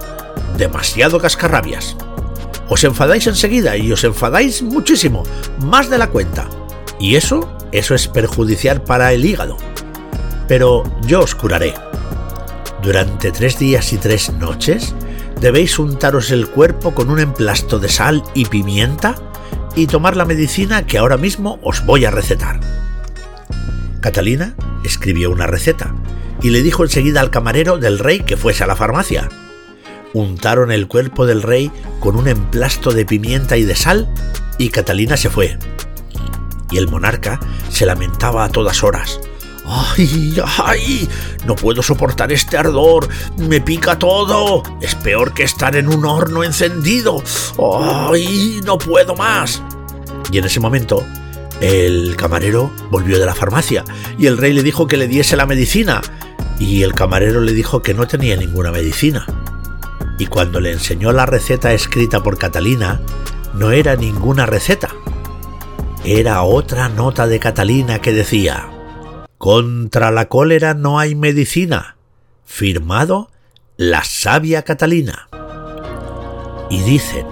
demasiado 0.59 1.19
cascarrabias. 1.19 1.97
os 2.69 2.85
enfadáis 2.85 3.27
enseguida 3.27 3.79
y 3.79 3.91
os 3.91 4.05
enfadáis 4.05 4.63
muchísimo, 4.63 5.23
más 5.61 5.89
de 5.89 5.97
la 5.97 6.09
cuenta. 6.09 6.47
Y 7.01 7.17
eso, 7.17 7.57
eso 7.73 7.95
es 7.95 8.07
perjudicial 8.07 8.83
para 8.83 9.15
el 9.15 9.25
hígado. 9.25 9.57
Pero 10.47 10.83
yo 11.07 11.21
os 11.21 11.35
curaré. 11.35 11.73
Durante 12.83 13.33
tres 13.33 13.59
días 13.59 13.95
y 13.95 13.97
tres 13.97 14.31
noches 14.35 14.95
debéis 15.41 15.79
untaros 15.79 16.31
el 16.31 16.49
cuerpo 16.49 16.95
con 16.95 17.11
un 17.11 17.21
emplasto 17.21 17.79
de 17.79 17.89
sal 17.89 18.23
y 18.35 18.47
pimienta 18.47 19.15
y 19.75 19.87
tomar 19.87 20.17
la 20.17 20.25
medicina 20.25 20.87
que 20.87 20.99
ahora 20.99 21.17
mismo 21.17 21.59
os 21.63 21.85
voy 21.85 22.05
a 22.05 22.11
recetar. 22.11 22.61
Catalina 24.01 24.55
escribió 24.85 25.31
una 25.31 25.47
receta 25.47 25.95
y 26.43 26.51
le 26.51 26.63
dijo 26.63 26.83
enseguida 26.83 27.21
al 27.21 27.31
camarero 27.31 27.79
del 27.79 27.99
rey 27.99 28.21
que 28.21 28.37
fuese 28.37 28.65
a 28.65 28.67
la 28.67 28.77
farmacia. 28.77 29.29
Untaron 30.13 30.73
el 30.73 30.89
cuerpo 30.89 31.25
del 31.25 31.43
rey 31.43 31.71
con 32.01 32.17
un 32.17 32.29
emplasto 32.29 32.93
de 32.93 33.07
pimienta 33.07 33.57
y 33.57 33.63
de 33.63 33.77
sal 33.77 34.13
y 34.59 34.69
Catalina 34.69 35.17
se 35.17 35.31
fue. 35.31 35.59
Y 36.71 36.79
el 36.79 36.89
monarca 36.89 37.41
se 37.71 37.87
lamentaba 37.87 38.45
a 38.45 38.49
todas 38.49 38.83
horas. 38.83 39.21
¡Ay, 39.73 40.37
ay! 40.59 41.09
No 41.47 41.55
puedo 41.55 41.83
soportar 41.83 42.31
este 42.31 42.59
ardor. 42.59 43.09
Me 43.39 43.61
pica 43.61 43.99
todo. 43.99 44.63
Es 44.81 44.95
peor 44.95 45.33
que 45.33 45.45
estar 45.45 45.77
en 45.77 45.89
un 45.89 46.05
horno 46.05 46.45
encendido. 46.45 47.23
¡Ay! 47.59 48.61
No 48.65 48.77
puedo 48.77 49.15
más. 49.15 49.63
Y 50.31 50.39
en 50.39 50.45
ese 50.45 50.61
momento, 50.61 51.05
el 51.61 52.17
camarero 52.17 52.71
volvió 52.91 53.19
de 53.19 53.27
la 53.27 53.35
farmacia 53.35 53.85
y 54.19 54.27
el 54.27 54.37
rey 54.37 54.53
le 54.53 54.63
dijo 54.63 54.87
que 54.87 54.97
le 54.97 55.09
diese 55.09 55.37
la 55.37 55.47
medicina. 55.47 56.03
Y 56.59 56.83
el 56.83 56.93
camarero 56.93 57.41
le 57.41 57.53
dijo 57.53 57.83
que 57.83 57.95
no 57.95 58.07
tenía 58.07 58.37
ninguna 58.37 58.71
medicina. 58.71 59.27
Y 60.19 60.27
cuando 60.27 60.61
le 60.61 60.73
enseñó 60.73 61.13
la 61.13 61.25
receta 61.25 61.73
escrita 61.73 62.23
por 62.23 62.37
Catalina, 62.37 63.01
no 63.55 63.71
era 63.71 63.97
ninguna 63.97 64.45
receta. 64.45 64.89
Era 66.05 66.43
otra 66.43 66.89
nota 66.89 67.27
de 67.27 67.39
Catalina 67.39 68.01
que 68.01 68.13
decía, 68.13 68.69
contra 69.43 70.13
la 70.13 70.27
cólera 70.29 70.73
no 70.73 71.01
hay 71.01 71.17
medicina. 71.17 71.97
Firmado 72.45 73.29
la 73.77 74.05
sabia 74.05 74.63
Catalina. 74.63 75.29
Y 76.71 76.81
dicen, 76.83 77.27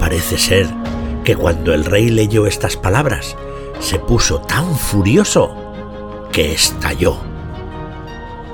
parece 0.00 0.36
ser, 0.36 0.66
que 1.22 1.36
cuando 1.36 1.72
el 1.72 1.84
rey 1.84 2.08
leyó 2.08 2.48
estas 2.48 2.76
palabras, 2.76 3.36
se 3.78 4.00
puso 4.00 4.40
tan 4.40 4.76
furioso 4.76 5.54
que 6.32 6.52
estalló. 6.52 7.18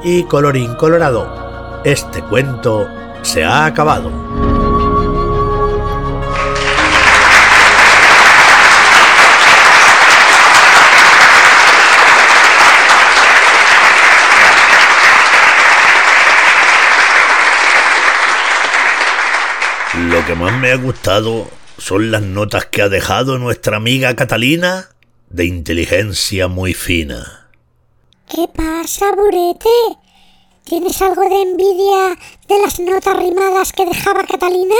Y 0.04 0.24
colorín 0.24 0.74
colorado, 0.74 1.80
este 1.86 2.22
cuento 2.22 2.86
se 3.22 3.44
ha 3.44 3.64
acabado. 3.64 4.59
Me 20.60 20.72
ha 20.72 20.76
gustado 20.76 21.48
son 21.78 22.10
las 22.10 22.20
notas 22.20 22.66
que 22.66 22.82
ha 22.82 22.90
dejado 22.90 23.38
nuestra 23.38 23.78
amiga 23.78 24.14
Catalina 24.14 24.90
de 25.30 25.46
inteligencia 25.46 26.48
muy 26.48 26.74
fina. 26.74 27.48
¿Qué 28.28 28.46
pasa, 28.54 29.06
Burete? 29.12 29.70
¿Tienes 30.64 31.00
algo 31.00 31.22
de 31.22 31.40
envidia 31.40 32.18
de 32.46 32.60
las 32.62 32.78
notas 32.78 33.16
rimadas 33.16 33.72
que 33.72 33.86
dejaba 33.86 34.24
Catalina? 34.24 34.74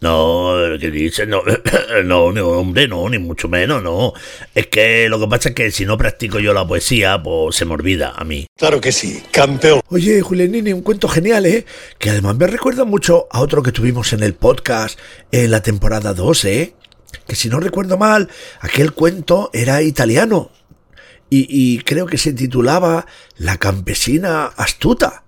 No, 0.00 0.54
¿qué 0.78 0.90
dices? 0.92 1.26
No, 1.26 1.42
no, 2.04 2.30
no, 2.30 2.48
hombre, 2.48 2.86
no, 2.86 3.08
ni 3.08 3.18
mucho 3.18 3.48
menos, 3.48 3.82
no. 3.82 4.12
Es 4.54 4.68
que 4.68 5.08
lo 5.08 5.18
que 5.18 5.26
pasa 5.26 5.48
es 5.48 5.54
que 5.56 5.70
si 5.72 5.84
no 5.84 5.98
practico 5.98 6.38
yo 6.38 6.54
la 6.54 6.66
poesía, 6.66 7.20
pues 7.20 7.56
se 7.56 7.64
me 7.64 7.74
olvida 7.74 8.12
a 8.16 8.24
mí. 8.24 8.46
Claro 8.56 8.80
que 8.80 8.92
sí, 8.92 9.20
campeón. 9.32 9.80
Oye, 9.88 10.20
Julianini, 10.20 10.72
un 10.72 10.82
cuento 10.82 11.08
genial, 11.08 11.46
¿eh? 11.46 11.66
Que 11.98 12.10
además 12.10 12.36
me 12.36 12.46
recuerda 12.46 12.84
mucho 12.84 13.26
a 13.30 13.40
otro 13.40 13.62
que 13.62 13.72
tuvimos 13.72 14.12
en 14.12 14.22
el 14.22 14.34
podcast 14.34 14.98
en 15.32 15.50
la 15.50 15.62
temporada 15.62 16.14
2, 16.14 16.44
¿eh? 16.44 16.74
Que 17.26 17.34
si 17.34 17.48
no 17.48 17.58
recuerdo 17.58 17.98
mal, 17.98 18.28
aquel 18.60 18.92
cuento 18.92 19.50
era 19.52 19.82
italiano. 19.82 20.52
Y, 21.28 21.46
y 21.50 21.80
creo 21.80 22.06
que 22.06 22.18
se 22.18 22.32
titulaba 22.32 23.06
La 23.36 23.58
campesina 23.58 24.44
astuta. 24.44 25.24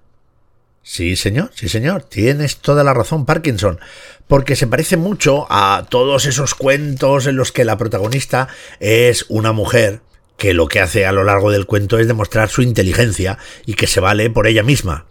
Sí, 0.92 1.14
señor, 1.14 1.52
sí, 1.54 1.68
señor. 1.68 2.02
Tienes 2.02 2.56
toda 2.56 2.82
la 2.82 2.92
razón, 2.92 3.24
Parkinson. 3.24 3.78
Porque 4.26 4.56
se 4.56 4.66
parece 4.66 4.96
mucho 4.96 5.46
a 5.48 5.86
todos 5.88 6.26
esos 6.26 6.56
cuentos 6.56 7.28
en 7.28 7.36
los 7.36 7.52
que 7.52 7.64
la 7.64 7.78
protagonista 7.78 8.48
es 8.80 9.24
una 9.28 9.52
mujer 9.52 10.00
que 10.36 10.52
lo 10.52 10.66
que 10.66 10.80
hace 10.80 11.06
a 11.06 11.12
lo 11.12 11.22
largo 11.22 11.52
del 11.52 11.66
cuento 11.66 11.96
es 12.00 12.08
demostrar 12.08 12.48
su 12.48 12.62
inteligencia 12.62 13.38
y 13.66 13.74
que 13.74 13.86
se 13.86 14.00
vale 14.00 14.30
por 14.30 14.48
ella 14.48 14.64
misma. 14.64 15.06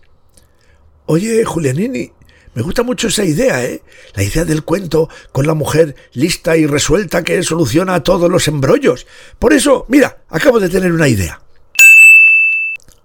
Oye, 1.06 1.46
Julianini, 1.46 2.12
me 2.56 2.62
gusta 2.62 2.84
mucho 2.84 3.08
esa 3.08 3.24
idea, 3.24 3.64
¿eh? 3.64 3.82
La 4.16 4.24
idea 4.24 4.44
del 4.44 4.66
cuento 4.66 5.08
con 5.32 5.48
la 5.48 5.54
mujer 5.54 5.96
lista 6.12 6.58
y 6.58 6.66
resuelta 6.66 7.24
que 7.24 7.42
soluciona 7.42 8.04
todos 8.04 8.30
los 8.30 8.50
embrollos. 8.50 9.08
Por 9.40 9.54
eso, 9.54 9.86
mira, 9.88 10.18
acabo 10.28 10.60
de 10.60 10.68
tener 10.68 10.92
una 10.92 11.08
idea. 11.08 11.40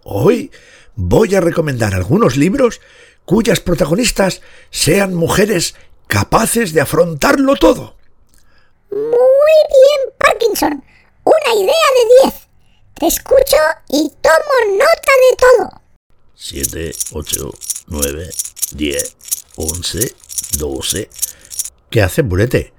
Hoy 0.03 0.51
voy 0.97 1.35
a 1.35 1.41
recomendar 1.41 1.95
algunos 1.95 2.37
libros 2.37 2.81
cuyas 3.25 3.61
protagonistas 3.61 4.43
sean 4.71 5.15
mujeres 5.15 5.75
capaces 6.07 6.73
de 6.73 6.81
afrontarlo 6.81 7.57
todo. 7.57 7.97
Muy 8.91 9.01
bien, 9.01 10.15
Parkinson. 10.19 10.85
Una 11.25 11.55
idea 11.55 11.75
de 12.23 12.31
10. 12.31 12.49
Te 12.95 13.07
escucho 13.07 13.57
y 13.89 14.13
tomo 14.21 14.77
nota 14.79 15.13
de 15.31 15.37
todo. 15.37 15.83
7, 16.35 16.93
8, 17.13 17.55
9, 17.89 18.31
10, 18.73 19.17
11, 19.57 20.15
12. 20.59 21.11
¿Qué 21.91 22.03
hace, 22.03 22.23
Burete? 22.23 22.73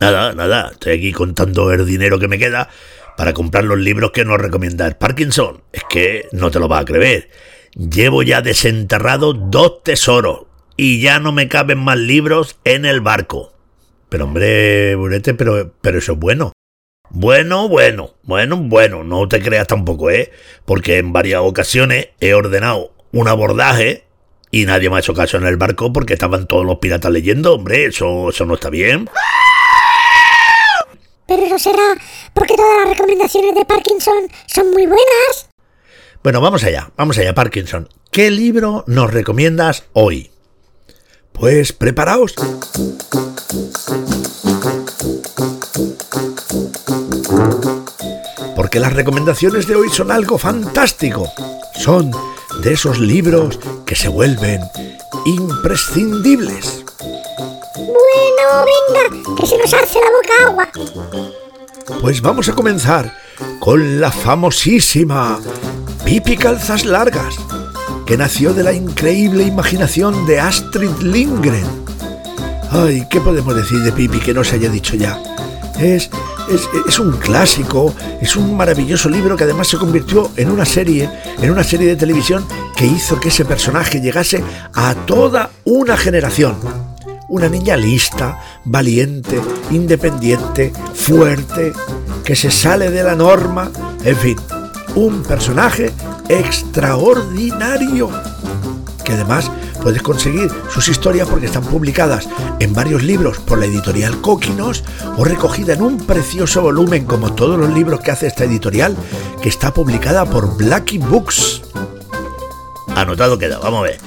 Nada, 0.00 0.32
nada. 0.32 0.70
Estoy 0.72 0.94
aquí 0.94 1.12
contando 1.12 1.70
el 1.72 1.84
dinero 1.84 2.18
que 2.18 2.28
me 2.28 2.38
queda 2.38 2.70
para 3.16 3.32
comprar 3.32 3.64
los 3.64 3.78
libros 3.78 4.12
que 4.12 4.24
nos 4.24 4.38
recomienda 4.38 4.86
el 4.86 4.96
Parkinson. 4.96 5.62
Es 5.72 5.82
que 5.88 6.28
no 6.32 6.50
te 6.50 6.58
lo 6.58 6.68
vas 6.68 6.82
a 6.82 6.84
creer. 6.84 7.30
Llevo 7.74 8.22
ya 8.22 8.42
desenterrado 8.42 9.32
dos 9.32 9.82
tesoros 9.82 10.46
y 10.76 11.00
ya 11.00 11.20
no 11.20 11.32
me 11.32 11.48
caben 11.48 11.78
más 11.78 11.98
libros 11.98 12.58
en 12.64 12.84
el 12.84 13.00
barco. 13.00 13.52
Pero 14.08 14.24
hombre, 14.24 14.94
Burete, 14.96 15.34
pero, 15.34 15.72
pero 15.80 15.98
eso 15.98 16.12
es 16.12 16.18
bueno. 16.18 16.52
Bueno, 17.10 17.68
bueno, 17.68 18.14
bueno, 18.22 18.56
bueno, 18.56 19.04
no 19.04 19.26
te 19.28 19.42
creas 19.42 19.66
tampoco, 19.66 20.10
¿eh? 20.10 20.30
Porque 20.64 20.98
en 20.98 21.12
varias 21.12 21.40
ocasiones 21.40 22.10
he 22.20 22.34
ordenado 22.34 22.92
un 23.12 23.26
abordaje 23.26 24.04
y 24.52 24.64
nadie 24.64 24.90
me 24.90 24.96
ha 24.96 25.00
hecho 25.00 25.14
caso 25.14 25.36
en 25.36 25.46
el 25.46 25.56
barco 25.56 25.92
porque 25.92 26.14
estaban 26.14 26.46
todos 26.46 26.64
los 26.64 26.78
piratas 26.78 27.10
leyendo, 27.10 27.54
hombre, 27.54 27.86
eso, 27.86 28.30
eso 28.30 28.46
no 28.46 28.54
está 28.54 28.70
bien. 28.70 29.08
Pero 31.30 31.44
eso 31.44 31.60
será 31.60 31.96
porque 32.34 32.56
todas 32.56 32.80
las 32.80 32.88
recomendaciones 32.88 33.54
de 33.54 33.64
Parkinson 33.64 34.28
son 34.46 34.72
muy 34.72 34.84
buenas. 34.84 35.48
Bueno, 36.24 36.40
vamos 36.40 36.64
allá, 36.64 36.90
vamos 36.96 37.18
allá, 37.18 37.32
Parkinson. 37.34 37.88
¿Qué 38.10 38.32
libro 38.32 38.82
nos 38.88 39.12
recomiendas 39.12 39.84
hoy? 39.92 40.32
Pues 41.30 41.72
preparaos. 41.72 42.34
Porque 48.56 48.80
las 48.80 48.92
recomendaciones 48.92 49.68
de 49.68 49.76
hoy 49.76 49.88
son 49.88 50.10
algo 50.10 50.36
fantástico. 50.36 51.30
Son 51.76 52.10
de 52.60 52.72
esos 52.72 52.98
libros 52.98 53.60
que 53.86 53.94
se 53.94 54.08
vuelven 54.08 54.62
imprescindibles. 55.26 56.84
Bueno, 57.86 58.66
venga, 58.66 59.36
que 59.36 59.46
se 59.46 59.56
nos 59.56 59.72
hace 59.72 59.98
la 60.00 60.10
boca 60.10 60.48
agua. 60.48 60.68
Pues 62.00 62.20
vamos 62.20 62.48
a 62.48 62.54
comenzar 62.54 63.12
con 63.58 64.00
la 64.00 64.12
famosísima 64.12 65.40
Pipi 66.04 66.36
Calzas 66.36 66.84
Largas, 66.84 67.36
que 68.06 68.18
nació 68.18 68.52
de 68.52 68.64
la 68.64 68.72
increíble 68.72 69.44
imaginación 69.44 70.26
de 70.26 70.40
Astrid 70.40 70.90
Lindgren. 71.00 71.64
Ay, 72.70 73.06
¿qué 73.10 73.20
podemos 73.20 73.56
decir 73.56 73.78
de 73.80 73.92
Pipi 73.92 74.20
que 74.20 74.34
no 74.34 74.44
se 74.44 74.56
haya 74.56 74.68
dicho 74.68 74.96
ya? 74.96 75.18
Es, 75.78 76.10
es, 76.50 76.68
es, 76.86 76.98
un 76.98 77.12
clásico, 77.12 77.94
es 78.20 78.36
un 78.36 78.54
maravilloso 78.56 79.08
libro 79.08 79.36
que 79.36 79.44
además 79.44 79.68
se 79.68 79.78
convirtió 79.78 80.30
en 80.36 80.50
una 80.50 80.66
serie, 80.66 81.08
en 81.40 81.50
una 81.50 81.64
serie 81.64 81.88
de 81.88 81.96
televisión 81.96 82.46
que 82.76 82.84
hizo 82.84 83.18
que 83.18 83.28
ese 83.28 83.46
personaje 83.46 84.00
llegase 84.00 84.44
a 84.74 84.94
toda 85.06 85.50
una 85.64 85.96
generación. 85.96 86.89
Una 87.30 87.48
niña 87.48 87.76
lista, 87.76 88.38
valiente, 88.64 89.40
independiente, 89.70 90.72
fuerte, 90.94 91.72
que 92.24 92.36
se 92.36 92.50
sale 92.50 92.90
de 92.90 93.02
la 93.02 93.14
norma, 93.14 93.70
en 94.04 94.16
fin, 94.16 94.36
un 94.94 95.22
personaje 95.22 95.92
extraordinario, 96.28 98.10
que 99.04 99.12
además 99.14 99.50
Puedes 99.82 100.02
conseguir 100.02 100.50
sus 100.68 100.88
historias 100.88 101.26
porque 101.28 101.46
están 101.46 101.64
publicadas 101.64 102.28
en 102.58 102.74
varios 102.74 103.02
libros 103.02 103.38
por 103.38 103.58
la 103.58 103.64
editorial 103.64 104.20
Coquinos 104.20 104.84
o 105.16 105.24
recogida 105.24 105.72
en 105.72 105.82
un 105.82 105.98
precioso 106.06 106.60
volumen 106.60 107.06
como 107.06 107.32
todos 107.34 107.58
los 107.58 107.70
libros 107.70 108.00
que 108.00 108.10
hace 108.10 108.26
esta 108.26 108.44
editorial 108.44 108.94
que 109.40 109.48
está 109.48 109.72
publicada 109.72 110.26
por 110.26 110.56
Blackie 110.56 110.98
Books. 110.98 111.62
Anotado 112.94 113.38
queda, 113.38 113.58
vamos 113.58 113.80
a 113.80 113.84
ver. 113.84 114.00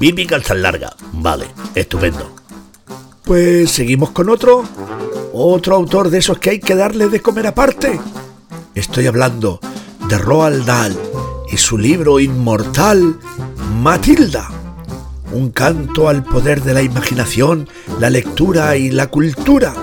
Bibi 0.00 0.26
calzas 0.26 0.58
larga. 0.58 0.94
Vale, 1.12 1.46
estupendo. 1.74 2.39
Pues 3.30 3.70
seguimos 3.70 4.10
con 4.10 4.28
otro. 4.28 4.64
Otro 5.32 5.76
autor 5.76 6.10
de 6.10 6.18
esos 6.18 6.38
que 6.38 6.50
hay 6.50 6.58
que 6.58 6.74
darle 6.74 7.06
de 7.06 7.22
comer 7.22 7.46
aparte. 7.46 8.00
Estoy 8.74 9.06
hablando 9.06 9.60
de 10.08 10.18
Roald 10.18 10.66
Dahl 10.66 10.98
y 11.48 11.56
su 11.56 11.78
libro 11.78 12.18
inmortal 12.18 13.20
Matilda. 13.80 14.50
Un 15.30 15.50
canto 15.50 16.08
al 16.08 16.24
poder 16.24 16.64
de 16.64 16.74
la 16.74 16.82
imaginación, 16.82 17.68
la 18.00 18.10
lectura 18.10 18.76
y 18.76 18.90
la 18.90 19.06
cultura. 19.06 19.74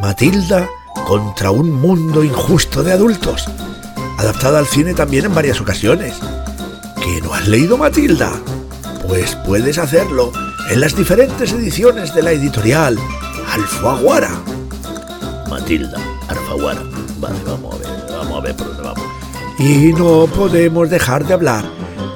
Matilda 0.00 0.66
contra 1.06 1.50
un 1.50 1.70
mundo 1.70 2.24
injusto 2.24 2.82
de 2.82 2.92
adultos. 2.92 3.44
Adaptada 4.16 4.58
al 4.58 4.66
cine 4.66 4.94
también 4.94 5.26
en 5.26 5.34
varias 5.34 5.60
ocasiones. 5.60 6.14
¿Que 6.96 7.20
no 7.20 7.34
has 7.34 7.46
leído 7.46 7.76
Matilda? 7.76 8.32
Pues 9.06 9.36
puedes 9.44 9.76
hacerlo 9.76 10.32
en 10.70 10.80
las 10.80 10.96
diferentes 10.96 11.52
ediciones 11.52 12.14
de 12.14 12.22
la 12.22 12.32
editorial 12.32 12.98
Alfaguara. 13.50 14.30
Matilda, 15.48 15.98
Alfaguara. 16.28 16.82
Vale, 17.18 17.38
vamos 17.46 17.74
a 17.74 17.78
ver, 17.78 17.88
vamos 18.10 18.38
a 18.38 18.40
ver 18.40 18.56
por 18.56 18.68
dónde 18.68 18.82
vamos. 18.82 19.04
Y 19.58 19.92
no 19.92 20.26
podemos 20.26 20.90
dejar 20.90 21.26
de 21.26 21.34
hablar 21.34 21.64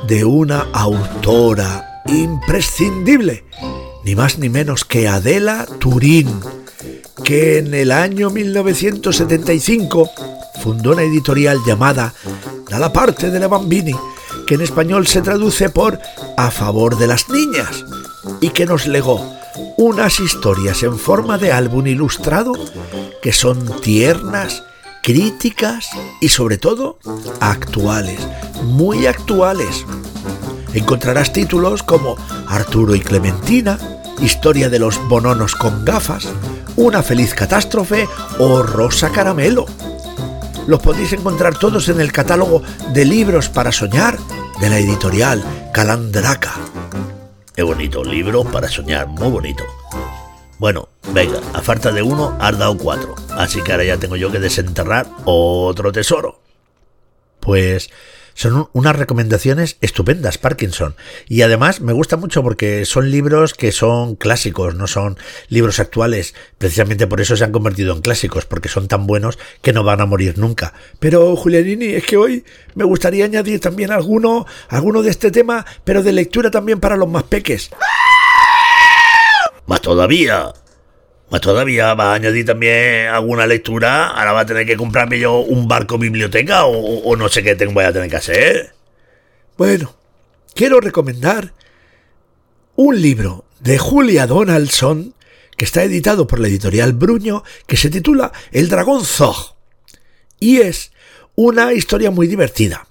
de 0.07 0.25
una 0.25 0.67
autora 0.73 2.03
imprescindible, 2.07 3.45
ni 4.05 4.15
más 4.17 4.39
ni 4.39 4.49
menos 4.49 4.85
que 4.85 5.07
Adela 5.07 5.67
Turín, 5.79 6.41
que 7.23 7.59
en 7.59 7.75
el 7.75 7.93
año 7.93 8.31
1975 8.31 10.11
fundó 10.63 10.93
una 10.93 11.03
editorial 11.03 11.59
llamada 11.67 12.15
Dalla 12.69 12.93
parte 12.93 13.31
de 13.31 13.39
la 13.39 13.49
Bambini, 13.49 13.95
que 14.47 14.55
en 14.55 14.63
español 14.63 15.07
se 15.07 15.23
traduce 15.23 15.69
por 15.69 15.99
A 16.37 16.51
favor 16.51 16.99
de 16.99 17.07
las 17.07 17.29
niñas, 17.29 17.85
y 18.41 18.51
que 18.51 18.67
nos 18.67 18.87
legó 18.87 19.39
unas 19.77 20.21
historias 20.21 20.83
en 20.83 20.99
forma 20.99 21.39
de 21.39 21.53
álbum 21.53 21.87
ilustrado 21.87 22.53
que 23.23 23.33
son 23.33 23.81
tiernas, 23.81 24.63
críticas 25.03 25.89
y 26.21 26.29
sobre 26.29 26.59
todo 26.59 26.99
actuales, 27.41 28.21
muy 28.65 29.07
actuales. 29.07 29.85
Encontrarás 30.75 31.33
títulos 31.33 31.83
como 31.83 32.17
Arturo 32.47 32.95
y 32.95 33.01
Clementina, 33.01 33.79
Historia 34.21 34.69
de 34.69 34.81
los 34.81 34.99
bononos 35.09 35.55
con 35.55 35.85
gafas, 35.85 36.29
Una 36.77 37.03
feliz 37.03 37.35
catástrofe 37.35 38.09
o 38.39 38.63
Rosa 38.63 39.11
Caramelo. 39.11 39.67
Los 40.67 40.81
podéis 40.81 41.13
encontrar 41.13 41.57
todos 41.57 41.89
en 41.89 42.01
el 42.01 42.13
catálogo 42.13 42.63
de 42.93 43.05
libros 43.05 43.49
para 43.49 43.73
soñar 43.73 44.19
de 44.61 44.69
la 44.69 44.79
editorial 44.79 45.43
Calandraca. 45.73 46.55
Qué 47.59 47.65
bonito, 47.65 48.05
libro 48.05 48.45
para 48.45 48.69
soñar, 48.69 49.09
muy 49.09 49.29
bonito. 49.31 49.65
Bueno, 50.61 50.91
venga, 51.13 51.41
a 51.53 51.61
falta 51.61 51.91
de 51.91 52.03
uno, 52.03 52.39
has 52.39 52.57
dado 52.57 52.79
cuatro. 52.79 53.17
Así 53.31 53.61
que 53.65 53.73
ahora 53.73 53.83
ya 53.83 53.97
tengo 53.97 54.15
yo 54.15 54.31
que 54.31 54.39
desenterrar 54.39 55.09
otro 55.25 55.91
tesoro. 55.91 56.41
Pues 57.41 57.91
son 58.39 58.69
unas 58.73 58.95
recomendaciones 58.95 59.79
estupendas, 59.81 60.39
Parkinson. 60.39 60.95
Y 61.27 61.43
además 61.43 61.81
me 61.81 61.93
gusta 61.93 62.17
mucho 62.17 62.41
porque 62.45 62.85
son 62.85 63.11
libros 63.11 63.53
que 63.53 63.73
son 63.73 64.15
clásicos, 64.15 64.77
no 64.77 64.87
son 64.87 65.19
libros 65.49 65.81
actuales. 65.81 66.37
Precisamente 66.57 67.09
por 67.09 67.21
eso 67.21 67.37
se 67.37 67.43
han 67.43 67.51
convertido 67.51 67.93
en 67.93 68.01
clásicos, 68.01 68.45
porque 68.45 68.69
son 68.69 68.87
tan 68.87 69.09
buenos 69.09 69.41
que 69.61 69.73
no 69.73 69.83
van 69.83 70.01
a 70.01 70.07
morir 70.07 70.39
nunca. 70.39 70.73
Pero, 71.01 71.35
Julianini, 71.35 71.87
es 71.87 72.07
que 72.07 72.17
hoy 72.17 72.45
me 72.77 72.85
gustaría 72.85 73.25
añadir 73.25 73.59
también 73.59 73.91
alguno, 73.91 74.47
alguno 74.69 75.03
de 75.03 75.11
este 75.11 75.33
tema, 75.33 75.67
pero 75.83 76.05
de 76.05 76.13
lectura 76.13 76.49
también 76.49 76.79
para 76.79 76.97
los 76.97 77.09
más 77.09 77.25
peques. 77.25 77.71
Más 79.67 79.83
todavía. 79.83 80.53
Más 81.31 81.43
todavía 81.43 81.93
va 81.95 82.13
a 82.13 82.15
añadir 82.15 82.47
también 82.47 83.09
alguna 83.09 83.47
lectura. 83.47 84.09
Ahora 84.09 84.33
va 84.33 84.41
a 84.41 84.47
tener 84.47 84.67
que 84.67 84.77
comprarme 84.77 85.19
yo 85.19 85.41
un 85.41 85.69
barco 85.69 85.99
biblioteca 85.99 86.65
o, 86.65 87.17
no 87.17 87.29
sé 87.29 87.43
qué 87.43 87.55
tengo, 87.55 87.73
voy 87.73 87.85
a 87.85 87.93
tener 87.93 88.09
que 88.09 88.17
hacer. 88.17 88.75
Bueno, 89.57 89.95
quiero 90.55 90.81
recomendar 90.81 91.53
un 92.77 93.01
libro 93.01 93.45
de 93.61 93.77
Julia 93.77 94.27
Donaldson 94.27 95.15
que 95.57 95.65
está 95.65 95.83
editado 95.83 96.27
por 96.27 96.39
la 96.39 96.49
editorial 96.49 96.93
Bruño 96.95 97.43
que 97.67 97.77
se 97.77 97.91
titula 97.91 98.33
El 98.51 98.69
dragón 98.69 99.05
Zog. 99.05 99.57
Y 100.41 100.59
es 100.59 100.93
una 101.35 101.73
historia 101.73 102.11
muy 102.11 102.27
divertida. 102.27 102.88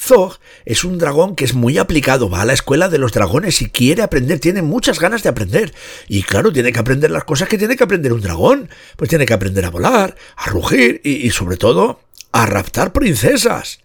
Zog 0.00 0.38
es 0.64 0.84
un 0.84 0.98
dragón 0.98 1.36
que 1.36 1.44
es 1.44 1.52
muy 1.52 1.76
aplicado, 1.76 2.30
va 2.30 2.40
a 2.40 2.44
la 2.46 2.54
escuela 2.54 2.88
de 2.88 2.96
los 2.96 3.12
dragones 3.12 3.60
y 3.60 3.68
quiere 3.68 4.02
aprender, 4.02 4.40
tiene 4.40 4.62
muchas 4.62 4.98
ganas 4.98 5.22
de 5.22 5.28
aprender. 5.28 5.74
Y 6.08 6.22
claro, 6.22 6.52
tiene 6.52 6.72
que 6.72 6.78
aprender 6.78 7.10
las 7.10 7.24
cosas 7.24 7.48
que 7.48 7.58
tiene 7.58 7.76
que 7.76 7.84
aprender 7.84 8.14
un 8.14 8.22
dragón. 8.22 8.70
Pues 8.96 9.10
tiene 9.10 9.26
que 9.26 9.34
aprender 9.34 9.64
a 9.66 9.70
volar, 9.70 10.16
a 10.36 10.46
rugir 10.48 11.02
y, 11.04 11.28
sobre 11.30 11.58
todo 11.58 12.00
a 12.32 12.46
raptar 12.46 12.92
princesas. 12.92 13.80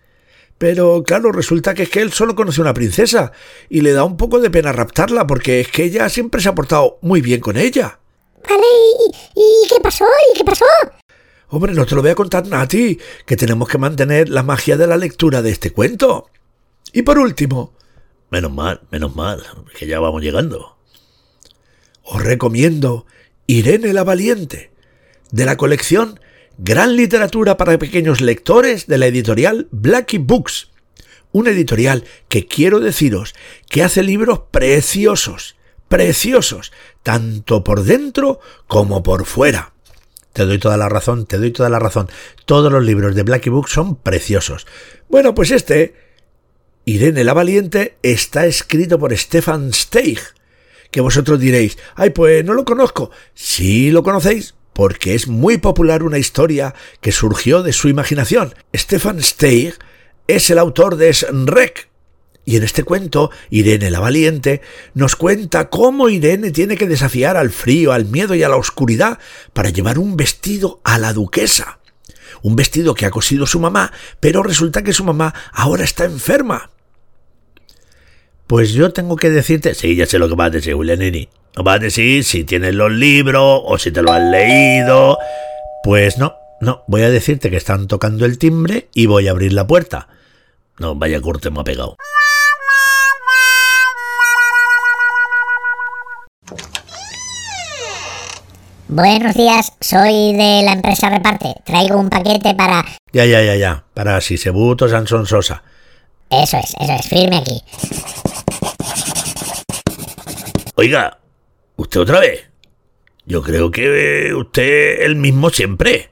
Pero 0.58 1.04
claro, 1.04 1.34
resulta 1.34 1.74
que 1.74 1.84
es 1.84 1.90
que 1.90 2.02
él 2.02 2.14
solo 2.14 2.36
conoce 2.36 2.62
una 2.62 2.74
princesa 2.74 3.34
y 3.70 3.82
le 3.82 3.92
da 3.92 4.06
un 4.06 4.16
poco 4.16 4.40
de 4.40 4.50
pena 4.50 4.72
raptarla 4.72 5.28
porque 5.28 5.60
es 5.60 5.68
que 5.68 5.84
ella 5.84 6.08
siempre 6.08 6.42
se 6.42 6.48
ha 6.48 6.56
portado 6.56 6.98
muy 7.02 7.20
bien 7.20 7.42
con 7.42 7.58
ella. 7.58 8.00
Vale, 8.48 8.64
¿y, 9.36 9.40
y 9.40 9.68
qué 9.68 9.82
pasó? 9.82 10.06
¿Y 10.32 10.38
qué 10.38 10.46
pasó? 10.46 10.66
Hombre, 11.56 11.74
no 11.74 11.86
te 11.86 11.96
lo 11.96 12.02
voy 12.02 12.12
a 12.12 12.16
contar 12.16 12.46
Nati, 12.46 13.00
que 13.26 13.38
tenemos 13.38 13.70
que 13.70 13.78
mantener 13.78 14.28
la 14.28 14.44
magia 14.44 14.76
de 14.76 14.88
la 14.88 14.98
lectura 14.98 15.42
de 15.42 15.52
este 15.52 15.72
cuento. 15.72 16.30
Y 16.92 17.04
por 17.04 17.18
último... 17.18 17.74
Menos 18.30 18.52
mal, 18.52 18.82
menos 18.92 19.16
mal, 19.16 19.42
que 19.74 19.88
ya 19.88 20.02
vamos 20.02 20.22
llegando. 20.22 20.76
Os 22.04 22.22
recomiendo 22.22 23.06
Irene 23.48 23.94
la 23.94 24.04
Valiente, 24.04 24.74
de 25.32 25.46
la 25.46 25.56
colección 25.56 26.20
Gran 26.58 26.98
Literatura 26.98 27.56
para 27.56 27.80
Pequeños 27.80 28.20
Lectores 28.20 28.88
de 28.88 28.98
la 28.98 29.06
editorial 29.06 29.70
Blackie 29.72 30.18
Books. 30.18 30.72
Una 31.32 31.52
editorial 31.52 32.04
que 32.28 32.48
quiero 32.48 32.82
deciros 32.82 33.34
que 33.70 33.82
hace 33.82 34.04
libros 34.04 34.42
preciosos, 34.52 35.56
preciosos, 35.88 36.74
tanto 37.02 37.64
por 37.64 37.84
dentro 37.84 38.42
como 38.68 39.04
por 39.04 39.26
fuera. 39.26 39.75
Te 40.36 40.46
doy 40.46 40.60
toda 40.60 40.76
la 40.76 40.90
razón, 40.90 41.26
te 41.26 41.38
doy 41.38 41.52
toda 41.52 41.70
la 41.70 41.80
razón. 41.80 42.10
Todos 42.44 42.70
los 42.70 42.84
libros 42.84 43.16
de 43.16 43.24
Blackie 43.24 43.50
Book 43.50 43.70
son 43.70 43.96
preciosos. 43.96 44.68
Bueno, 45.08 45.34
pues 45.34 45.50
este, 45.50 45.96
Irene 46.84 47.24
la 47.24 47.34
Valiente, 47.34 47.96
está 48.04 48.46
escrito 48.46 49.00
por 49.00 49.16
Stefan 49.16 49.72
Steig. 49.72 50.20
Que 50.92 51.00
vosotros 51.00 51.40
diréis, 51.40 51.78
ay, 51.96 52.10
pues 52.10 52.44
no 52.44 52.54
lo 52.54 52.66
conozco. 52.66 53.12
Sí 53.34 53.92
lo 53.92 54.04
conocéis, 54.04 54.56
porque 54.74 55.16
es 55.16 55.30
muy 55.30 55.58
popular 55.58 56.04
una 56.04 56.18
historia 56.18 56.76
que 57.00 57.14
surgió 57.14 57.64
de 57.64 57.72
su 57.72 57.88
imaginación. 57.88 58.54
Stefan 58.76 59.24
Steig 59.24 59.76
es 60.28 60.50
el 60.50 60.60
autor 60.60 60.98
de 60.98 61.14
Shrek, 61.14 61.88
y 62.46 62.56
en 62.58 62.64
este 62.64 62.84
cuento, 62.84 63.32
Irene 63.50 63.90
la 63.90 64.00
Valiente 64.00 64.62
nos 64.94 65.16
cuenta 65.16 65.70
cómo 65.70 66.10
Irene 66.10 66.52
tiene 66.52 66.78
que 66.78 66.88
desafiar 66.88 67.38
al 67.38 67.50
frío, 67.50 67.92
al 67.92 68.06
miedo 68.06 68.36
y 68.36 68.44
a 68.44 68.50
la 68.50 68.56
oscuridad 68.56 69.18
para 69.54 69.70
llevar 69.70 69.98
un 69.98 70.16
vestido 70.16 70.80
a 70.84 71.00
la 71.00 71.12
duquesa. 71.12 71.80
Un 72.44 72.56
vestido 72.56 72.94
que 72.94 73.08
ha 73.08 73.12
cosido 73.12 73.48
su 73.48 73.60
mamá, 73.60 73.92
pero 74.20 74.44
resulta 74.44 74.84
que 74.84 74.94
su 74.94 75.04
mamá 75.04 75.34
ahora 75.52 75.84
está 75.84 76.06
enferma. 76.06 76.70
Pues 78.46 78.74
yo 78.74 78.94
tengo 78.94 79.16
que 79.16 79.32
decirte, 79.32 79.74
sí, 79.74 79.96
ya 79.96 80.06
sé 80.06 80.20
lo 80.20 80.30
que 80.30 80.36
vas 80.36 80.48
a 80.48 80.52
decir, 80.52 80.76
Julianini. 80.76 81.28
No 81.58 81.64
vas 81.64 81.78
a 81.78 81.80
decir 81.80 82.24
si 82.24 82.44
tienes 82.44 82.76
los 82.76 82.92
libros 82.92 83.62
o 83.66 83.80
si 83.80 83.92
te 83.92 84.04
lo 84.04 84.12
has 84.12 84.22
leído. 84.22 85.18
Pues 85.84 86.20
no, 86.20 86.36
no, 86.62 86.84
voy 86.88 87.02
a 87.02 87.10
decirte 87.10 87.50
que 87.50 87.58
están 87.58 87.88
tocando 87.88 88.26
el 88.26 88.38
timbre 88.38 88.90
y 88.94 89.08
voy 89.08 89.28
a 89.28 89.32
abrir 89.32 89.54
la 89.54 89.66
puerta. 89.66 90.10
No, 90.78 90.94
vaya 90.94 91.20
corte 91.22 91.50
me 91.50 91.62
ha 91.62 91.64
pegado. 91.64 91.98
Buenos 98.88 99.34
días, 99.34 99.74
soy 99.82 100.34
de 100.34 100.62
la 100.64 100.74
empresa 100.74 101.10
Reparte. 101.10 101.56
Traigo 101.66 101.98
un 101.98 102.08
paquete 102.08 102.54
para... 102.54 102.86
Ya, 103.12 103.26
ya, 103.26 103.42
ya, 103.42 103.56
ya. 103.56 103.84
Para 103.96 104.22
Sisebuto 104.22 104.88
Sansón 104.88 105.26
Sosa. 105.26 105.64
Eso 106.30 106.58
es, 106.58 106.76
eso 106.80 106.94
es. 106.94 107.08
Firme 107.08 107.38
aquí. 107.38 107.64
Oiga, 110.76 111.18
¿usted 111.78 112.00
otra 112.00 112.20
vez? 112.20 112.48
Yo 113.26 113.42
creo 113.42 113.72
que 113.72 114.32
usted 114.36 115.02
el 115.02 115.16
mismo 115.16 115.50
siempre. 115.50 116.12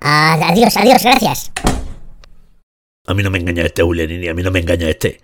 Adiós, 0.00 0.76
adiós, 0.76 1.04
gracias. 1.04 1.52
A 3.06 3.14
mí 3.14 3.22
no 3.22 3.30
me 3.30 3.38
engaña 3.38 3.62
este 3.62 3.84
Julianini, 3.84 4.26
a 4.26 4.34
mí 4.34 4.42
no 4.42 4.50
me 4.50 4.58
engaña 4.58 4.88
este. 4.88 5.20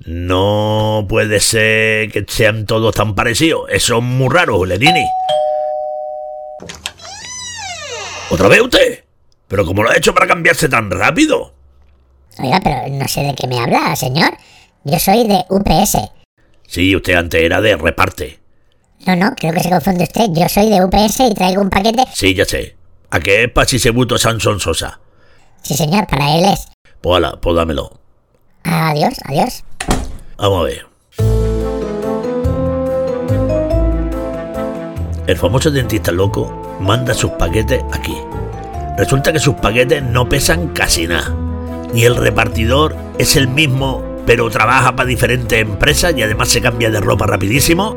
No 0.00 1.06
puede 1.08 1.40
ser 1.40 2.12
que 2.12 2.26
sean 2.28 2.66
todos 2.66 2.94
tan 2.94 3.14
parecidos. 3.14 3.62
Eso 3.70 3.96
es 3.96 4.02
muy 4.02 4.28
raro, 4.28 4.62
Lenini. 4.66 5.06
¿Otra 8.30 8.46
vez 8.46 8.60
usted? 8.60 9.04
¿Pero 9.48 9.66
cómo 9.66 9.82
lo 9.82 9.90
ha 9.90 9.96
hecho 9.96 10.14
para 10.14 10.28
cambiarse 10.28 10.68
tan 10.68 10.88
rápido? 10.88 11.52
Oiga, 12.38 12.60
pero 12.62 12.88
no 12.88 13.08
sé 13.08 13.22
de 13.22 13.34
qué 13.34 13.48
me 13.48 13.58
habla, 13.58 13.96
señor. 13.96 14.36
Yo 14.84 14.98
soy 15.00 15.26
de 15.26 15.44
UPS. 15.48 15.98
Sí, 16.68 16.94
usted 16.94 17.14
antes 17.14 17.42
era 17.42 17.60
de 17.60 17.76
reparte. 17.76 18.38
No, 19.04 19.16
no, 19.16 19.34
creo 19.34 19.52
que 19.52 19.60
se 19.60 19.70
confunde 19.70 20.04
usted. 20.04 20.28
Yo 20.32 20.48
soy 20.48 20.70
de 20.70 20.84
UPS 20.84 21.20
y 21.20 21.34
traigo 21.34 21.60
un 21.60 21.70
paquete. 21.70 22.04
Sí, 22.14 22.32
ya 22.34 22.44
sé. 22.44 22.76
¿A 23.10 23.18
qué 23.18 23.44
es 23.44 23.50
Pasisebuto 23.50 24.16
Sanson 24.16 24.60
Sosa? 24.60 25.00
Sí, 25.62 25.74
señor, 25.74 26.06
para 26.06 26.36
él 26.36 26.44
es. 26.44 26.68
Pues 27.00 27.16
ala, 27.16 27.40
pues 27.40 27.56
dámelo. 27.56 27.98
Adiós, 28.62 29.14
adiós. 29.24 29.64
Vamos 30.36 30.60
a 30.60 30.64
ver. 30.64 30.86
El 35.26 35.36
famoso 35.36 35.70
dentista 35.70 36.12
loco 36.12 36.59
manda 36.80 37.14
sus 37.14 37.30
paquetes 37.32 37.84
aquí. 37.92 38.16
Resulta 38.96 39.32
que 39.32 39.38
sus 39.38 39.54
paquetes 39.54 40.02
no 40.02 40.28
pesan 40.28 40.68
casi 40.68 41.06
nada. 41.06 41.34
Y 41.94 42.04
el 42.04 42.16
repartidor 42.16 42.94
es 43.18 43.36
el 43.36 43.48
mismo, 43.48 44.04
pero 44.26 44.50
trabaja 44.50 44.94
para 44.96 45.08
diferentes 45.08 45.60
empresas 45.60 46.14
y 46.16 46.22
además 46.22 46.48
se 46.48 46.60
cambia 46.60 46.90
de 46.90 47.00
ropa 47.00 47.26
rapidísimo. 47.26 47.94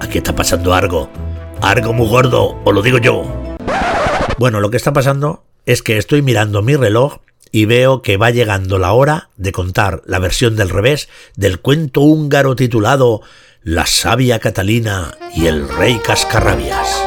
Aquí 0.00 0.18
está 0.18 0.34
pasando 0.34 0.74
algo. 0.74 1.10
Algo 1.60 1.92
muy 1.92 2.08
gordo, 2.08 2.60
os 2.64 2.74
lo 2.74 2.82
digo 2.82 2.98
yo. 2.98 3.24
Bueno, 4.38 4.60
lo 4.60 4.70
que 4.70 4.76
está 4.76 4.92
pasando 4.92 5.44
es 5.66 5.82
que 5.82 5.96
estoy 5.96 6.20
mirando 6.20 6.62
mi 6.62 6.76
reloj 6.76 7.18
y 7.54 7.66
veo 7.66 8.02
que 8.02 8.16
va 8.16 8.30
llegando 8.30 8.80
la 8.80 8.94
hora 8.94 9.28
de 9.36 9.52
contar 9.52 10.02
la 10.06 10.18
versión 10.18 10.56
del 10.56 10.70
revés 10.70 11.08
del 11.36 11.60
cuento 11.60 12.00
húngaro 12.00 12.56
titulado 12.56 13.20
La 13.62 13.86
sabia 13.86 14.40
Catalina 14.40 15.16
y 15.36 15.46
el 15.46 15.68
rey 15.68 16.00
Cascarrabias. 16.04 17.04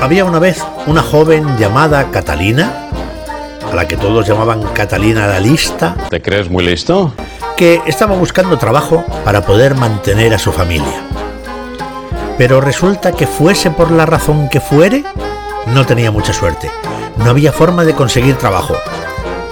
Había 0.00 0.24
una 0.24 0.40
vez 0.40 0.64
una 0.88 1.00
joven 1.00 1.46
llamada 1.58 2.10
Catalina, 2.10 2.90
a 3.70 3.72
la 3.72 3.86
que 3.86 3.96
todos 3.96 4.26
llamaban 4.26 4.64
Catalina 4.72 5.28
la 5.28 5.38
Lista, 5.38 5.96
¿Te 6.10 6.20
crees 6.20 6.50
muy 6.50 6.64
listo? 6.64 7.14
que 7.56 7.80
estaba 7.86 8.16
buscando 8.16 8.58
trabajo 8.58 9.04
para 9.24 9.46
poder 9.46 9.76
mantener 9.76 10.34
a 10.34 10.40
su 10.40 10.50
familia. 10.50 11.23
Pero 12.38 12.60
resulta 12.60 13.12
que 13.12 13.26
fuese 13.26 13.70
por 13.70 13.90
la 13.90 14.06
razón 14.06 14.48
que 14.48 14.60
fuere, 14.60 15.04
no 15.66 15.86
tenía 15.86 16.10
mucha 16.10 16.32
suerte. 16.32 16.70
No 17.16 17.30
había 17.30 17.52
forma 17.52 17.84
de 17.84 17.94
conseguir 17.94 18.36
trabajo. 18.36 18.74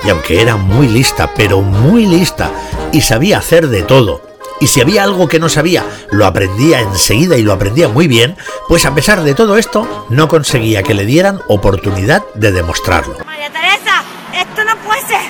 Y 0.04 0.10
aunque 0.10 0.42
era 0.42 0.56
muy 0.56 0.88
lista, 0.88 1.30
pero 1.36 1.60
muy 1.60 2.06
lista, 2.06 2.50
y 2.90 3.00
sabía 3.02 3.38
hacer 3.38 3.68
de 3.68 3.82
todo, 3.82 4.32
y 4.62 4.68
si 4.68 4.80
había 4.80 5.02
algo 5.02 5.26
que 5.26 5.40
no 5.40 5.48
sabía, 5.48 5.84
lo 6.12 6.24
aprendía 6.24 6.78
enseguida 6.78 7.36
y 7.36 7.42
lo 7.42 7.52
aprendía 7.52 7.88
muy 7.88 8.06
bien, 8.06 8.36
pues 8.68 8.86
a 8.86 8.94
pesar 8.94 9.24
de 9.24 9.34
todo 9.34 9.58
esto, 9.58 10.06
no 10.08 10.28
conseguía 10.28 10.84
que 10.84 10.94
le 10.94 11.04
dieran 11.04 11.40
oportunidad 11.48 12.22
de 12.34 12.52
demostrarlo. 12.52 13.16
María 13.26 13.50
Teresa, 13.50 14.04
esto 14.32 14.64
no 14.64 14.76
puede 14.86 15.00
ser. 15.00 15.20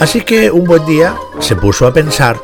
Así 0.00 0.22
que 0.22 0.50
un 0.50 0.64
buen 0.64 0.84
día 0.86 1.14
se 1.38 1.54
puso 1.54 1.86
a 1.86 1.92
pensar 1.92 2.40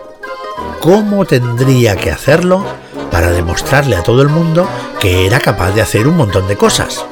cómo 0.79 1.25
tendría 1.25 1.97
que 1.97 2.13
hacerlo 2.13 2.65
para 3.11 3.31
demostrarle 3.31 3.97
a 3.97 4.03
todo 4.03 4.23
el 4.23 4.29
mundo 4.29 4.68
que 5.01 5.27
era 5.27 5.40
capaz 5.40 5.73
de 5.73 5.83
hacer 5.83 6.07
un 6.07 6.16
montón 6.16 6.47
de 6.49 6.57
cosas. 6.57 7.05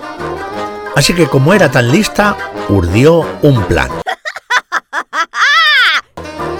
Así 0.94 1.12
que 1.12 1.26
como 1.26 1.52
era 1.52 1.70
tan 1.70 1.90
lista, 1.90 2.36
urdió 2.68 3.26
un 3.42 3.64
plan. 3.64 3.90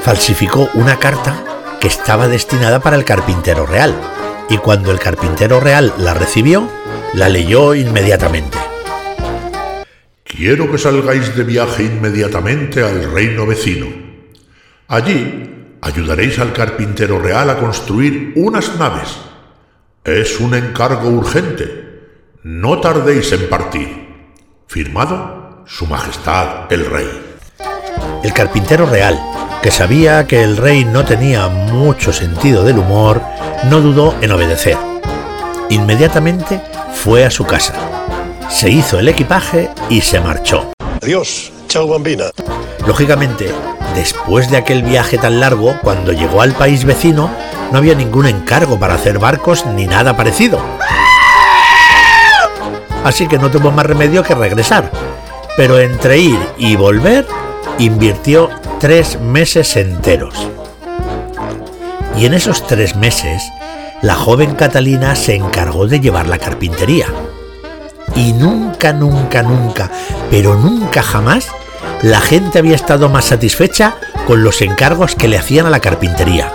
Falsificó 0.03 0.68
una 0.75 0.99
carta 0.99 1.35
que 1.81 1.88
estaba 1.88 2.29
destinada 2.29 2.81
para 2.81 2.96
el 2.96 3.05
carpintero 3.05 3.66
real, 3.66 3.94
y 4.49 4.59
cuando 4.59 4.92
el 4.92 4.99
carpintero 4.99 5.59
real 5.59 5.92
la 5.99 6.14
recibió, 6.14 6.68
la 7.14 7.29
leyó 7.29 7.75
inmediatamente. 7.75 8.59
Quiero 10.22 10.70
que 10.70 10.79
salgáis 10.79 11.35
de 11.35 11.44
viaje 11.44 11.85
inmediatamente 11.85 12.83
al 12.83 13.11
reino 13.11 13.46
vecino. 13.46 13.87
Allí 14.88 15.56
ayudaréis 15.87 16.40
al 16.40 16.53
carpintero 16.53 17.20
real 17.20 17.49
a 17.49 17.59
construir 17.59 18.33
unas 18.35 18.77
naves. 18.77 19.16
Es 20.05 20.40
un 20.40 20.55
encargo 20.55 21.09
urgente. 21.09 22.01
No 22.42 22.81
tardéis 22.81 23.31
en 23.33 23.49
partir. 23.49 24.07
Firmado 24.66 25.64
Su 25.66 25.87
Majestad 25.87 26.72
el 26.72 26.87
Rey. 26.87 27.09
El 28.25 28.33
carpintero 28.33 28.87
real, 28.87 29.16
que 29.62 29.70
sabía 29.70 30.27
que 30.27 30.42
el 30.42 30.57
rey 30.57 30.85
no 30.85 31.05
tenía 31.05 31.49
mucho 31.49 32.12
sentido 32.12 32.64
del 32.64 32.79
humor, 32.79 33.22
no 33.70 33.81
dudó 33.81 34.16
en 34.20 34.33
obedecer. 34.33 34.77
Inmediatamente 35.70 36.61
fue 36.94 37.25
a 37.25 37.31
su 37.31 37.46
casa, 37.46 37.75
se 38.49 38.70
hizo 38.70 38.99
el 38.99 39.09
equipaje 39.09 39.70
y 39.88 40.01
se 40.01 40.20
marchó. 40.20 40.72
Adiós, 41.01 41.53
chao 41.68 41.87
bambina. 41.87 42.25
Lógicamente, 42.87 43.53
después 43.97 44.49
de 44.51 44.59
aquel 44.59 44.85
viaje 44.85 45.19
tan 45.19 45.41
largo, 45.41 45.75
cuando 45.83 46.13
llegó 46.13 46.43
al 46.43 46.53
país 46.53 46.85
vecino, 46.85 47.31
no 47.73 47.79
había 47.79 47.97
ningún 47.97 48.27
encargo 48.27 48.79
para 48.79 48.95
hacer 48.95 49.19
barcos 49.19 49.67
ni 49.67 49.87
nada 49.87 50.17
parecido. 50.17 50.61
Así 53.03 53.27
que 53.27 53.39
no 53.39 53.51
tuvo 53.51 53.73
más 53.73 53.87
remedio 53.87 54.23
que 54.23 54.35
regresar. 54.35 54.91
Pero 55.57 55.79
entre 55.79 56.19
ir 56.19 56.39
y 56.59 56.77
volver, 56.77 57.27
invirtió 57.79 58.51
tres 58.79 59.19
meses 59.21 59.77
enteros. 59.77 60.35
Y 62.17 62.27
en 62.27 62.35
esos 62.35 62.67
tres 62.67 62.97
meses, 62.97 63.43
la 64.03 64.15
joven 64.15 64.55
Catalina 64.55 65.17
se 65.17 65.35
encargó 65.35 65.87
de 65.87 66.01
llevar 66.01 66.29
la 66.29 66.39
carpintería. 66.39 67.07
Y 68.15 68.33
nunca, 68.33 68.93
nunca, 68.93 69.43
nunca, 69.43 69.91
pero 70.31 70.55
nunca 70.55 71.03
jamás, 71.03 71.49
la 72.03 72.21
gente 72.21 72.59
había 72.59 72.75
estado 72.75 73.09
más 73.09 73.27
satisfecha 73.27 73.97
con 74.27 74.43
los 74.45 74.61
encargos 74.61 75.15
que 75.15 75.29
le 75.29 75.39
hacían 75.39 75.67
a 75.67 75.71
la 75.71 75.81
carpintería. 75.81 76.55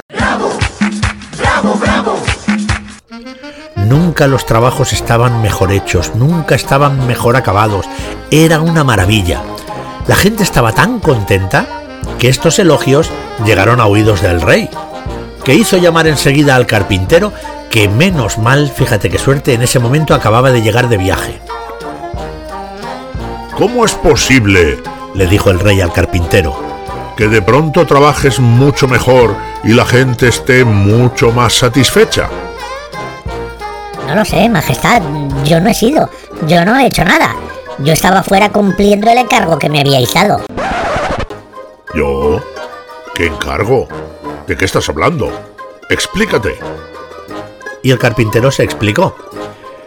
Nunca 3.76 4.28
los 4.28 4.46
trabajos 4.46 4.94
estaban 4.94 5.42
mejor 5.42 5.72
hechos, 5.72 6.16
nunca 6.16 6.56
estaban 6.56 7.08
mejor 7.08 7.36
acabados. 7.36 7.86
Era 8.30 8.62
una 8.62 8.84
maravilla. 8.84 9.42
La 10.08 10.16
gente 10.16 10.44
estaba 10.44 10.74
tan 10.74 11.00
contenta 11.00 11.66
que 12.18 12.30
estos 12.30 12.60
elogios 12.60 13.10
llegaron 13.44 13.82
a 13.82 13.88
oídos 13.88 14.22
del 14.22 14.42
rey, 14.42 14.70
que 15.44 15.56
hizo 15.56 15.78
llamar 15.78 16.08
enseguida 16.08 16.56
al 16.56 16.68
carpintero, 16.68 17.34
que 17.70 17.90
menos 17.90 18.38
mal, 18.38 18.70
fíjate 18.70 19.10
qué 19.10 19.18
suerte, 19.18 19.54
en 19.54 19.64
ese 19.64 19.80
momento 19.80 20.14
acababa 20.14 20.52
de 20.52 20.62
llegar 20.62 20.88
de 20.88 20.98
viaje. 20.98 21.42
¿Cómo 23.58 23.86
es 23.86 23.94
posible 23.94 24.82
Le 25.14 25.28
dijo 25.28 25.50
el 25.52 25.60
rey 25.60 25.82
al 25.82 25.92
carpintero. 25.94 26.56
que 27.18 27.28
de 27.28 27.42
pronto 27.42 27.86
trabajes 27.86 28.40
mucho 28.40 28.88
mejor 28.88 29.36
y 29.64 29.74
la 29.74 29.86
gente 29.86 30.28
esté 30.30 30.64
mucho 30.64 31.32
más 31.32 31.54
satisfecha? 31.54 32.30
No 34.08 34.16
lo 34.16 34.26
sé, 34.26 34.50
Majestad. 34.50 35.02
Yo 35.44 35.60
no 35.60 35.70
he 35.70 35.74
sido. 35.74 36.10
Yo 36.48 36.66
no 36.66 36.80
he 36.80 36.88
hecho 36.88 37.04
nada. 37.04 37.36
Yo 37.80 37.94
estaba 37.94 38.24
fuera 38.24 38.50
cumpliendo 38.50 39.10
el 39.12 39.20
encargo 39.20 39.60
que 39.60 39.70
me 39.70 39.82
habíais 39.82 40.14
dado. 40.14 40.42
¿Yo? 41.94 42.42
¿Qué 43.14 43.28
encargo? 43.28 43.88
¿De 44.48 44.58
qué 44.58 44.66
estás 44.66 44.88
hablando? 44.90 45.32
Explícate. 45.90 46.58
Y 47.84 47.92
el 47.92 48.00
carpintero 48.00 48.50
se 48.52 48.64
explicó. 48.64 49.16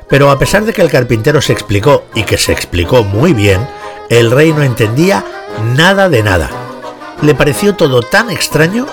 Pero 0.09 0.31
a 0.31 0.39
pesar 0.39 0.65
de 0.65 0.73
que 0.73 0.83
el 0.83 0.91
carpintero 0.91 1.41
se 1.41 1.53
explicó 1.53 2.05
y 2.15 2.23
que 2.23 2.37
se 2.39 2.53
explicó 2.53 3.03
muy 3.03 3.33
bien, 3.33 3.67
el 4.11 4.31
rey 4.31 4.53
no 4.53 4.63
entendía 4.63 5.25
nada 5.77 6.09
de 6.09 6.23
nada. 6.23 6.51
Le 7.23 7.35
pareció 7.35 7.75
todo 7.75 8.03
tan 8.03 8.31
extraño 8.31 8.87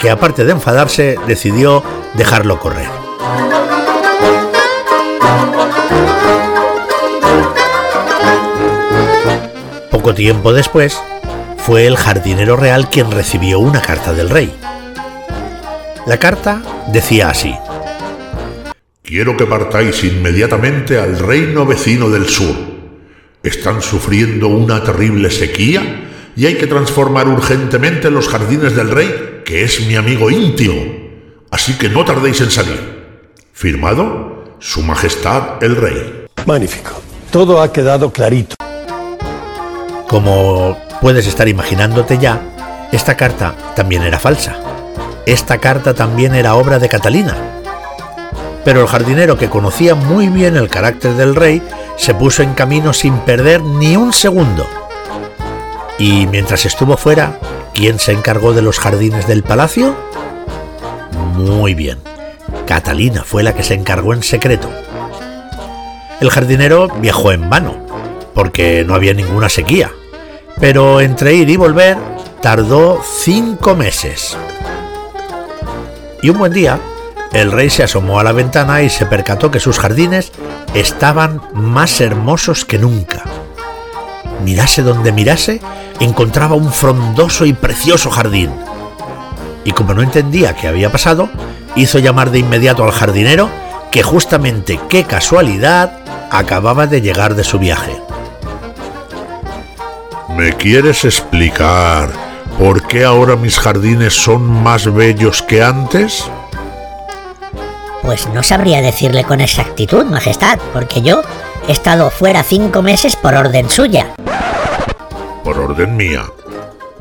que 0.00 0.10
aparte 0.10 0.44
de 0.44 0.52
enfadarse 0.52 1.16
decidió 1.26 1.82
dejarlo 2.14 2.58
correr. 2.58 2.88
Poco 9.90 10.14
tiempo 10.14 10.52
después, 10.52 11.00
fue 11.58 11.86
el 11.86 11.96
jardinero 11.96 12.56
real 12.56 12.88
quien 12.90 13.10
recibió 13.10 13.58
una 13.58 13.80
carta 13.80 14.12
del 14.12 14.30
rey. 14.30 14.54
La 16.06 16.18
carta 16.18 16.62
decía 16.92 17.30
así. 17.30 17.56
Quiero 19.02 19.36
que 19.36 19.46
partáis 19.46 20.04
inmediatamente 20.04 20.98
al 20.98 21.18
reino 21.18 21.66
vecino 21.66 22.08
del 22.08 22.28
sur. 22.28 22.54
Están 23.46 23.80
sufriendo 23.80 24.48
una 24.48 24.82
terrible 24.82 25.30
sequía 25.30 26.32
y 26.34 26.46
hay 26.46 26.56
que 26.56 26.66
transformar 26.66 27.28
urgentemente 27.28 28.10
los 28.10 28.26
jardines 28.28 28.74
del 28.74 28.90
rey, 28.90 29.42
que 29.44 29.62
es 29.62 29.86
mi 29.86 29.94
amigo 29.94 30.32
íntimo. 30.32 30.82
Así 31.52 31.74
que 31.74 31.88
no 31.88 32.04
tardéis 32.04 32.40
en 32.40 32.50
salir. 32.50 33.06
Firmado, 33.52 34.56
Su 34.58 34.82
Majestad 34.82 35.62
el 35.62 35.76
Rey. 35.76 36.26
Magnífico. 36.44 37.00
Todo 37.30 37.62
ha 37.62 37.72
quedado 37.72 38.10
clarito. 38.10 38.56
Como 40.08 40.76
puedes 41.00 41.28
estar 41.28 41.46
imaginándote 41.46 42.18
ya, 42.18 42.88
esta 42.90 43.16
carta 43.16 43.54
también 43.76 44.02
era 44.02 44.18
falsa. 44.18 44.56
Esta 45.24 45.58
carta 45.58 45.94
también 45.94 46.34
era 46.34 46.56
obra 46.56 46.80
de 46.80 46.88
Catalina. 46.88 47.36
Pero 48.64 48.80
el 48.80 48.88
jardinero, 48.88 49.38
que 49.38 49.48
conocía 49.48 49.94
muy 49.94 50.26
bien 50.26 50.56
el 50.56 50.68
carácter 50.68 51.12
del 51.12 51.36
rey, 51.36 51.62
se 51.96 52.14
puso 52.14 52.42
en 52.42 52.54
camino 52.54 52.92
sin 52.92 53.18
perder 53.18 53.62
ni 53.62 53.96
un 53.96 54.12
segundo. 54.12 54.66
Y 55.98 56.26
mientras 56.26 56.66
estuvo 56.66 56.96
fuera, 56.96 57.38
¿quién 57.72 57.98
se 57.98 58.12
encargó 58.12 58.52
de 58.52 58.62
los 58.62 58.78
jardines 58.78 59.26
del 59.26 59.42
palacio? 59.42 59.96
Muy 61.34 61.74
bien, 61.74 61.98
Catalina 62.66 63.24
fue 63.24 63.42
la 63.42 63.54
que 63.54 63.62
se 63.62 63.74
encargó 63.74 64.12
en 64.12 64.22
secreto. 64.22 64.70
El 66.20 66.30
jardinero 66.30 66.88
viajó 67.00 67.32
en 67.32 67.48
vano, 67.48 67.76
porque 68.34 68.84
no 68.86 68.94
había 68.94 69.14
ninguna 69.14 69.48
sequía, 69.48 69.90
pero 70.60 71.00
entre 71.00 71.34
ir 71.34 71.50
y 71.50 71.56
volver 71.56 71.96
tardó 72.40 73.02
cinco 73.22 73.74
meses. 73.74 74.36
Y 76.22 76.30
un 76.30 76.38
buen 76.38 76.52
día, 76.52 76.78
el 77.32 77.52
rey 77.52 77.70
se 77.70 77.82
asomó 77.82 78.20
a 78.20 78.24
la 78.24 78.32
ventana 78.32 78.82
y 78.82 78.90
se 78.90 79.06
percató 79.06 79.50
que 79.50 79.60
sus 79.60 79.78
jardines 79.78 80.32
estaban 80.74 81.40
más 81.52 82.00
hermosos 82.00 82.64
que 82.64 82.78
nunca. 82.78 83.24
Mirase 84.44 84.82
donde 84.82 85.12
mirase, 85.12 85.60
encontraba 86.00 86.54
un 86.54 86.72
frondoso 86.72 87.46
y 87.46 87.52
precioso 87.52 88.10
jardín. 88.10 88.50
Y 89.64 89.72
como 89.72 89.94
no 89.94 90.02
entendía 90.02 90.54
qué 90.54 90.68
había 90.68 90.92
pasado, 90.92 91.28
hizo 91.74 91.98
llamar 91.98 92.30
de 92.30 92.38
inmediato 92.38 92.84
al 92.84 92.92
jardinero, 92.92 93.50
que 93.90 94.02
justamente, 94.02 94.78
qué 94.88 95.04
casualidad, 95.04 95.98
acababa 96.30 96.86
de 96.86 97.00
llegar 97.00 97.34
de 97.34 97.44
su 97.44 97.58
viaje. 97.58 98.00
¿Me 100.36 100.52
quieres 100.52 101.04
explicar 101.04 102.10
por 102.58 102.86
qué 102.86 103.04
ahora 103.04 103.36
mis 103.36 103.58
jardines 103.58 104.14
son 104.14 104.42
más 104.42 104.92
bellos 104.92 105.42
que 105.42 105.62
antes? 105.62 106.30
Pues 108.06 108.28
no 108.28 108.44
sabría 108.44 108.80
decirle 108.82 109.24
con 109.24 109.40
exactitud, 109.40 110.04
Majestad, 110.04 110.60
porque 110.72 111.02
yo 111.02 111.22
he 111.66 111.72
estado 111.72 112.08
fuera 112.08 112.44
cinco 112.44 112.80
meses 112.80 113.16
por 113.16 113.34
orden 113.34 113.68
suya. 113.68 114.14
Por 115.42 115.58
orden 115.58 115.96
mía. 115.96 116.24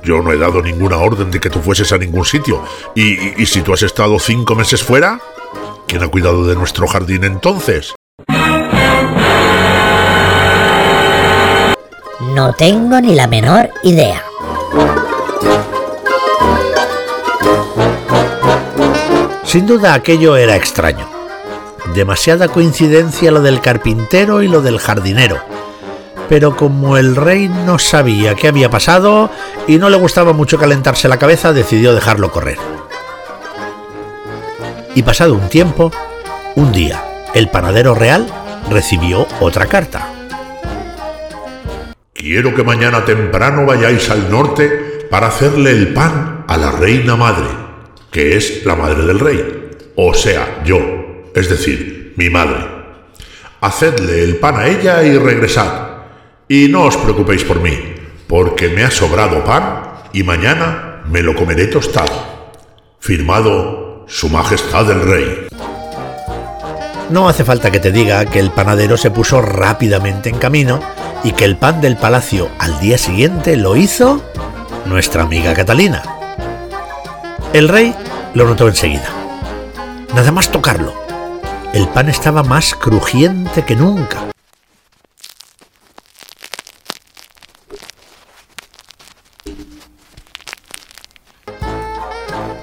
Yo 0.02 0.24
no 0.24 0.32
he 0.32 0.38
dado 0.38 0.64
ninguna 0.64 0.98
orden 0.98 1.30
de 1.30 1.40
que 1.40 1.52
tú 1.52 1.62
fueses 1.62 1.92
a 1.92 2.00
ningún 2.00 2.26
sitio. 2.26 2.64
¿Y, 2.96 3.04
y, 3.04 3.34
y 3.38 3.46
si 3.46 3.62
tú 3.62 3.72
has 3.72 3.84
estado 3.84 4.18
cinco 4.18 4.56
meses 4.56 4.82
fuera? 4.82 5.20
¿Quién 5.88 6.02
ha 6.02 6.08
cuidado 6.08 6.44
de 6.48 6.56
nuestro 6.56 6.88
jardín 6.88 7.24
entonces? 7.24 7.94
No 12.34 12.54
tengo 12.54 13.00
ni 13.00 13.14
la 13.14 13.28
menor 13.28 13.70
idea. 13.84 14.24
Sin 19.46 19.68
duda 19.68 19.94
aquello 19.94 20.36
era 20.36 20.56
extraño. 20.56 21.08
Demasiada 21.94 22.48
coincidencia 22.48 23.32
lo 23.32 23.42
del 23.42 23.62
carpintero 23.62 24.42
y 24.42 24.48
lo 24.48 24.62
del 24.62 24.80
jardinero. 24.80 25.38
Pero 26.28 26.58
como 26.58 26.98
el 26.98 27.16
rey 27.16 27.48
no 27.48 27.78
sabía 27.78 28.34
qué 28.34 28.48
había 28.48 28.70
pasado 28.70 29.30
y 29.68 29.78
no 29.78 29.90
le 29.90 29.98
gustaba 29.98 30.34
mucho 30.34 30.58
calentarse 30.58 31.08
la 31.08 31.20
cabeza, 31.20 31.54
decidió 31.54 31.94
dejarlo 31.94 32.32
correr. 32.32 32.58
Y 34.96 35.04
pasado 35.04 35.36
un 35.36 35.48
tiempo, 35.48 35.92
un 36.56 36.72
día, 36.72 37.04
el 37.36 37.50
panadero 37.50 37.94
real 37.94 38.26
recibió 38.70 39.28
otra 39.40 39.68
carta. 39.68 40.10
Quiero 42.14 42.56
que 42.56 42.64
mañana 42.64 43.06
temprano 43.06 43.66
vayáis 43.68 44.10
al 44.10 44.32
norte 44.32 45.08
para 45.12 45.28
hacerle 45.28 45.72
el 45.72 45.94
pan 45.94 46.46
a 46.48 46.58
la 46.58 46.72
reina 46.72 47.16
madre, 47.16 47.65
que 48.16 48.38
es 48.38 48.66
la 48.66 48.78
madre 48.78 49.06
del 49.06 49.20
rey, 49.20 49.72
o 49.98 50.14
sea, 50.14 50.64
yo, 50.64 50.80
es 51.36 51.50
decir, 51.50 52.14
mi 52.16 52.30
madre. 52.30 52.66
Hacedle 53.60 54.24
el 54.24 54.38
pan 54.38 54.56
a 54.56 54.70
ella 54.70 55.04
y 55.04 55.18
regresad. 55.18 55.68
Y 56.48 56.70
no 56.70 56.84
os 56.84 56.96
preocupéis 56.96 57.44
por 57.44 57.60
mí, 57.60 57.78
porque 58.26 58.70
me 58.70 58.86
ha 58.86 58.90
sobrado 58.90 59.44
pan 59.44 60.06
y 60.14 60.24
mañana 60.24 61.04
me 61.12 61.22
lo 61.22 61.36
comeré 61.36 61.68
tostado. 61.68 62.56
Firmado 63.00 64.06
Su 64.08 64.30
Majestad 64.30 64.90
el 64.92 65.02
Rey. 65.02 65.48
No 67.10 67.28
hace 67.28 67.44
falta 67.44 67.70
que 67.70 67.82
te 67.82 67.92
diga 67.92 68.26
que 68.28 68.40
el 68.40 68.52
panadero 68.52 68.96
se 68.96 69.12
puso 69.12 69.42
rápidamente 69.42 70.30
en 70.30 70.38
camino 70.38 70.80
y 71.26 71.34
que 71.34 71.44
el 71.44 71.58
pan 71.58 71.82
del 71.82 71.98
palacio 71.98 72.48
al 72.60 72.80
día 72.80 72.98
siguiente 72.98 73.58
lo 73.58 73.76
hizo 73.76 74.24
nuestra 74.86 75.24
amiga 75.24 75.54
Catalina. 75.54 76.15
El 77.56 77.70
rey 77.70 77.96
lo 78.34 78.44
notó 78.44 78.68
enseguida. 78.68 79.08
Nada 80.14 80.30
más 80.34 80.52
tocarlo. 80.52 80.94
El 81.74 81.88
pan 81.88 82.10
estaba 82.10 82.44
más 82.44 82.76
crujiente 82.76 83.64
que 83.64 83.78
nunca. 83.78 84.26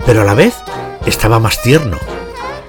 Pero 0.05 0.21
a 0.21 0.25
la 0.25 0.35
vez 0.35 0.55
estaba 1.07 1.39
más 1.39 1.63
tierno 1.63 1.97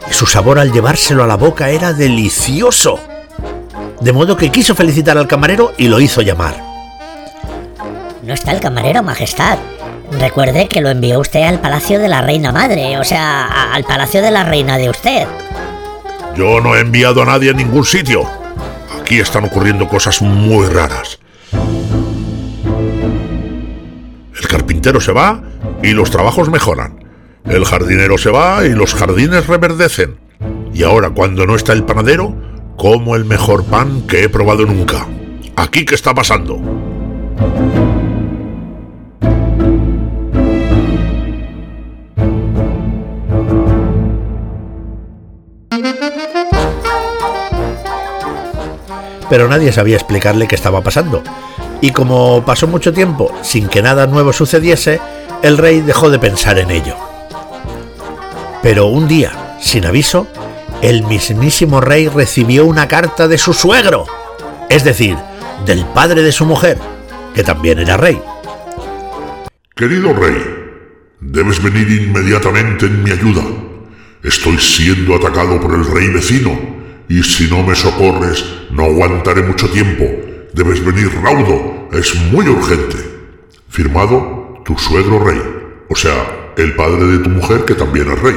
y 0.10 0.14
su 0.14 0.26
sabor 0.26 0.60
al 0.60 0.72
llevárselo 0.72 1.26
a 1.26 1.28
la 1.28 1.36
boca 1.36 1.72
era 1.72 1.92
delicioso 1.92 3.02
de 4.00 4.14
modo 4.14 4.38
que 4.38 4.50
quiso 4.50 4.76
felicitar 4.76 5.18
al 5.18 5.28
camarero 5.28 5.74
y 5.78 5.90
lo 5.90 6.00
hizo 6.00 6.22
llamar. 6.22 6.56
No 8.22 8.34
está 8.34 8.54
el 8.54 8.62
camarero, 8.62 9.04
Majestad. 9.04 9.60
Recuerde 10.20 10.68
que 10.68 10.82
lo 10.82 10.90
envió 10.90 11.20
usted 11.20 11.44
al 11.44 11.60
palacio 11.60 12.00
de 12.00 12.08
la 12.08 12.22
reina 12.22 12.52
madre, 12.52 12.98
o 12.98 13.04
sea, 13.04 13.74
al 13.74 13.84
palacio 13.84 14.22
de 14.22 14.32
la 14.32 14.44
reina 14.44 14.78
de 14.78 14.90
usted. 14.90 15.28
Yo 16.36 16.62
no 16.62 16.76
he 16.76 16.80
enviado 16.80 17.22
a 17.22 17.26
nadie 17.26 17.52
a 17.52 17.54
ningún 17.54 17.86
sitio. 17.86 18.24
Aquí 19.00 19.20
están 19.20 19.44
ocurriendo 19.46 19.88
cosas 19.88 20.22
muy 20.22 20.68
raras. 20.68 21.20
El 24.36 24.48
carpintero 24.48 25.00
se 25.02 25.12
va 25.12 25.42
y 25.82 25.92
los 25.92 26.10
trabajos 26.10 26.50
mejoran. 26.50 27.04
El 27.46 27.66
jardinero 27.66 28.18
se 28.18 28.32
va 28.32 28.66
y 28.66 28.70
los 28.70 28.94
jardines 28.94 29.48
reverdecen. 29.48 30.18
Y 30.74 30.84
ahora, 30.84 31.10
cuando 31.12 31.46
no 31.46 31.56
está 31.56 31.74
el 31.74 31.84
panadero, 31.84 32.36
como 32.78 33.16
el 33.16 33.26
mejor 33.26 33.64
pan 33.66 34.08
que 34.08 34.24
he 34.24 34.30
probado 34.30 34.66
nunca. 34.66 35.06
¿Aquí 35.56 35.86
qué 35.86 35.96
está 35.96 36.14
pasando? 36.14 36.60
Pero 49.34 49.48
nadie 49.48 49.72
sabía 49.72 49.96
explicarle 49.96 50.48
qué 50.48 50.54
estaba 50.54 50.84
pasando. 50.84 51.24
Y 51.82 51.90
como 51.90 52.46
pasó 52.46 52.68
mucho 52.68 52.94
tiempo 52.94 53.36
sin 53.42 53.68
que 53.68 53.82
nada 53.82 54.06
nuevo 54.06 54.32
sucediese, 54.32 55.02
el 55.42 55.58
rey 55.58 55.82
dejó 55.82 56.12
de 56.12 56.20
pensar 56.20 56.60
en 56.60 56.70
ello. 56.70 56.96
Pero 58.62 58.86
un 58.86 59.08
día, 59.08 59.58
sin 59.60 59.88
aviso, 59.88 60.28
el 60.84 61.02
mismísimo 61.02 61.82
rey 61.82 62.10
recibió 62.10 62.64
una 62.66 62.88
carta 62.88 63.28
de 63.28 63.40
su 63.40 63.56
suegro, 63.56 64.06
es 64.70 64.84
decir, 64.84 65.18
del 65.66 65.84
padre 65.84 66.22
de 66.22 66.32
su 66.32 66.46
mujer, 66.46 66.78
que 67.34 67.44
también 67.44 67.80
era 67.80 67.98
rey. 67.98 68.22
Querido 69.76 70.14
rey, 70.14 70.44
debes 71.20 71.60
venir 71.60 71.90
inmediatamente 71.90 72.86
en 72.86 73.02
mi 73.02 73.10
ayuda. 73.10 73.42
Estoy 74.22 74.60
siendo 74.60 75.16
atacado 75.16 75.60
por 75.60 75.74
el 75.74 75.88
rey 75.88 76.10
vecino, 76.10 76.83
y 77.10 77.22
si 77.24 77.50
no 77.50 77.64
me 77.64 77.76
socorres, 77.76 78.44
no 78.72 78.86
aguantaré 78.86 79.44
mucho 79.44 79.70
tiempo. 79.70 80.06
Debes 80.54 80.84
venir 80.84 81.12
raudo, 81.22 81.90
es 81.92 82.16
muy 82.32 82.48
urgente. 82.48 82.98
Firmado, 83.70 84.62
tu 84.66 84.78
suegro 84.78 85.20
rey, 85.20 85.42
o 85.90 85.96
sea, 85.96 86.54
el 86.58 86.76
padre 86.76 87.06
de 87.06 87.18
tu 87.20 87.30
mujer 87.30 87.66
que 87.66 87.76
también 87.76 88.12
es 88.12 88.20
rey. 88.22 88.36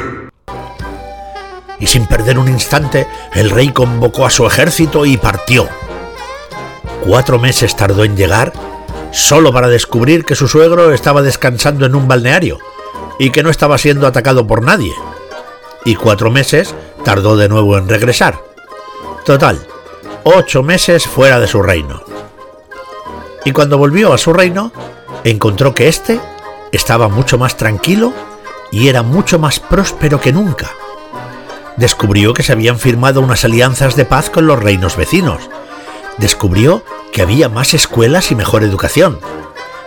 Y 1.79 1.87
sin 1.87 2.07
perder 2.07 2.39
un 2.39 2.49
instante, 2.49 3.07
el 3.35 3.51
rey 3.51 3.69
convocó 3.71 4.27
a 4.27 4.31
su 4.31 4.47
ejército 4.47 5.05
y 5.05 5.17
partió. 5.17 5.69
Cuatro 7.05 7.39
meses 7.39 7.77
tardó 7.77 8.05
en 8.05 8.17
llegar, 8.17 8.53
solo 9.13 9.53
para 9.53 9.69
descubrir 9.69 10.25
que 10.25 10.35
su 10.35 10.49
suegro 10.49 10.93
estaba 10.93 11.23
descansando 11.23 11.87
en 11.87 11.95
un 11.95 12.09
balneario 12.09 12.59
y 13.19 13.31
que 13.31 13.43
no 13.43 13.51
estaba 13.51 13.79
siendo 13.79 14.07
atacado 14.07 14.47
por 14.47 14.63
nadie. 14.63 14.93
Y 15.85 15.95
cuatro 15.95 16.31
meses 16.31 16.75
tardó 17.05 17.37
de 17.37 17.49
nuevo 17.49 17.79
en 17.79 17.89
regresar. 17.89 18.46
Total, 19.27 19.59
ocho 20.23 20.63
meses 20.63 21.05
fuera 21.05 21.41
de 21.41 21.49
su 21.49 21.61
reino. 21.61 22.01
Y 23.45 23.51
cuando 23.51 23.77
volvió 23.77 24.13
a 24.13 24.19
su 24.19 24.33
reino, 24.33 24.71
encontró 25.25 25.75
que 25.75 25.89
éste 25.89 26.21
estaba 26.71 27.09
mucho 27.09 27.37
más 27.37 27.57
tranquilo 27.57 28.13
y 28.71 28.87
era 28.87 29.03
mucho 29.03 29.41
más 29.41 29.59
próspero 29.59 30.21
que 30.21 30.33
nunca. 30.33 30.71
Descubrió 31.77 32.35
que 32.35 32.45
se 32.45 32.53
habían 32.53 32.79
firmado 32.79 33.21
unas 33.21 33.45
alianzas 33.45 33.97
de 33.97 34.05
paz 34.05 34.31
con 34.31 34.47
los 34.47 34.63
reinos 34.63 34.97
vecinos. 34.97 35.51
Descubrió 36.19 36.85
que 37.13 37.23
había 37.23 37.49
más 37.49 37.75
escuelas 37.75 38.31
y 38.31 38.37
mejor 38.37 38.63
educación. 38.63 39.19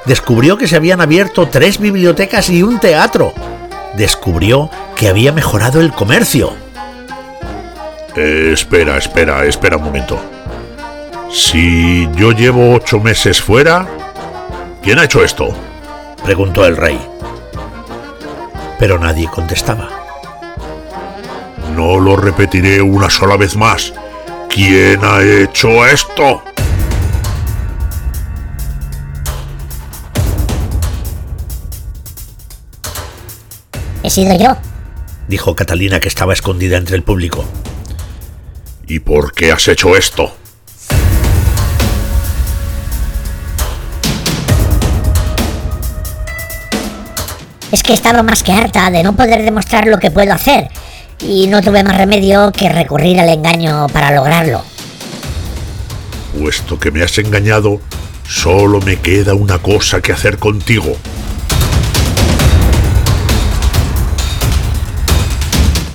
Descubrió 0.03 0.57
que 0.57 0.67
se 0.67 0.75
habían 0.75 0.99
abierto 0.99 1.47
tres 1.47 1.79
bibliotecas 1.79 2.49
y 2.49 2.61
un 2.61 2.77
teatro. 2.81 3.31
Descubrió 3.95 4.69
que 4.97 5.07
había 5.07 5.31
mejorado 5.31 5.79
el 5.79 5.93
comercio. 5.93 6.51
Eh, 8.15 8.51
espera, 8.53 8.97
espera, 8.97 9.45
espera 9.45 9.77
un 9.77 9.83
momento. 9.83 10.19
Si 11.31 12.09
yo 12.15 12.31
llevo 12.31 12.73
ocho 12.73 12.99
meses 12.99 13.41
fuera, 13.41 13.87
¿quién 14.81 14.99
ha 14.99 15.05
hecho 15.05 15.23
esto? 15.23 15.53
preguntó 16.23 16.65
el 16.65 16.75
rey. 16.75 16.99
Pero 18.79 18.97
nadie 18.97 19.27
contestaba. 19.27 19.89
No 21.75 21.99
lo 21.99 22.15
repetiré 22.15 22.81
una 22.81 23.09
sola 23.09 23.37
vez 23.37 23.55
más. 23.55 23.93
¿Quién 24.49 24.99
ha 25.03 25.21
hecho 25.21 25.85
esto? 25.85 26.41
He 34.03 34.09
sido 34.09 34.37
yo. 34.37 34.57
dijo 35.27 35.55
Catalina 35.55 35.99
que 35.99 36.07
estaba 36.07 36.33
escondida 36.33 36.77
entre 36.77 36.95
el 36.95 37.03
público. 37.03 37.45
¿Y 38.89 38.97
por 38.97 39.33
qué 39.33 39.51
has 39.51 39.67
hecho 39.67 39.95
esto? 39.95 40.33
Es 47.71 47.83
que 47.83 47.93
estaba 47.93 48.23
más 48.23 48.41
que 48.41 48.51
harta 48.51 48.89
de 48.89 49.03
no 49.03 49.15
poder 49.15 49.43
demostrar 49.43 49.85
lo 49.85 49.99
que 49.99 50.09
puedo 50.09 50.33
hacer 50.33 50.69
y 51.19 51.45
no 51.45 51.61
tuve 51.61 51.83
más 51.83 51.97
remedio 51.97 52.51
que 52.51 52.67
recurrir 52.67 53.19
al 53.19 53.29
engaño 53.29 53.85
para 53.93 54.09
lograrlo. 54.09 54.63
Puesto 56.39 56.79
que 56.79 56.89
me 56.89 57.03
has 57.03 57.15
engañado, 57.19 57.79
solo 58.27 58.81
me 58.81 58.95
queda 58.95 59.35
una 59.35 59.59
cosa 59.59 60.01
que 60.01 60.13
hacer 60.13 60.39
contigo. 60.39 60.97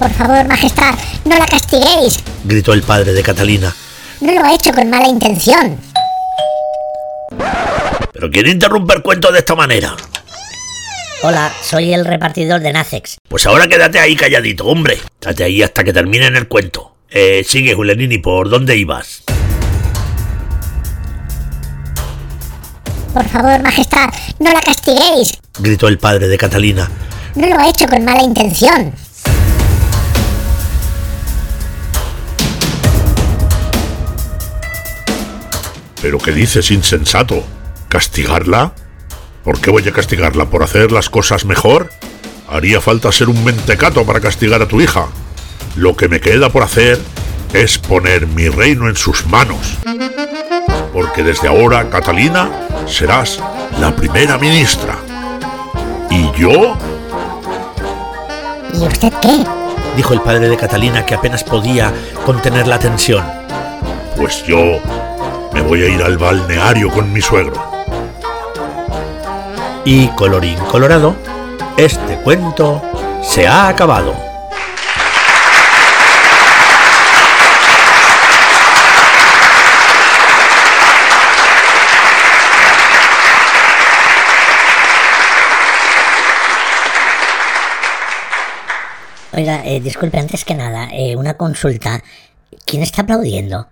Por 0.05 0.13
favor, 0.13 0.47
Majestad, 0.47 0.95
no 1.25 1.39
la 1.39 1.47
castiguéis. 1.47 2.19
gritó 2.45 2.75
el 2.75 2.83
padre 2.83 3.15
de 3.15 3.23
Catalina. 3.23 3.75
No 4.21 4.35
lo 4.35 4.45
ha 4.45 4.53
hecho 4.53 4.71
con 4.71 4.91
mala 4.91 5.09
intención. 5.09 5.79
¿Pero 8.13 8.31
quién 8.31 8.49
interrumpe 8.49 8.97
el 8.97 9.03
cuento 9.03 9.33
de 9.33 9.39
esta 9.39 9.55
manera? 9.55 9.97
Hola, 11.23 11.51
soy 11.63 11.95
el 11.95 12.05
repartidor 12.05 12.61
de 12.61 12.75
Nacex. 12.75 13.17
Pues 13.27 13.47
ahora 13.47 13.67
quédate 13.67 13.99
ahí 13.99 14.15
calladito, 14.15 14.67
hombre. 14.67 15.01
Quédate 15.19 15.45
ahí 15.45 15.63
hasta 15.63 15.83
que 15.83 15.95
termine 15.95 16.27
el 16.27 16.49
cuento. 16.49 16.97
Eh, 17.09 17.43
sigue, 17.49 17.73
Julianini, 17.73 18.19
¿por 18.19 18.51
dónde 18.51 18.77
ibas? 18.77 19.23
Por 23.15 23.27
favor, 23.27 23.63
Majestad, 23.63 24.11
no 24.39 24.53
la 24.53 24.61
castiguéis. 24.61 25.39
gritó 25.61 25.89
el 25.89 25.97
padre 25.97 26.29
de 26.29 26.37
Catalina. 26.37 26.91
No 27.37 27.47
lo 27.49 27.59
ha 27.59 27.71
hecho 27.71 27.87
con 27.89 28.05
mala 28.05 28.23
intención. 28.23 28.93
¿Pero 36.05 36.19
qué 36.19 36.33
dices, 36.33 36.71
insensato? 36.71 37.43
¿Castigarla? 37.89 38.75
¿Por 39.43 39.59
qué 39.59 39.71
voy 39.71 39.89
a 39.89 39.93
castigarla? 39.93 40.51
¿Por 40.51 40.63
hacer 40.63 40.93
las 40.93 41.09
cosas 41.09 41.47
mejor? 41.47 41.89
Haría 42.47 42.83
falta 42.83 43.11
ser 43.11 43.31
un 43.31 43.43
mentecato 43.43 44.05
para 44.05 44.21
castigar 44.21 44.61
a 44.61 44.69
tu 44.69 44.83
hija. 44.83 45.07
Lo 45.77 45.97
que 45.97 46.09
me 46.09 46.21
queda 46.21 46.51
por 46.51 46.63
hacer 46.63 47.01
es 47.55 47.79
poner 47.79 48.27
mi 48.27 48.51
reino 48.51 48.91
en 48.91 48.97
sus 48.97 49.27
manos. 49.29 49.79
Porque 50.93 51.23
desde 51.23 51.49
ahora, 51.49 51.89
Catalina, 51.89 52.51
serás 52.87 53.41
la 53.81 53.97
primera 53.97 54.37
ministra. 54.37 54.99
¿Y 56.11 56.31
yo? 56.39 56.77
¿Y 58.75 58.87
usted 58.87 59.11
qué? 59.23 59.43
dijo 59.97 60.13
el 60.13 60.21
padre 60.21 60.51
de 60.51 60.57
Catalina 60.59 61.07
que 61.07 61.15
apenas 61.15 61.43
podía 61.43 61.95
contener 62.27 62.67
la 62.67 62.79
tensión. 62.79 63.25
Pues 64.19 64.45
yo 64.47 64.83
me 65.55 65.63
voy 65.63 65.85
a 65.85 65.89
ir 65.89 66.03
al 66.03 66.19
balneario 66.19 66.91
con 66.91 67.13
mi 67.13 67.21
suegro. 67.21 67.55
Y 69.85 70.09
colorín 70.09 70.59
colorado, 70.71 71.15
este 71.77 72.17
cuento 72.17 72.83
se 73.23 73.47
ha 73.47 73.69
acabado. 73.69 74.15
Oiga, 89.37 89.63
eh, 89.65 89.81
disculpe, 89.81 90.19
antes 90.19 90.45
que 90.45 90.55
nada, 90.55 90.89
eh, 90.93 91.17
una 91.17 91.35
consulta. 91.35 92.03
¿Quién 92.65 92.83
está 92.83 93.03
aplaudiendo? 93.03 93.69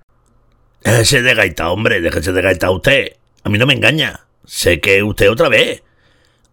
Déjese 0.84 1.22
de 1.22 1.34
gaita, 1.34 1.70
hombre, 1.70 2.00
déjese 2.00 2.32
de 2.32 2.42
gaita 2.42 2.70
usted. 2.70 3.12
A 3.44 3.48
mí 3.48 3.58
no 3.58 3.66
me 3.66 3.74
engaña. 3.74 4.26
Sé 4.44 4.80
que 4.80 5.02
usted 5.02 5.30
otra 5.30 5.48
vez. 5.48 5.82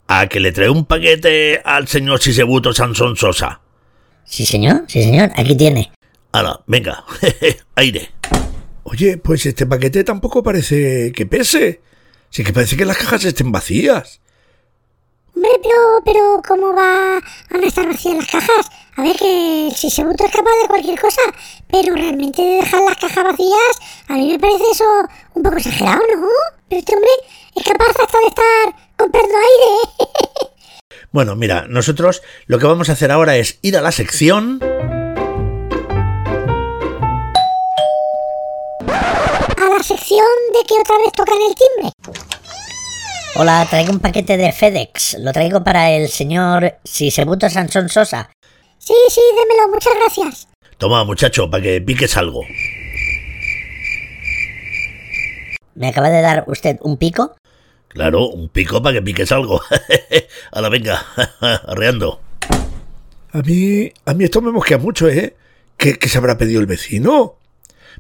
A 0.08 0.28
que 0.28 0.40
le 0.40 0.52
trae 0.52 0.70
un 0.70 0.86
paquete 0.86 1.62
al 1.64 1.88
señor 1.88 2.22
Sisebuto 2.22 2.74
Sansón 2.74 3.16
Sosa. 3.16 3.62
Sí, 4.26 4.46
señor, 4.46 4.84
sí, 4.88 5.04
señor, 5.04 5.32
aquí 5.36 5.56
tiene. 5.56 5.92
Hala, 6.32 6.62
venga, 6.68 7.04
aire. 7.76 8.12
Oye, 8.84 9.18
pues 9.18 9.46
este 9.46 9.66
paquete 9.66 10.04
tampoco 10.04 10.44
parece 10.44 11.12
que 11.12 11.26
pese. 11.26 11.82
Sí 12.30 12.44
que 12.44 12.54
parece 12.54 12.78
que 12.78 12.86
las 12.86 12.98
cajas 12.98 13.26
estén 13.26 13.52
vacías. 13.52 14.22
Hombre, 15.40 15.52
pero, 15.64 16.02
pero, 16.04 16.42
¿cómo 16.46 16.74
va 16.76 17.16
a 17.16 17.66
estar 17.66 17.88
vacías 17.88 18.18
las 18.18 18.28
cajas? 18.28 18.70
A 18.98 19.04
ver, 19.04 19.16
que 19.16 19.72
si 19.74 19.90
se 19.90 20.02
es 20.02 20.08
capaz 20.18 20.52
de 20.62 20.68
cualquier 20.68 21.00
cosa, 21.00 21.22
pero 21.72 21.96
realmente 21.96 22.42
dejar 22.42 22.82
las 22.82 22.98
cajas 22.98 23.24
vacías, 23.24 23.80
a 24.10 24.16
mí 24.16 24.32
me 24.34 24.38
parece 24.38 24.66
eso 24.70 24.84
un 25.36 25.44
poco 25.44 25.56
exagerado, 25.56 26.02
¿no? 26.18 26.28
Pero 26.68 26.80
este 26.80 26.94
hombre 26.94 27.10
es 27.56 27.64
capaz 27.64 27.88
hasta 27.88 28.20
de 28.20 28.28
estar 28.28 28.76
comprando 28.98 29.34
aire. 29.38 30.50
Bueno, 31.12 31.36
mira, 31.38 31.66
nosotros 31.70 32.22
lo 32.46 32.60
que 32.60 32.66
vamos 32.66 32.90
a 32.90 32.92
hacer 32.92 33.10
ahora 33.10 33.38
es 33.38 33.60
ir 33.62 33.78
a 33.78 33.82
la 33.82 33.94
sección... 33.94 34.60
A 39.58 39.70
la 39.70 39.84
sección 39.84 40.28
de 40.54 40.68
que 40.68 40.74
otra 40.80 40.98
vez 40.98 41.14
tocan 41.14 41.38
el 41.42 41.56
timbre. 41.56 42.29
Hola, 43.36 43.66
traigo 43.70 43.92
un 43.92 44.00
paquete 44.00 44.38
de 44.38 44.52
FedEx. 44.52 45.18
Lo 45.20 45.32
traigo 45.32 45.64
para 45.64 45.92
el 45.92 46.10
señor 46.10 46.76
Sisebuto 46.84 47.50
Sansón 47.50 47.88
Sosa. 47.88 48.32
Sí, 48.80 48.94
sí, 49.10 49.22
démelo, 49.36 49.72
muchas 49.72 49.94
gracias. 49.96 50.48
Toma, 50.78 51.04
muchacho, 51.04 51.50
para 51.50 51.64
que 51.64 51.82
piques 51.82 52.18
algo. 52.18 52.42
¿Me 55.76 55.90
acaba 55.90 56.10
de 56.10 56.22
dar 56.22 56.44
usted 56.48 56.78
un 56.82 56.98
pico? 56.98 57.36
Claro, 57.90 58.28
un 58.28 58.50
pico 58.50 58.82
para 58.82 58.96
que 58.96 59.02
piques 59.02 59.32
algo. 59.32 59.62
Ahora 60.52 60.70
venga, 60.70 61.06
arreando. 61.68 62.22
A 63.32 63.38
mí, 63.40 63.92
a 64.06 64.14
mí 64.14 64.24
esto 64.24 64.42
me 64.42 64.52
mosquea 64.52 64.80
mucho, 64.80 65.08
¿eh? 65.08 65.36
¿Qué, 65.78 65.98
qué 65.98 66.10
se 66.10 66.18
habrá 66.18 66.38
pedido 66.38 66.60
el 66.60 66.66
vecino? 66.66 67.36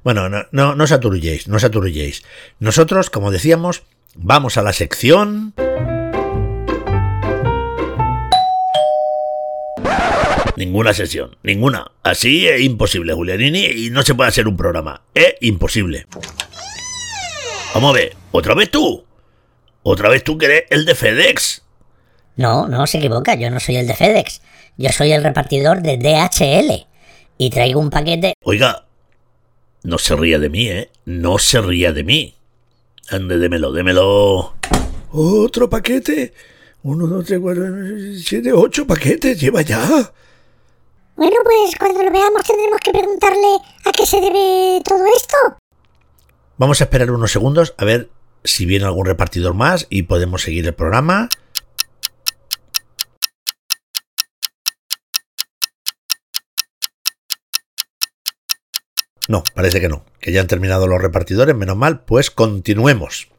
Bueno, 0.03 0.27
no, 0.27 0.45
no, 0.51 0.75
no 0.75 0.83
os 0.83 0.91
aturulléis, 0.91 1.47
no 1.47 1.57
os 1.57 1.63
aturulléis. 1.63 2.23
Nosotros, 2.59 3.09
como 3.09 3.31
decíamos, 3.31 3.83
vamos 4.15 4.57
a 4.57 4.61
la 4.61 4.73
sección... 4.73 5.53
Ninguna 10.55 10.93
sesión, 10.93 11.37
ninguna. 11.41 11.91
Así 12.03 12.45
es 12.45 12.59
imposible, 12.59 13.13
Julianini, 13.13 13.65
y 13.65 13.89
no 13.91 14.01
se 14.01 14.13
puede 14.13 14.27
hacer 14.27 14.45
un 14.45 14.57
programa. 14.57 15.03
Es 15.13 15.35
imposible. 15.39 16.05
Vamos 17.73 17.91
a 17.91 17.93
ver, 17.93 18.15
¿otra 18.31 18.55
vez 18.55 18.69
tú? 18.69 19.05
¿Otra 19.83 20.09
vez 20.09 20.23
tú 20.23 20.37
que 20.37 20.47
eres 20.47 20.63
el 20.69 20.83
de 20.83 20.95
FedEx? 20.95 21.63
No, 22.35 22.67
no 22.67 22.87
se 22.87 22.97
equivoca, 22.97 23.35
yo 23.35 23.49
no 23.49 23.61
soy 23.61 23.77
el 23.77 23.87
de 23.87 23.95
FedEx. 23.95 24.41
Yo 24.75 24.89
soy 24.89 25.13
el 25.13 25.23
repartidor 25.23 25.81
de 25.81 25.97
DHL. 25.97 26.87
Y 27.37 27.49
traigo 27.51 27.79
un 27.79 27.89
paquete. 27.89 28.33
Oiga, 28.43 28.85
no 29.83 29.97
se 29.97 30.15
ría 30.15 30.39
de 30.39 30.49
mí, 30.49 30.67
¿eh? 30.67 30.91
No 31.05 31.37
se 31.37 31.61
ría 31.61 31.93
de 31.93 32.03
mí. 32.03 32.35
Ande, 33.11 33.39
démelo, 33.39 33.71
démelo. 33.71 34.53
¿Otro 35.11 35.69
paquete? 35.69 36.33
Uno, 36.83 37.07
dos, 37.07 37.25
tres, 37.25 37.39
cuatro, 37.39 37.65
siete, 38.21 38.53
ocho 38.53 38.85
paquetes, 38.85 39.39
lleva 39.39 39.63
ya. 39.63 39.79
Bueno, 41.15 41.35
pues 41.43 41.75
cuando 41.77 42.03
lo 42.03 42.11
veamos 42.11 42.43
tendremos 42.43 42.79
que 42.79 42.91
preguntarle 42.91 43.57
a 43.85 43.91
qué 43.91 44.05
se 44.05 44.21
debe 44.21 44.81
todo 44.85 45.03
esto. 45.17 45.37
Vamos 46.57 46.81
a 46.81 46.83
esperar 46.83 47.09
unos 47.11 47.31
segundos 47.31 47.73
a 47.77 47.85
ver 47.85 48.09
si 48.43 48.65
viene 48.65 48.85
algún 48.85 49.07
repartidor 49.07 49.55
más 49.55 49.87
y 49.89 50.03
podemos 50.03 50.43
seguir 50.43 50.67
el 50.67 50.73
programa. 50.75 51.29
No, 59.29 59.43
parece 59.53 59.79
que 59.79 59.89
no, 59.89 60.03
que 60.19 60.31
ya 60.31 60.41
han 60.41 60.47
terminado 60.47 60.87
los 60.87 60.99
repartidores, 60.99 61.55
menos 61.55 61.77
mal, 61.77 61.99
pues 61.99 62.31
continuemos. 62.31 63.29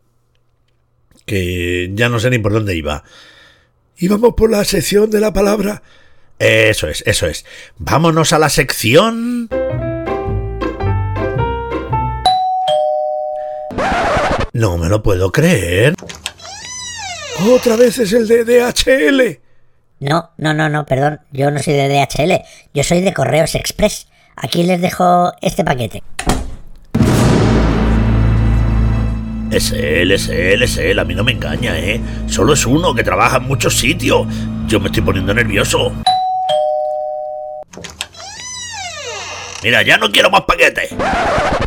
Que 1.27 1.91
ya 1.95 2.09
no 2.09 2.21
sé 2.21 2.31
ni 2.31 2.39
por 2.39 2.53
dónde 2.53 2.77
iba. 2.77 3.03
Íbamos 3.97 4.35
por 4.35 4.53
la 4.53 4.65
sección 4.65 5.11
de 5.11 5.19
la 5.19 5.33
palabra. 5.33 5.83
Eso 6.39 6.87
es, 6.87 7.03
eso 7.07 7.27
es. 7.27 7.45
Vámonos 7.77 8.33
a 8.33 8.39
la 8.39 8.51
sección... 8.51 9.49
No 14.53 14.79
me 14.79 14.89
lo 14.89 15.03
puedo 15.03 15.33
creer. 15.33 15.95
Otra 17.49 17.75
vez 17.75 17.99
es 17.99 18.13
el 18.13 18.29
de 18.29 18.45
DHL. 18.45 19.41
No, 19.99 20.31
no, 20.37 20.55
no, 20.55 20.69
no, 20.69 20.87
perdón. 20.87 21.21
Yo 21.33 21.51
no 21.51 21.61
soy 21.61 21.75
de 21.75 21.89
DHL. 21.89 22.45
Yo 22.75 22.85
soy 22.85 23.01
de 23.01 23.13
Correos 23.13 23.57
Express. 23.57 24.07
Aquí 24.43 24.63
les 24.63 24.81
dejo 24.81 25.35
este 25.43 25.63
paquete. 25.65 26.03
Es 29.51 29.71
él, 29.73 30.13
es 30.13 30.29
él, 30.29 30.63
es 30.63 30.79
él. 30.79 30.99
A 30.99 31.05
mí 31.05 31.15
no 31.15 31.25
me 31.25 31.33
engaña, 31.33 31.79
¿eh? 31.79 32.01
Solo 32.27 32.55
es 32.55 32.65
uno 32.65 32.95
que 32.95 33.05
trabaja 33.05 33.37
en 33.37 33.45
muchos 33.45 33.77
sitios. 33.77 34.27
Yo 34.67 34.81
me 34.81 34.87
estoy 34.87 35.03
poniendo 35.03 35.35
nervioso. 35.35 35.93
Mira, 39.63 39.83
ya 39.83 39.99
no 39.99 40.11
quiero 40.11 40.31
más 40.31 40.43
paquetes. 40.43 40.95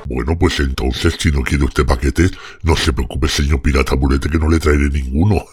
Bueno, 0.06 0.36
pues 0.40 0.60
entonces, 0.60 1.16
si 1.20 1.30
no 1.30 1.44
quiere 1.44 1.66
usted 1.66 1.86
paquetes, 1.86 2.32
no 2.64 2.76
se 2.76 2.92
preocupe, 2.92 3.28
señor 3.28 3.62
pirata 3.62 3.94
Burete, 3.94 4.30
que 4.30 4.40
no 4.40 4.50
le 4.50 4.58
traeré 4.58 4.90
ninguno. 4.90 5.46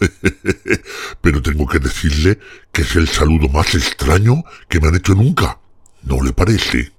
Pero 1.21 1.43
tengo 1.43 1.67
que 1.67 1.81
decirle 1.81 2.39
que 2.73 2.81
es 2.81 2.97
el 2.97 3.09
saludo 3.09 3.49
más 3.51 3.75
extraño 3.75 4.43
que 4.71 4.81
me 4.81 4.89
han 4.89 4.97
hecho 4.97 5.15
nunca. 5.15 5.59
¿No 6.03 6.23
le 6.23 6.33
parece? 6.33 6.93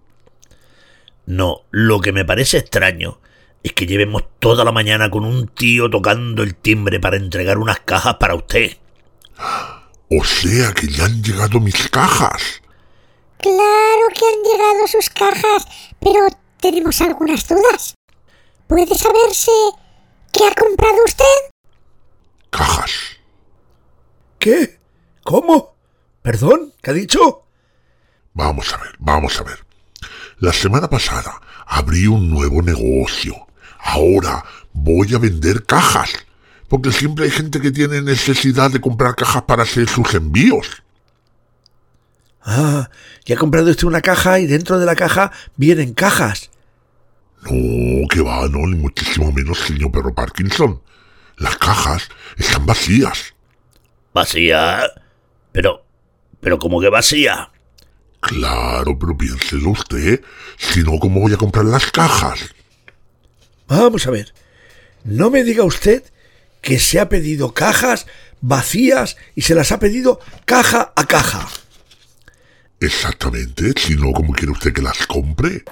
No, 1.26 1.62
lo 1.72 2.00
que 2.02 2.12
me 2.12 2.26
parece 2.26 2.58
extraño 2.58 3.20
es 3.64 3.74
que 3.74 3.86
llevemos 3.86 4.24
toda 4.40 4.64
la 4.64 4.72
mañana 4.72 5.10
con 5.12 5.24
un 5.24 5.48
tío 5.48 5.90
tocando 5.90 6.44
el 6.44 6.56
timbre 6.56 7.00
para 7.00 7.18
entregar 7.18 7.58
unas 7.58 7.80
cajas 7.82 8.16
para 8.16 8.36
usted. 8.36 8.78
O 10.14 10.26
sea 10.26 10.74
que 10.74 10.90
ya 10.90 11.06
han 11.06 11.24
llegado 11.24 11.62
mis 11.62 11.88
cajas. 11.88 12.62
Claro 13.38 14.08
que 14.14 14.26
han 14.26 14.44
llegado 14.44 14.88
sus 14.88 15.10
cajas, 15.10 15.66
pero 16.02 16.28
tenemos 16.60 17.00
algunas 17.00 17.48
dudas. 17.48 17.96
¿Puede 18.68 18.94
saberse 18.94 19.52
qué 20.34 20.46
ha 20.46 20.54
comprado 20.54 20.98
usted? 21.06 21.24
Cajas. 22.50 22.92
¿Qué? 24.38 24.82
¿Cómo? 25.24 25.76
¿Perdón? 26.22 26.74
¿Qué 26.82 26.92
ha 26.92 26.94
dicho? 26.94 27.46
Vamos 28.34 28.74
a 28.74 28.78
ver, 28.78 28.96
vamos 29.00 29.40
a 29.40 29.44
ver. 29.44 29.66
La 30.42 30.52
semana 30.52 30.90
pasada 30.90 31.40
abrí 31.68 32.08
un 32.08 32.32
nuevo 32.32 32.64
negocio. 32.64 33.36
Ahora 33.78 34.44
voy 34.74 35.14
a 35.14 35.20
vender 35.20 35.68
cajas. 35.68 36.16
Porque 36.68 36.92
siempre 36.92 37.26
hay 37.26 37.32
gente 37.32 37.62
que 37.62 37.70
tiene 37.70 38.02
necesidad 38.02 38.72
de 38.72 38.82
comprar 38.82 39.16
cajas 39.16 39.44
para 39.44 39.62
hacer 39.62 39.88
sus 39.88 40.16
envíos. 40.16 40.82
Ah, 42.42 42.90
y 43.24 43.34
ha 43.34 43.38
comprado 43.38 43.70
usted 43.70 43.84
una 43.86 44.02
caja 44.02 44.40
y 44.40 44.48
dentro 44.48 44.80
de 44.80 44.88
la 44.88 44.96
caja 44.96 45.32
vienen 45.58 45.94
cajas. 45.94 46.50
No, 47.44 48.08
que 48.08 48.22
va, 48.22 48.48
no, 48.48 48.66
ni 48.66 48.78
muchísimo 48.78 49.32
menos, 49.32 49.60
señor 49.60 49.92
Perro 49.92 50.16
Parkinson. 50.16 50.82
Las 51.38 51.56
cajas 51.58 52.10
están 52.38 52.66
vacías. 52.66 53.36
¿Vacía? 54.12 54.90
Pero... 55.52 55.86
pero 56.40 56.58
¿cómo 56.58 56.82
que 56.82 56.90
vacía? 56.90 57.52
Claro, 58.22 58.98
pero 58.98 59.18
piénselo 59.18 59.72
usted. 59.72 60.22
Si 60.58 60.84
no, 60.84 60.98
¿cómo 61.00 61.20
voy 61.20 61.34
a 61.34 61.38
comprar 61.38 61.66
las 61.66 61.92
cajas? 61.92 62.54
Vamos 63.68 64.08
a 64.08 64.12
ver. 64.12 64.34
No 65.04 65.30
me 65.30 65.44
diga 65.44 65.64
usted 65.64 66.04
que 66.62 66.80
se 66.80 67.00
ha 67.00 67.10
pedido 67.10 67.54
cajas 67.54 68.06
vacías 68.40 69.18
y 69.36 69.42
se 69.42 69.56
las 69.56 69.72
ha 69.72 69.80
pedido 69.80 70.20
caja 70.46 70.94
a 70.96 71.06
caja. 71.06 71.50
Exactamente, 72.80 73.74
si 73.78 73.96
no, 73.96 74.12
¿cómo 74.12 74.34
quiere 74.34 74.52
usted 74.52 74.74
que 74.74 74.82
las 74.82 75.06
compre? 75.06 75.64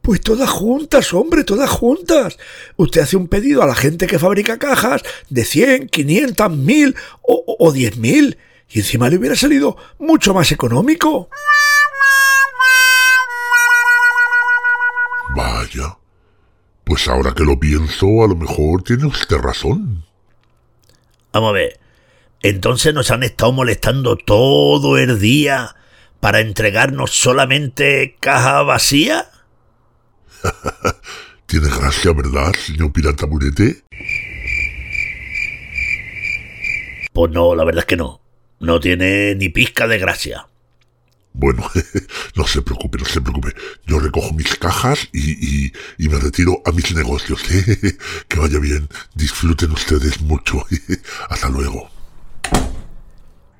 Pues 0.00 0.20
todas 0.20 0.50
juntas, 0.50 1.14
hombre, 1.14 1.44
todas 1.44 1.70
juntas. 1.70 2.36
Usted 2.76 3.00
hace 3.02 3.16
un 3.16 3.28
pedido 3.28 3.62
a 3.62 3.66
la 3.66 3.74
gente 3.74 4.06
que 4.06 4.18
fabrica 4.18 4.58
cajas 4.58 5.02
de 5.30 5.44
100, 5.44 5.88
500, 5.88 6.50
1000 6.50 6.96
o, 7.22 7.56
o 7.58 7.72
10.000 7.72 8.36
y 8.74 8.80
encima 8.80 9.08
le 9.08 9.18
hubiera 9.18 9.36
salido 9.36 9.76
mucho 10.00 10.34
más 10.34 10.50
económico. 10.50 11.30
Vaya. 15.36 15.96
Pues 16.82 17.06
ahora 17.06 17.32
que 17.34 17.44
lo 17.44 17.58
pienso, 17.58 18.24
a 18.24 18.26
lo 18.26 18.34
mejor 18.34 18.82
tiene 18.82 19.06
usted 19.06 19.36
razón. 19.36 20.04
Vamos 21.32 21.50
a 21.50 21.52
ver. 21.52 21.78
Entonces 22.42 22.92
nos 22.92 23.12
han 23.12 23.22
estado 23.22 23.52
molestando 23.52 24.16
todo 24.16 24.98
el 24.98 25.20
día 25.20 25.76
para 26.18 26.40
entregarnos 26.40 27.12
solamente 27.12 28.16
caja 28.18 28.60
vacía. 28.62 29.30
Tiene 31.46 31.68
gracia, 31.68 32.12
¿verdad, 32.12 32.52
señor 32.54 32.92
Pirata 32.92 33.26
Murete? 33.26 33.84
Pues 37.12 37.30
no, 37.30 37.54
la 37.54 37.62
verdad 37.62 37.80
es 37.82 37.86
que 37.86 37.96
no. 37.96 38.23
No 38.64 38.80
tiene 38.80 39.34
ni 39.34 39.50
pizca 39.50 39.86
de 39.86 39.98
gracia. 39.98 40.48
Bueno, 41.34 41.68
no 42.36 42.46
se 42.46 42.62
preocupe, 42.62 42.96
no 42.96 43.04
se 43.04 43.20
preocupe. 43.20 43.52
Yo 43.86 43.98
recojo 43.98 44.32
mis 44.32 44.56
cajas 44.56 45.06
y, 45.12 45.66
y, 45.66 45.72
y 45.98 46.08
me 46.08 46.18
retiro 46.18 46.62
a 46.64 46.72
mis 46.72 46.94
negocios. 46.94 47.42
Que 48.28 48.38
vaya 48.38 48.58
bien. 48.58 48.88
Disfruten 49.14 49.72
ustedes 49.72 50.22
mucho. 50.22 50.64
Hasta 51.28 51.50
luego. 51.50 51.90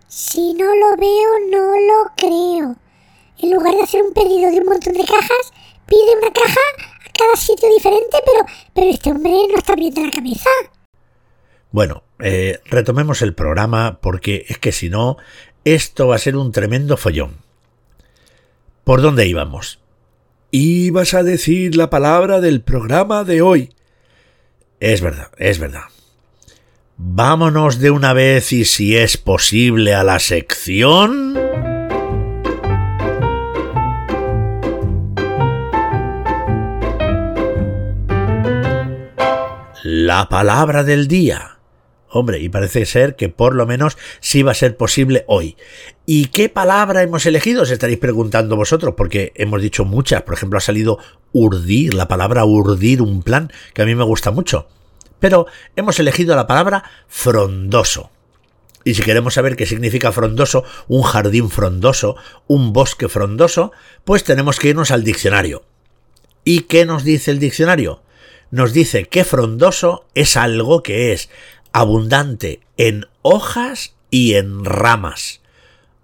Si 0.09 0.55
no 0.55 0.75
lo 0.75 0.97
veo, 0.97 1.31
no 1.51 1.75
lo 1.75 2.13
creo. 2.17 2.77
En 3.41 3.51
lugar 3.51 3.75
de 3.75 3.83
hacer 3.83 4.03
un 4.03 4.15
pedido 4.15 4.51
de 4.51 4.61
un 4.61 4.67
montón 4.67 4.95
de 4.95 5.05
cajas, 5.05 5.53
pide 5.87 6.17
una 6.23 6.33
caja 6.33 6.61
a 7.05 7.13
cada 7.13 7.37
sitio 7.37 7.69
diferente, 7.75 8.17
pero, 8.25 8.47
pero 8.73 8.91
este 8.91 9.11
hombre 9.11 9.33
no 9.51 9.59
está 9.59 9.75
bien 9.75 9.93
de 9.93 10.07
la 10.07 10.11
cabeza. 10.11 10.49
Bueno, 11.75 12.05
eh, 12.21 12.61
retomemos 12.67 13.21
el 13.21 13.35
programa 13.35 13.99
porque 14.01 14.47
es 14.49 14.59
que 14.59 14.71
si 14.71 14.89
no, 14.89 15.17
esto 15.65 16.07
va 16.07 16.15
a 16.15 16.21
ser 16.21 16.37
un 16.37 16.53
tremendo 16.53 16.97
follón. 16.97 17.39
¿Por 18.85 19.03
dónde 19.03 19.27
íbamos? 19.27 19.81
Ibas 20.53 21.15
a 21.15 21.25
decir 21.25 21.75
la 21.75 21.91
palabra 21.91 22.41
del 22.41 22.61
programa 22.61 23.25
de 23.25 23.43
hoy. 23.43 23.75
Es 24.79 25.01
verdad, 25.01 25.33
es 25.37 25.59
verdad. 25.59 25.87
Vámonos 26.97 27.81
de 27.81 27.91
una 27.91 28.13
vez 28.13 28.53
y 28.53 28.67
si 28.67 28.97
es 28.97 29.17
posible 29.17 29.95
a 29.95 30.05
la 30.05 30.21
sección... 30.21 31.35
La 39.83 40.29
palabra 40.29 40.85
del 40.85 41.09
día. 41.09 41.54
Hombre, 42.17 42.39
y 42.39 42.49
parece 42.49 42.87
ser 42.87 43.17
que 43.17 43.29
por 43.29 43.55
lo 43.55 43.67
menos 43.67 43.99
sí 44.21 44.43
va 44.43 44.53
a 44.53 44.55
ser 44.55 44.77
posible 44.77 45.25
hoy. 45.27 45.57
¿Y 46.07 46.27
qué 46.27 46.49
palabra 46.49 47.03
hemos 47.03 47.27
elegido? 47.27 47.63
Os 47.63 47.71
estaréis 47.71 47.99
preguntando 47.99 48.57
vosotros, 48.57 48.95
porque 48.97 49.33
hemos 49.35 49.61
dicho 49.61 49.85
muchas. 49.85 50.23
Por 50.23 50.35
ejemplo, 50.35 50.59
ha 50.59 50.63
salido 50.63 50.99
urdir, 51.33 51.95
la 51.95 52.09
palabra 52.09 52.45
urdir 52.45 53.03
un 53.03 53.23
plan, 53.23 53.53
que 53.73 53.83
a 53.83 53.87
mí 53.87 53.95
me 53.95 54.05
gusta 54.05 54.31
mucho 54.31 54.69
pero 55.25 55.47
hemos 55.75 55.99
elegido 55.99 56.37
la 56.37 56.47
palabra 56.47 56.85
frondoso. 57.09 58.11
Y 58.85 58.93
si 58.93 59.03
queremos 59.03 59.33
saber 59.33 59.57
qué 59.57 59.65
significa 59.65 60.13
frondoso, 60.13 60.65
un 60.87 61.01
jardín 61.01 61.49
frondoso, 61.49 62.17
un 62.47 62.75
bosque 62.75 63.09
frondoso, 63.09 63.73
pues 64.05 64.23
tenemos 64.23 64.59
que 64.59 64.69
irnos 64.69 64.91
al 64.91 65.03
diccionario. 65.03 65.65
¿Y 66.45 66.65
qué 66.65 66.85
nos 66.85 67.05
dice 67.05 67.31
el 67.31 67.39
diccionario? 67.39 68.03
Nos 68.51 68.75
dice 68.75 69.07
que 69.07 69.25
frondoso 69.25 70.05
es 70.15 70.37
algo 70.37 70.83
que 70.83 71.15
es 71.15 71.31
abundante 71.75 72.61
en 72.77 73.07
hojas 73.23 73.95
y 74.09 74.35
en 74.35 74.65
ramas. 74.65 75.43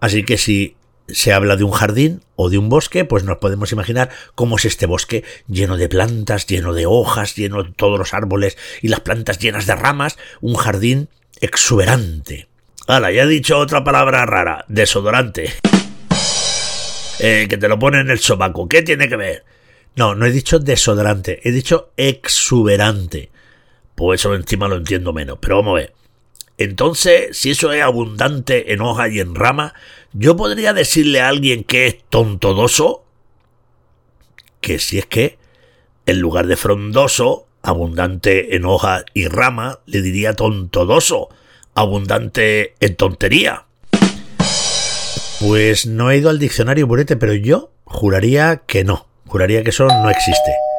Así 0.01 0.25
que 0.25 0.37
si 0.37 0.77
se 1.07 1.33
habla 1.33 1.57
de 1.57 1.63
un 1.63 1.71
jardín 1.71 2.23
o 2.35 2.51
de 2.51 2.59
un 2.59 2.69
bosque, 2.69 3.05
pues 3.05 3.23
nos 3.23 3.39
podemos 3.39 3.71
imaginar 3.71 4.11
cómo 4.35 4.57
es 4.57 4.65
este 4.65 4.87
bosque 4.87 5.25
lleno 5.47 5.77
de 5.77 5.89
plantas, 5.89 6.47
lleno 6.47 6.75
de 6.75 6.87
hojas, 6.87 7.37
lleno 7.37 7.63
de 7.63 7.71
todos 7.71 7.99
los 7.99 8.15
árboles 8.15 8.59
y 8.83 8.89
las 8.89 9.01
plantas 9.01 9.39
llenas 9.39 9.67
de 9.67 9.77
ramas, 9.77 10.19
un 10.41 10.57
jardín 10.57 11.09
exuberante. 11.41 12.49
Hala, 12.89 13.13
ya 13.13 13.23
he 13.23 13.29
dicho 13.29 13.57
otra 13.57 13.85
palabra 13.85 14.27
rara, 14.27 14.65
desodorante. 14.67 15.53
Eh, 17.21 17.47
que 17.49 17.59
te 17.59 17.69
lo 17.69 17.79
pone 17.79 18.01
en 18.01 18.11
el 18.11 18.19
sobaco, 18.19 18.67
¿qué 18.67 18.83
tiene 18.83 19.09
que 19.09 19.17
ver? 19.17 19.45
No, 19.95 20.17
no 20.17 20.27
he 20.27 20.33
dicho 20.33 20.59
desodorante, 20.59 21.41
he 21.45 21.53
dicho 21.53 21.93
exuberante. 21.97 23.31
Pues 23.95 24.21
eso 24.21 24.35
encima 24.35 24.69
lo 24.69 24.77
entiendo 24.77 25.13
menos, 25.13 25.39
pero 25.41 25.57
vamos 25.57 25.73
a 25.73 25.81
ver. 25.81 25.95
Entonces, 26.59 27.37
si 27.37 27.51
eso 27.51 27.73
es 27.73 27.83
abundante 27.83 28.73
en 28.73 28.81
hoja 28.81 29.09
y 29.09 29.21
en 29.21 29.35
rama, 29.35 29.75
¿yo 30.13 30.37
podría 30.37 30.73
decirle 30.73 31.21
a 31.21 31.29
alguien 31.29 31.65
que 31.65 31.87
es 31.87 31.99
tontodoso? 32.09 33.05
que 34.61 34.79
si 34.79 34.99
es 34.99 35.07
que, 35.07 35.39
en 36.07 36.21
lugar 36.21 36.47
de 36.47 36.57
frondoso, 36.57 37.47
abundante 37.63 38.57
en 38.57 38.65
hoja 38.65 39.05
y 39.15 39.27
rama, 39.29 39.81
le 39.87 40.03
diría 40.03 40.35
tontodoso, 40.35 41.29
abundante 41.75 42.75
en 42.81 42.97
tontería. 42.97 43.67
Pues 45.41 45.87
no 45.87 46.11
he 46.11 46.19
ido 46.19 46.31
al 46.31 46.39
diccionario 46.39 46.87
Burete, 46.87 47.17
pero 47.17 47.35
yo 47.35 47.73
juraría 47.85 48.63
que 48.67 48.85
no. 48.85 49.07
Juraría 49.27 49.63
que 49.63 49.71
eso 49.71 49.87
no 49.87 50.11
existe. 50.11 50.70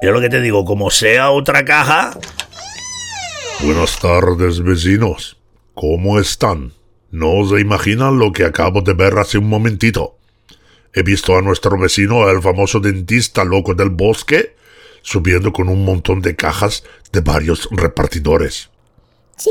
Yo 0.00 0.12
lo 0.12 0.20
que 0.20 0.28
te 0.28 0.40
digo, 0.40 0.64
como 0.64 0.90
sea 0.90 1.30
otra 1.30 1.64
caja. 1.64 2.16
Buenas 3.60 3.98
tardes, 3.98 4.62
vecinos. 4.62 5.36
¿Cómo 5.74 6.20
están? 6.20 6.72
No 7.10 7.44
se 7.48 7.60
imaginan 7.60 8.18
lo 8.18 8.32
que 8.32 8.44
acabo 8.44 8.82
de 8.82 8.94
ver 8.94 9.18
hace 9.18 9.38
un 9.38 9.48
momentito. 9.48 10.16
He 10.94 11.02
visto 11.02 11.36
a 11.36 11.42
nuestro 11.42 11.76
vecino, 11.76 12.28
el 12.30 12.40
famoso 12.40 12.78
dentista 12.78 13.44
loco 13.44 13.74
del 13.74 13.90
bosque, 13.90 14.54
subiendo 15.02 15.52
con 15.52 15.68
un 15.68 15.84
montón 15.84 16.20
de 16.20 16.36
cajas 16.36 16.84
de 17.10 17.20
varios 17.20 17.68
repartidores. 17.72 18.70
Sí, 19.36 19.50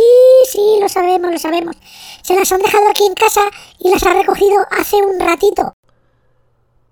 sí, 0.49 0.77
lo 0.79 0.87
sabemos, 0.87 1.31
lo 1.31 1.39
sabemos. 1.39 1.75
Se 2.21 2.35
las 2.35 2.49
han 2.51 2.61
dejado 2.61 2.89
aquí 2.89 3.05
en 3.05 3.13
casa 3.15 3.41
y 3.79 3.89
las 3.89 4.03
ha 4.03 4.13
recogido 4.13 4.65
hace 4.71 4.95
un 4.95 5.19
ratito. 5.19 5.73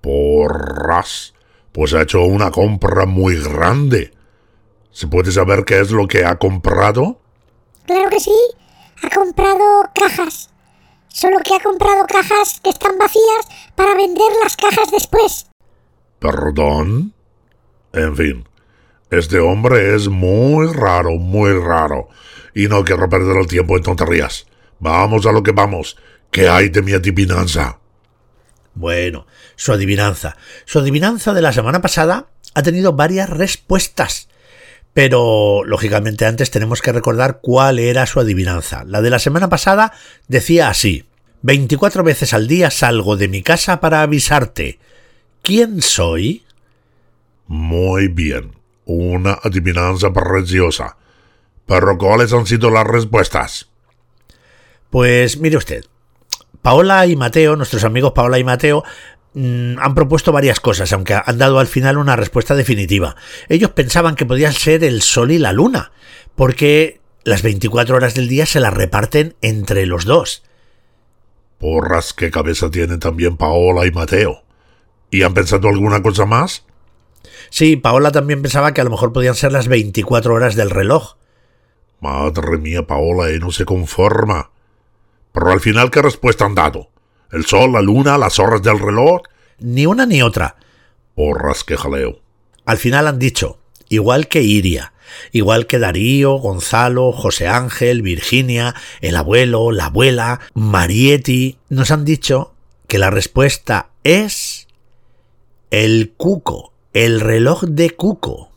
Porras. 0.02 1.35
Pues 1.76 1.94
ha 1.94 2.04
hecho 2.04 2.24
una 2.24 2.52
compra 2.52 3.06
muy 3.06 3.36
grande. 3.36 4.14
¿Se 4.92 5.08
puede 5.08 5.30
saber 5.34 5.66
qué 5.66 5.82
es 5.82 5.92
lo 5.92 6.08
que 6.08 6.24
ha 6.24 6.38
comprado? 6.38 7.20
Claro 7.86 8.10
que 8.10 8.22
sí. 8.22 8.32
Ha 9.04 9.10
comprado 9.14 9.84
cajas. 9.94 10.52
Solo 11.10 11.38
que 11.44 11.54
ha 11.54 11.60
comprado 11.62 12.06
cajas 12.08 12.62
que 12.64 12.70
están 12.70 12.98
vacías 12.98 13.74
para 13.76 13.94
vender 13.94 14.32
las 14.42 14.56
cajas 14.56 14.90
después. 14.90 15.48
¿Perdón? 16.20 17.14
En 17.92 18.16
fin, 18.16 18.48
este 19.12 19.40
hombre 19.40 19.96
es 19.96 20.08
muy 20.08 20.72
raro, 20.72 21.12
muy 21.18 21.52
raro. 21.60 22.08
Y 22.54 22.70
no 22.70 22.86
quiero 22.86 23.10
perder 23.10 23.36
el 23.36 23.48
tiempo 23.48 23.76
en 23.76 23.84
tonterías. 23.84 24.48
Vamos 24.80 25.26
a 25.26 25.34
lo 25.34 25.44
que 25.44 25.52
vamos. 25.52 25.98
¿Qué 26.32 26.48
hay 26.48 26.70
de 26.70 26.82
mi 26.82 26.94
adivinanza? 26.94 27.80
Bueno, 28.76 29.26
su 29.56 29.72
adivinanza. 29.72 30.38
Su 30.66 30.80
adivinanza 30.80 31.34
de 31.34 31.42
la 31.42 31.54
semana 31.54 31.82
pasada 31.82 32.28
ha 32.54 32.62
tenido 32.62 32.94
varias 32.94 33.30
respuestas. 33.30 34.28
Pero, 34.94 35.64
lógicamente, 35.66 36.26
antes 36.26 36.52
tenemos 36.52 36.82
que 36.82 36.92
recordar 36.92 37.40
cuál 37.42 37.80
era 37.80 38.06
su 38.06 38.20
adivinanza. 38.20 38.84
La 38.86 39.02
de 39.02 39.10
la 39.10 39.20
semana 39.20 39.50
pasada 39.50 39.94
decía 40.28 40.70
así. 40.70 41.06
24 41.42 42.04
veces 42.04 42.34
al 42.34 42.48
día 42.48 42.72
salgo 42.72 43.18
de 43.18 43.28
mi 43.28 43.44
casa 43.44 43.80
para 43.80 44.02
avisarte. 44.02 44.80
¿Quién 45.42 45.82
soy? 45.82 46.44
Muy 47.48 48.08
bien. 48.08 48.56
Una 48.86 49.34
adivinanza 49.44 50.12
preciosa. 50.12 50.98
Pero 51.66 51.98
¿cuáles 51.98 52.34
han 52.34 52.46
sido 52.46 52.70
las 52.72 52.86
respuestas? 52.86 53.68
Pues 54.90 55.38
mire 55.38 55.58
usted, 55.58 55.86
Paola 56.66 57.06
y 57.06 57.16
Mateo, 57.16 57.56
nuestros 57.56 57.84
amigos 57.84 58.14
Paola 58.14 58.40
y 58.40 58.44
Mateo, 58.44 58.84
mm, 59.36 59.78
han 59.78 59.94
propuesto 59.94 60.32
varias 60.32 60.60
cosas, 60.60 60.92
aunque 60.94 61.14
han 61.14 61.38
dado 61.38 61.60
al 61.60 61.68
final 61.68 62.00
una 62.00 62.16
respuesta 62.16 62.56
definitiva. 62.56 63.16
Ellos 63.50 63.70
pensaban 63.70 64.16
que 64.16 64.26
podían 64.26 64.52
ser 64.52 64.84
el 64.84 65.04
Sol 65.04 65.30
y 65.30 65.38
la 65.38 65.54
Luna, 65.54 65.92
porque 66.34 67.02
las 67.24 67.44
24 67.44 67.96
horas 67.96 68.16
del 68.16 68.28
día 68.28 68.48
se 68.48 68.60
las 68.60 68.74
reparten 68.74 69.36
entre 69.44 69.86
los 69.86 70.06
dos. 70.06 70.42
Porras, 71.60 72.14
qué 72.14 72.32
cabeza 72.32 72.72
tienen 72.72 73.00
también 73.00 73.38
Paola 73.38 73.86
y 73.86 73.92
Mateo. 73.92 74.42
¿Y 75.12 75.22
han 75.22 75.36
pensado 75.36 75.70
alguna 75.70 76.02
cosa 76.02 76.26
más? 76.26 76.66
Sí, 77.52 77.76
Paola 77.76 78.12
también 78.12 78.42
pensaba 78.42 78.74
que 78.74 78.82
a 78.82 78.86
lo 78.86 78.90
mejor 78.90 79.14
podían 79.14 79.36
ser 79.36 79.52
las 79.52 79.68
24 79.68 80.34
horas 80.34 80.56
del 80.56 80.72
reloj. 80.72 81.18
Madre 82.00 82.58
mía, 82.58 82.88
Paola, 82.88 83.32
y 83.32 83.38
no 83.38 83.52
se 83.52 83.66
conforma. 83.66 84.50
Pero 85.36 85.52
al 85.52 85.60
final, 85.60 85.92
¿qué 85.92 86.02
respuesta 86.02 86.46
han 86.46 86.56
dado? 86.56 86.90
¿El 87.30 87.46
sol, 87.46 87.74
la 87.74 87.82
luna, 87.82 88.18
las 88.18 88.40
horas 88.40 88.64
del 88.64 88.80
reloj? 88.80 89.22
Ni 89.60 89.86
una 89.86 90.06
ni 90.06 90.22
otra. 90.22 90.56
Porras, 91.14 91.66
qué 91.66 91.76
jaleo. 91.76 92.22
Al 92.66 92.78
final 92.78 93.06
han 93.06 93.20
dicho, 93.20 93.60
igual 93.90 94.30
que 94.30 94.42
Iria, 94.42 94.94
igual 95.34 95.68
que 95.68 95.78
Darío, 95.78 96.36
Gonzalo, 96.36 97.12
José 97.12 97.50
Ángel, 97.50 98.02
Virginia, 98.02 98.76
el 99.02 99.18
abuelo, 99.18 99.74
la 99.74 99.88
abuela, 99.88 100.40
Marietti, 100.54 101.58
nos 101.68 101.92
han 101.92 102.06
dicho 102.06 102.54
que 102.88 102.98
la 102.98 103.10
respuesta 103.10 103.90
es 104.06 104.68
el 105.70 106.14
cuco, 106.16 106.72
el 106.94 107.20
reloj 107.20 107.66
de 107.66 107.90
cuco. 107.90 108.52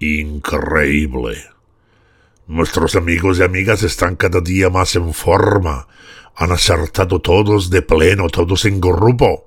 Increíble. 0.00 1.57
Nuestros 2.48 2.96
amigos 2.96 3.38
y 3.38 3.42
amigas 3.42 3.82
están 3.82 4.16
cada 4.16 4.40
día 4.40 4.70
más 4.70 4.96
en 4.96 5.12
forma. 5.12 5.86
Han 6.34 6.50
acertado 6.50 7.20
todos 7.20 7.68
de 7.68 7.82
pleno, 7.82 8.28
todos 8.28 8.64
en 8.64 8.80
grupo. 8.80 9.46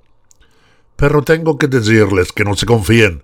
Pero 0.98 1.24
tengo 1.24 1.58
que 1.58 1.66
decirles 1.66 2.32
que 2.32 2.44
no 2.44 2.56
se 2.56 2.68
confíen, 2.68 3.24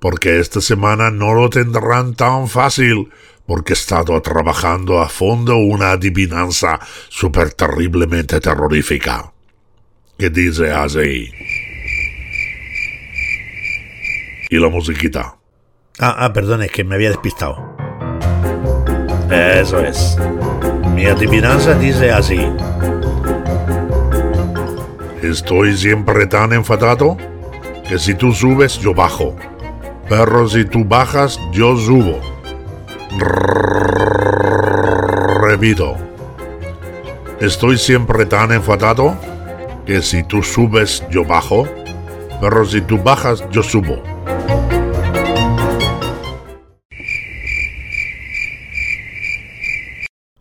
porque 0.00 0.40
esta 0.40 0.60
semana 0.60 1.12
no 1.12 1.34
lo 1.34 1.48
tendrán 1.50 2.16
tan 2.16 2.48
fácil, 2.48 3.10
porque 3.46 3.74
he 3.74 3.76
estado 3.76 4.20
trabajando 4.22 5.00
a 5.00 5.08
fondo 5.08 5.56
una 5.56 5.92
adivinanza 5.92 6.80
súper 7.08 7.52
terriblemente 7.52 8.40
terrorífica. 8.40 9.32
Que 10.18 10.30
dice 10.30 10.72
así. 10.72 11.30
Y 14.50 14.58
la 14.58 14.68
musiquita. 14.68 15.36
Ah, 16.00 16.16
ah, 16.18 16.32
perdón, 16.32 16.64
es 16.64 16.72
que 16.72 16.82
me 16.82 16.96
había 16.96 17.10
despistado. 17.10 17.81
Eso 19.32 19.80
es. 19.80 20.18
Mi 20.94 21.06
adivinanza 21.06 21.72
dice 21.74 22.12
así. 22.12 22.46
Estoy 25.22 25.74
siempre 25.74 26.26
tan 26.26 26.52
enfadado 26.52 27.16
que 27.88 27.98
si 27.98 28.14
tú 28.14 28.32
subes 28.32 28.78
yo 28.78 28.92
bajo. 28.92 29.34
Pero 30.06 30.46
si 30.50 30.66
tú 30.66 30.84
bajas 30.84 31.40
yo 31.50 31.74
subo. 31.78 32.20
Repito. 35.40 35.96
Estoy 37.40 37.78
siempre 37.78 38.26
tan 38.26 38.52
enfadado 38.52 39.16
que 39.86 40.02
si 40.02 40.22
tú 40.24 40.42
subes 40.42 41.02
yo 41.10 41.24
bajo. 41.24 41.66
Pero 42.38 42.66
si 42.66 42.82
tú 42.82 42.98
bajas 42.98 43.42
yo 43.50 43.62
subo. 43.62 44.11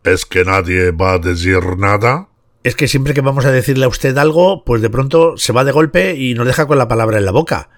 ¿Es 0.03 0.25
que 0.25 0.43
nadie 0.43 0.91
va 0.91 1.13
a 1.13 1.19
decir 1.19 1.77
nada? 1.77 2.27
Es 2.63 2.75
que 2.75 2.87
siempre 2.87 3.13
que 3.13 3.21
vamos 3.21 3.45
a 3.45 3.51
decirle 3.51 3.85
a 3.85 3.89
usted 3.89 4.17
algo, 4.17 4.63
pues 4.63 4.81
de 4.81 4.89
pronto 4.89 5.37
se 5.37 5.53
va 5.53 5.63
de 5.63 5.71
golpe 5.71 6.15
y 6.15 6.33
nos 6.33 6.47
deja 6.47 6.65
con 6.65 6.77
la 6.77 6.87
palabra 6.87 7.17
en 7.17 7.25
la 7.25 7.31
boca. 7.31 7.69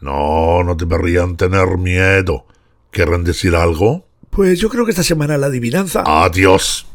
No, 0.00 0.62
no 0.64 0.74
deberían 0.74 1.36
tener 1.36 1.78
miedo. 1.78 2.46
¿Quieren 2.90 3.24
decir 3.24 3.54
algo? 3.54 4.06
Pues 4.30 4.58
yo 4.58 4.68
creo 4.68 4.84
que 4.84 4.90
esta 4.90 5.02
semana 5.02 5.36
la 5.36 5.46
adivinanza. 5.46 6.04
Adiós. 6.06 6.86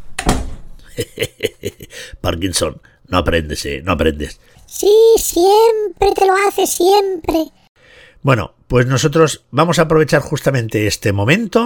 Parkinson, 2.21 2.81
no 3.07 3.17
aprendes, 3.19 3.65
¿eh? 3.65 3.81
No 3.83 3.91
aprendes. 3.91 4.39
Sí, 4.65 4.91
siempre 5.17 6.11
te 6.15 6.25
lo 6.25 6.33
hace, 6.47 6.65
siempre. 6.65 7.45
Bueno, 8.21 8.55
pues 8.67 8.87
nosotros 8.87 9.45
vamos 9.51 9.79
a 9.79 9.83
aprovechar 9.83 10.21
justamente 10.21 10.87
este 10.87 11.13
momento. 11.13 11.63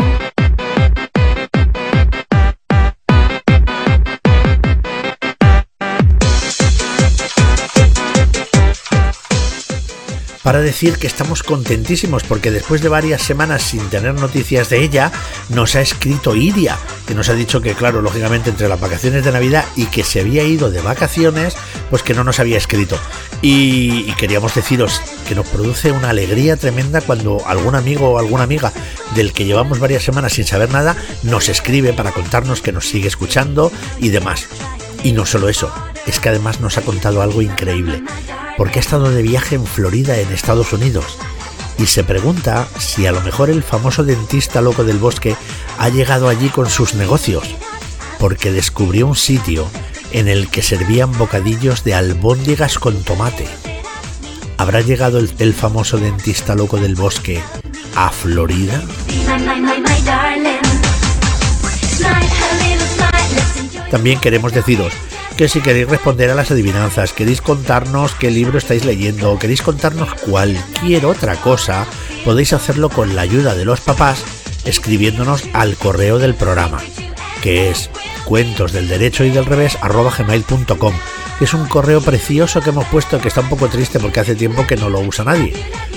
Para 10.44 10.60
decir 10.60 10.98
que 10.98 11.08
estamos 11.08 11.44
contentísimos 11.44 12.24
porque 12.24 12.52
después 12.52 12.82
de 12.82 12.90
varias 12.90 13.22
semanas 13.22 13.62
sin 13.64 13.90
tener 13.90 14.14
noticias 14.16 14.70
de 14.70 14.84
ella, 14.84 15.12
nos 15.50 15.76
ha 15.76 15.82
escrito 15.82 16.36
Iria, 16.36 16.78
que 17.08 17.16
nos 17.16 17.30
ha 17.30 17.34
dicho 17.34 17.62
que, 17.62 17.74
claro, 17.74 18.02
lógicamente 18.02 18.50
entre 18.50 18.68
las 18.68 18.80
vacaciones 18.80 19.24
de 19.24 19.32
Navidad 19.32 19.66
y 19.76 19.86
que 19.86 20.04
se 20.04 20.20
había 20.20 20.44
ido 20.44 20.72
de 20.72 20.82
vacaciones, 20.82 21.56
pues 21.90 22.04
que 22.04 22.14
no 22.14 22.24
nos 22.24 22.40
había 22.40 22.58
escrito. 22.58 22.98
Y, 23.42 24.06
y 24.08 24.14
queríamos 24.18 24.56
deciros 24.56 25.02
que 25.28 25.36
nos 25.36 25.48
produce 25.48 25.92
una 25.92 26.10
alegría 26.10 26.58
tremenda 26.58 27.02
cuando 27.02 27.46
algún 27.48 27.76
amigo 27.76 28.12
o 28.12 28.20
alguna 28.20 28.44
amiga 28.44 28.72
del 29.16 29.34
que 29.34 29.46
llevamos 29.46 29.80
varias 29.80 30.04
semanas 30.04 30.34
sin 30.34 30.46
saber 30.46 30.72
nada 30.72 30.96
nos 31.24 31.50
escribe 31.50 31.94
para 31.94 32.12
contarnos 32.12 32.62
que 32.62 32.72
nos 32.72 32.88
sigue 32.88 33.08
escuchando 33.08 33.72
y 34.00 34.10
demás. 34.10 34.48
Y 35.04 35.14
no 35.14 35.26
solo 35.26 35.50
eso, 35.50 35.74
es 36.08 36.20
que 36.20 36.30
además 36.30 36.60
nos 36.60 36.78
ha 36.78 36.82
contado 36.82 37.22
algo 37.22 37.42
increíble, 37.42 38.04
porque 38.58 38.80
ha 38.80 38.82
estado 38.82 39.10
de 39.10 39.22
viaje 39.22 39.56
en 39.56 39.66
Florida, 39.66 40.18
en 40.18 40.32
Estados 40.32 40.74
Unidos, 40.74 41.18
y 41.78 41.88
se 41.88 42.04
pregunta 42.04 42.68
si 42.78 43.08
a 43.08 43.12
lo 43.12 43.22
mejor 43.22 43.50
el 43.50 43.64
famoso 43.64 44.04
dentista 44.04 44.62
loco 44.62 44.84
del 44.84 45.00
bosque 45.00 45.36
ha 45.78 45.90
llegado 45.90 46.30
allí 46.30 46.50
con 46.50 46.70
sus 46.70 46.94
negocios, 46.94 47.56
porque 48.20 48.52
descubrió 48.52 49.08
un 49.08 49.16
sitio 49.16 49.68
en 50.12 50.28
el 50.28 50.50
que 50.50 50.62
servían 50.62 51.18
bocadillos 51.18 51.84
de 51.84 51.96
albóndigas 51.96 52.78
con 52.78 53.02
tomate. 53.04 53.48
¿Habrá 54.58 54.82
llegado 54.82 55.18
el, 55.18 55.34
el 55.40 55.54
famoso 55.54 55.98
dentista 55.98 56.54
loco 56.54 56.78
del 56.78 56.96
bosque 56.96 57.42
a 57.96 58.10
Florida? 58.12 58.84
También 63.92 64.20
queremos 64.20 64.54
deciros 64.54 64.94
que 65.38 65.50
si 65.50 65.60
queréis 65.62 65.90
responder 65.90 66.30
a 66.30 66.36
las 66.36 66.50
adivinanzas, 66.50 67.14
queréis 67.14 67.42
contarnos 67.42 68.16
qué 68.16 68.32
libro 68.32 68.58
estáis 68.58 68.86
leyendo, 68.86 69.38
queréis 69.38 69.62
contarnos 69.62 70.14
cualquier 70.14 71.06
otra 71.06 71.36
cosa, 71.36 71.86
podéis 72.24 72.54
hacerlo 72.54 72.90
con 72.90 73.16
la 73.16 73.22
ayuda 73.22 73.54
de 73.54 73.66
los 73.66 73.82
papás 73.82 74.24
escribiéndonos 74.66 75.44
al 75.54 75.76
correo 75.76 76.20
del 76.20 76.36
programa, 76.36 76.80
que 77.42 77.70
es 77.70 77.90
cuentos 78.26 78.72
del 78.72 78.88
derecho 78.88 79.26
y 79.26 79.30
del 79.30 79.46
revés 79.46 79.78
que 81.40 81.46
es 81.46 81.54
un 81.56 81.68
correo 81.68 82.02
precioso 82.02 82.62
que 82.62 82.70
hemos 82.70 82.86
puesto 82.86 83.20
que 83.20 83.28
está 83.28 83.42
un 83.42 83.50
poco 83.50 83.68
triste 83.68 84.00
porque 84.00 84.20
hace 84.20 84.36
tiempo 84.36 84.68
que 84.68 84.78
no 84.78 84.90
lo 84.90 85.00
usa 85.00 85.26
nadie 85.26 85.54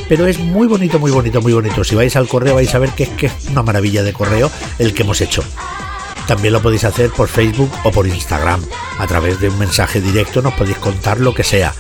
pero 0.09 0.27
es 0.27 0.39
muy 0.39 0.67
bonito 0.67 0.99
muy 0.99 1.11
bonito 1.11 1.43
muy 1.43 1.53
bonito. 1.53 1.85
Si 1.85 1.95
vais 1.95 2.17
al 2.17 2.29
correo 2.29 2.55
vais 2.55 2.75
a 2.75 2.79
ver 2.79 2.91
que 2.91 3.05
es 3.05 3.11
que 3.11 3.27
es 3.27 3.33
una 3.51 3.63
maravilla 3.63 4.03
de 4.03 4.13
correo 4.13 4.51
el 4.79 4.95
que 4.95 5.03
hemos 5.03 5.21
hecho 5.21 5.45
también 6.27 6.55
lo 6.55 6.63
podéis 6.63 6.85
hacer 6.85 7.11
por 7.11 7.29
Facebook 7.29 7.71
o 7.85 7.91
por 7.91 8.07
Instagram. 8.07 8.63
A 8.99 9.07
través 9.07 9.41
de 9.41 9.49
un 9.49 9.59
mensaje 9.59 10.01
directo 10.01 10.43
nos 10.43 10.55
podéis 10.55 10.79
contar 10.79 11.21
lo 11.21 11.35
que 11.35 11.45
sea. 11.45 11.75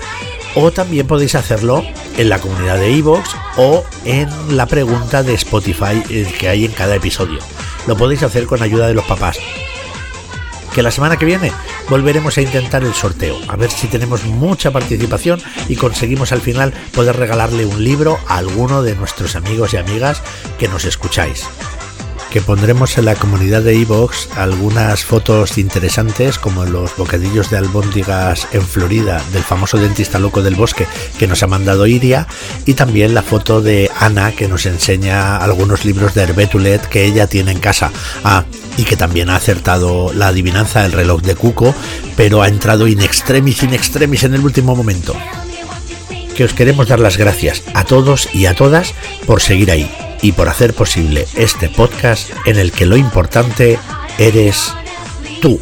O 0.55 0.70
también 0.70 1.07
podéis 1.07 1.34
hacerlo 1.34 1.84
en 2.16 2.28
la 2.28 2.38
comunidad 2.38 2.78
de 2.78 2.95
Evox 2.97 3.30
o 3.57 3.84
en 4.05 4.28
la 4.57 4.66
pregunta 4.66 5.22
de 5.22 5.34
Spotify 5.34 6.03
eh, 6.11 6.32
que 6.38 6.49
hay 6.49 6.64
en 6.64 6.72
cada 6.72 6.95
episodio. 6.95 7.38
Lo 7.86 7.97
podéis 7.97 8.22
hacer 8.22 8.47
con 8.47 8.62
ayuda 8.62 8.86
de 8.86 8.95
los 8.95 9.05
papás. 9.05 9.38
Que 10.72 10.82
la 10.82 10.90
semana 10.90 11.16
que 11.16 11.24
viene 11.24 11.53
volveremos 11.88 12.36
a 12.36 12.42
intentar 12.42 12.82
el 12.82 12.95
sorteo, 12.95 13.36
a 13.49 13.57
ver 13.57 13.70
si 13.70 13.86
tenemos 13.86 14.24
mucha 14.24 14.72
participación 14.72 15.40
y 15.68 15.76
conseguimos 15.76 16.32
al 16.32 16.40
final 16.40 16.72
poder 16.92 17.16
regalarle 17.16 17.64
un 17.64 17.82
libro 17.84 18.18
a 18.26 18.38
alguno 18.38 18.82
de 18.82 18.97
nuestros 18.97 19.36
amigos 19.36 19.74
y 19.74 19.76
amigas 19.76 20.20
que 20.59 20.68
nos 20.68 20.84
escucháis 20.84 21.47
que 22.35 22.43
pondremos 22.43 22.99
en 22.99 23.05
la 23.05 23.14
comunidad 23.14 23.62
de 23.62 23.76
iVoox 23.76 24.26
algunas 24.37 25.05
fotos 25.05 25.57
interesantes 25.57 26.37
como 26.37 26.64
los 26.64 26.97
bocadillos 26.97 27.49
de 27.49 27.59
albóndigas 27.59 28.49
en 28.51 28.62
Florida 28.62 29.22
del 29.32 29.45
famoso 29.45 29.78
dentista 29.78 30.18
loco 30.18 30.43
del 30.43 30.57
bosque 30.57 30.89
que 31.16 31.28
nos 31.28 31.45
ha 31.45 31.47
mandado 31.47 31.87
Iria 31.87 32.26
y 32.66 32.74
también 32.74 33.14
la 33.14 33.22
foto 33.22 33.62
de 33.62 33.89
Ana 34.01 34.32
que 34.32 34.49
nos 34.49 34.66
enseña 34.66 35.37
algunos 35.37 35.85
libros 35.85 36.14
de 36.14 36.22
Herbetulet 36.22 36.89
que 36.89 37.05
ella 37.05 37.28
tiene 37.28 37.53
en 37.53 37.61
casa. 37.61 37.93
Ah, 38.24 38.45
y 38.76 38.82
que 38.82 38.97
también 38.97 39.30
ha 39.30 39.37
acertado 39.37 40.12
la 40.12 40.26
adivinanza 40.26 40.85
el 40.85 40.91
reloj 40.91 41.22
de 41.22 41.37
Cuco, 41.37 41.72
pero 42.16 42.43
ha 42.43 42.49
entrado 42.49 42.89
in 42.89 43.01
extremis, 43.01 43.62
in 43.62 43.74
extremis 43.74 44.24
en 44.24 44.35
el 44.35 44.45
último 44.45 44.74
momento. 44.74 45.14
Que 46.37 46.45
os 46.45 46.53
queremos 46.53 46.89
dar 46.89 47.01
las 47.01 47.16
gracias 47.16 47.62
a 47.74 47.85
todos 47.85 48.28
y 48.35 48.47
a 48.47 48.55
todas 48.55 48.95
por 49.26 49.41
seguir 49.41 49.70
ahí 49.70 49.91
y 50.20 50.32
por 50.32 50.49
hacer 50.49 50.74
posible 50.74 51.26
este 51.37 51.68
podcast 51.68 52.30
en 52.47 52.57
el 52.57 52.72
que 52.72 52.87
lo 52.87 52.97
importante 52.97 53.78
eres 54.18 54.72
tú. 55.41 55.61